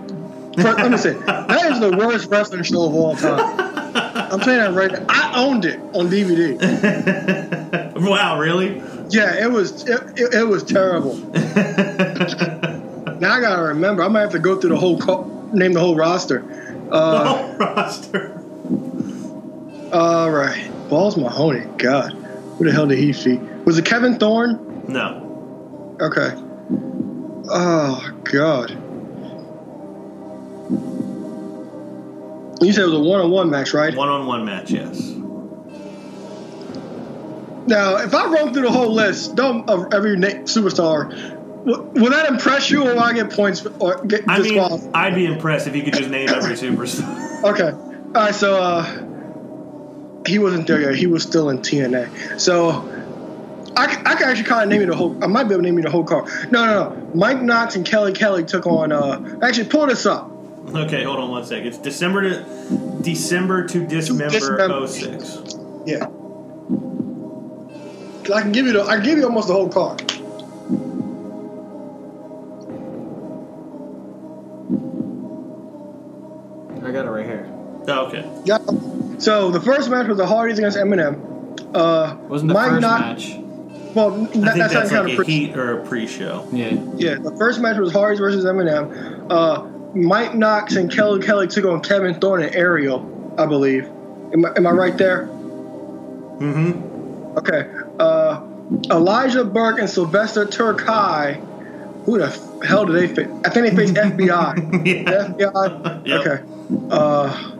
[0.56, 3.60] let me say that is the worst wrestling show of all time.
[3.96, 4.90] I'm saying that right.
[4.92, 5.04] now.
[5.08, 6.58] I owned it on DVD.
[7.96, 8.82] Wow, really?
[9.08, 11.14] Yeah, it was it, it, it was terrible.
[11.34, 14.02] now I gotta remember.
[14.02, 16.42] I might have to go through the whole co- name the whole roster.
[16.90, 18.40] Uh, Whole roster.
[19.94, 21.66] All right, Balls Mahoney.
[21.78, 23.40] God, who the hell did he feed?
[23.64, 24.82] Was it Kevin Thorne?
[24.88, 25.96] No.
[26.00, 26.32] Okay.
[27.48, 28.70] Oh God.
[32.60, 33.94] You said it was a one-on-one match, right?
[33.94, 35.00] One on one match, yes.
[37.66, 41.08] Now, if I run through the whole list don't, of every superstar,
[41.64, 44.90] will that impress you, or will I get points or get I mean.
[44.94, 47.44] I'd be impressed if you could just name every superstar.
[47.44, 47.70] Okay.
[47.70, 48.34] All right.
[48.34, 48.84] So uh,
[50.26, 50.94] he wasn't there yet.
[50.94, 52.40] He was still in TNA.
[52.40, 52.70] So
[53.76, 55.22] I, I can actually kind of name you the whole.
[55.22, 56.26] I might be able to name you the whole card.
[56.50, 57.10] No, no, no.
[57.14, 58.92] Mike Knox and Kelly Kelly took on.
[58.92, 60.30] Uh, actually, pull this up.
[60.74, 61.66] Okay, hold on one second.
[61.66, 64.86] It's December to December to Dismember Dismember.
[64.86, 65.54] 06.
[65.86, 66.06] Yeah.
[68.24, 68.84] 'Cause I can give you the.
[68.84, 70.00] I can give you almost the whole card.
[76.82, 77.46] I got it right here.
[77.88, 78.24] Oh, okay.
[78.44, 78.58] Yeah.
[79.18, 81.70] So the first match was the Hardys against MNM.
[81.74, 83.40] Uh, Wasn't the Mike first Knox- match?
[83.94, 85.86] Well, I that, think that's, that's not like kind a of pre- heat or a
[85.86, 86.48] pre-show.
[86.52, 86.76] Yeah.
[86.96, 89.26] Yeah, the first match was Hardys versus MNM.
[89.30, 89.62] Uh,
[89.96, 93.84] Mike Knox and Kelly Kelly took on Kevin Thorne and Ariel, I believe.
[94.32, 95.26] Am I, am I right there?
[96.38, 97.38] Mm-hmm.
[97.38, 97.68] Okay.
[97.98, 98.42] Uh,
[98.90, 101.36] Elijah Burke and Sylvester Terkay.
[102.04, 102.28] Who the
[102.66, 103.28] hell do they face?
[103.44, 104.86] I think they face FBI.
[104.86, 105.28] yeah.
[105.28, 106.06] FBI.
[106.06, 106.20] Yep.
[106.26, 106.42] Okay.
[106.90, 107.53] Uh,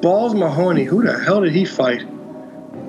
[0.00, 0.84] Balls Mahoney.
[0.84, 2.06] Who the hell did he fight?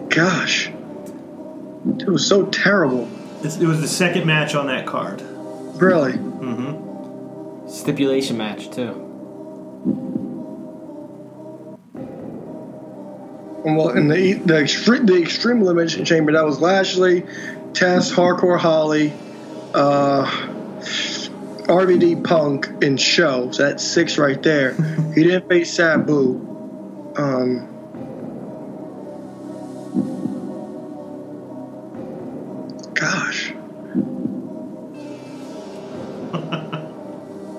[0.10, 3.10] Gosh, it was so terrible.
[3.44, 5.22] It's, it was the second match on that card.
[5.22, 6.14] Really.
[6.14, 7.68] Mm-hmm.
[7.70, 9.06] Stipulation match too.
[13.64, 17.26] Well, in the the extreme the extreme elimination chamber, that was Lashley,
[17.74, 19.14] Test, Hardcore Holly,
[19.74, 20.26] uh,
[21.68, 23.52] RVD, Punk, and Show.
[23.52, 24.74] So that's six right there.
[25.14, 26.49] he didn't face Sabu.
[27.16, 27.68] Um,
[32.94, 33.54] gosh,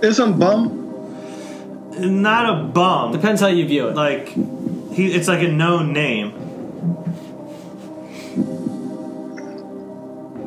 [0.03, 0.79] Is some bum.
[1.99, 3.13] Not a bum.
[3.13, 3.97] Depends how you view it.
[3.97, 6.33] Like he, it's like a known name.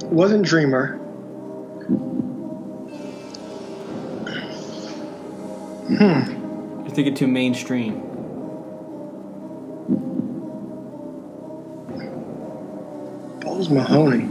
[0.09, 0.97] Wasn't Dreamer.
[5.97, 6.81] Hmm.
[6.81, 8.12] You're thinking too mainstream.
[13.53, 14.27] Balls Mahoney.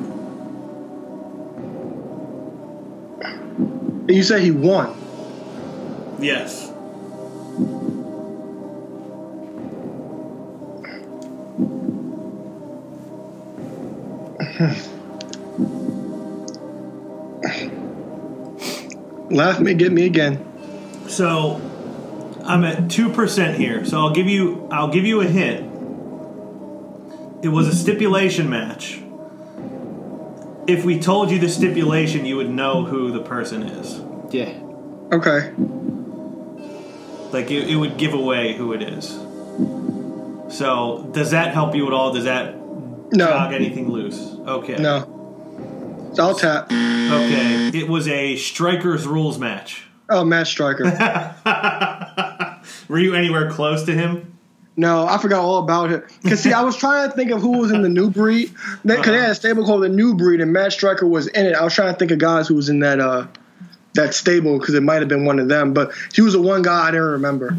[4.12, 4.96] You say he won.
[6.18, 6.72] Yes.
[19.30, 20.44] Laugh me, get me again.
[21.06, 21.60] So
[22.42, 23.84] I'm at two percent here.
[23.84, 25.68] So I'll give you I'll give you a hint.
[27.44, 29.01] It was a stipulation match.
[30.66, 34.00] If we told you the stipulation, you would know who the person is.
[34.32, 34.52] Yeah.
[35.12, 35.52] Okay.
[37.32, 39.08] Like it, it would give away who it is.
[40.56, 42.12] So does that help you at all?
[42.12, 43.48] Does that jog No.
[43.50, 44.36] anything loose?
[44.46, 44.76] Okay.
[44.76, 46.10] No.
[46.14, 46.66] So I'll tap.
[46.66, 47.70] Okay.
[47.74, 49.86] It was a strikers rules match.
[50.08, 50.84] Oh, Matt Striker.
[52.88, 54.31] Were you anywhere close to him?
[54.76, 56.04] No, I forgot all about it.
[56.24, 58.52] Cause see, I was trying to think of who was in the new breed.
[58.52, 59.34] Because they, 'cause they had a uh-huh.
[59.34, 61.54] stable called the New Breed, and Matt Striker was in it.
[61.54, 63.26] I was trying to think of guys who was in that uh
[63.94, 65.74] that stable because it might have been one of them.
[65.74, 67.56] But he was the one guy I didn't remember.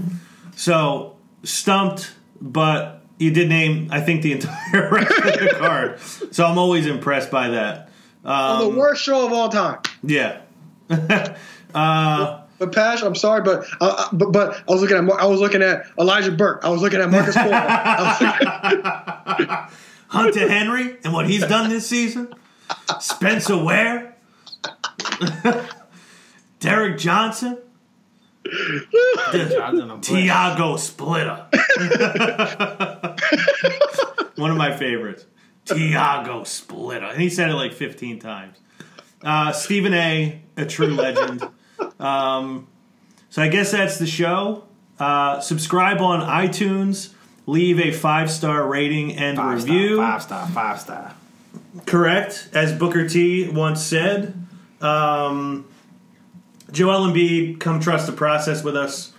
[0.55, 5.99] So stumped, but you did name I think the entire rest of the card.
[6.31, 7.89] So I'm always impressed by that.
[8.25, 9.79] Oh, the um, worst show of all time.
[10.03, 10.41] Yeah.
[11.73, 15.39] Uh, But Pash, I'm sorry, but uh, but but I was looking at I was
[15.41, 16.63] looking at Elijah Burke.
[16.63, 17.49] I was looking at Marcus Paul.
[17.53, 18.17] I
[19.37, 19.57] was looking-
[20.07, 22.33] Hunter Henry and what he's done this season.
[23.01, 24.15] Spencer Ware.
[26.59, 27.57] Derek Johnson.
[30.01, 31.47] Tiago Splitter.
[34.35, 35.25] One of my favorites.
[35.65, 37.05] Tiago Splitter.
[37.07, 38.57] And he said it like 15 times.
[39.21, 41.43] Uh, Stephen A., a true legend.
[41.99, 42.67] Um,
[43.29, 44.63] so I guess that's the show.
[44.99, 47.13] Uh, subscribe on iTunes.
[47.45, 49.97] Leave a five star rating and review.
[49.97, 50.47] Five star.
[50.47, 51.15] Five star.
[51.85, 54.33] Correct, as Booker T once said.
[54.79, 55.65] Um,
[56.71, 59.13] Joel Embiid, come trust the process with us.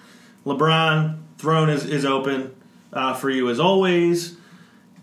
[0.45, 2.55] LeBron, throne is, is open
[2.93, 4.37] uh, for you as always.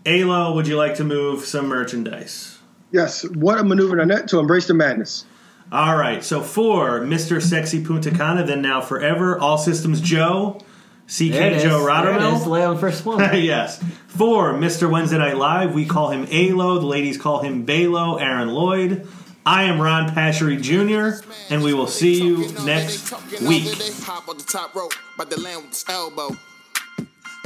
[0.04, 2.58] Alo, would you like to move some merchandise?
[2.92, 5.24] yes, what a maneuver on to embrace the madness.
[5.72, 7.40] All right, so for Mr.
[7.40, 10.60] Sexy Punta Cana, then now forever, All Systems Joe,
[11.06, 11.62] CK There it is.
[11.62, 12.42] Joe There it is.
[12.42, 12.46] Rottermill.
[12.46, 13.20] Lay on first one.
[13.42, 13.82] yes.
[14.06, 14.90] For Mr.
[14.90, 16.78] Wednesday Night Live, we call him Alo.
[16.78, 19.08] The ladies call him Balo, Aaron Lloyd.
[19.46, 23.64] I am Ron Pashery Jr., and we will see you next week.
[24.02, 26.36] Hop on the top rope, about to land with his elbow.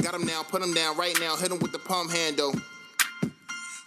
[0.03, 2.53] Got him down, put him down right now, hit him with the palm handle.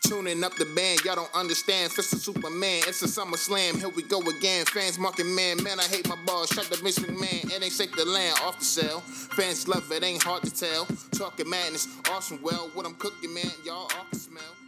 [0.03, 1.93] Tuning up the band, y'all don't understand.
[1.93, 3.79] Fist of Superman, it's a summer slam.
[3.79, 4.65] Here we go again.
[4.67, 6.49] Fans marking man, man, I hate my balls.
[6.49, 9.01] Shut the Vince McMahon, it ain't safe to land off the cell.
[9.01, 10.87] Fans love it, ain't hard to tell.
[11.13, 12.41] Talking madness, awesome.
[12.43, 14.60] Well, what I'm cooking, man, y'all off the smell.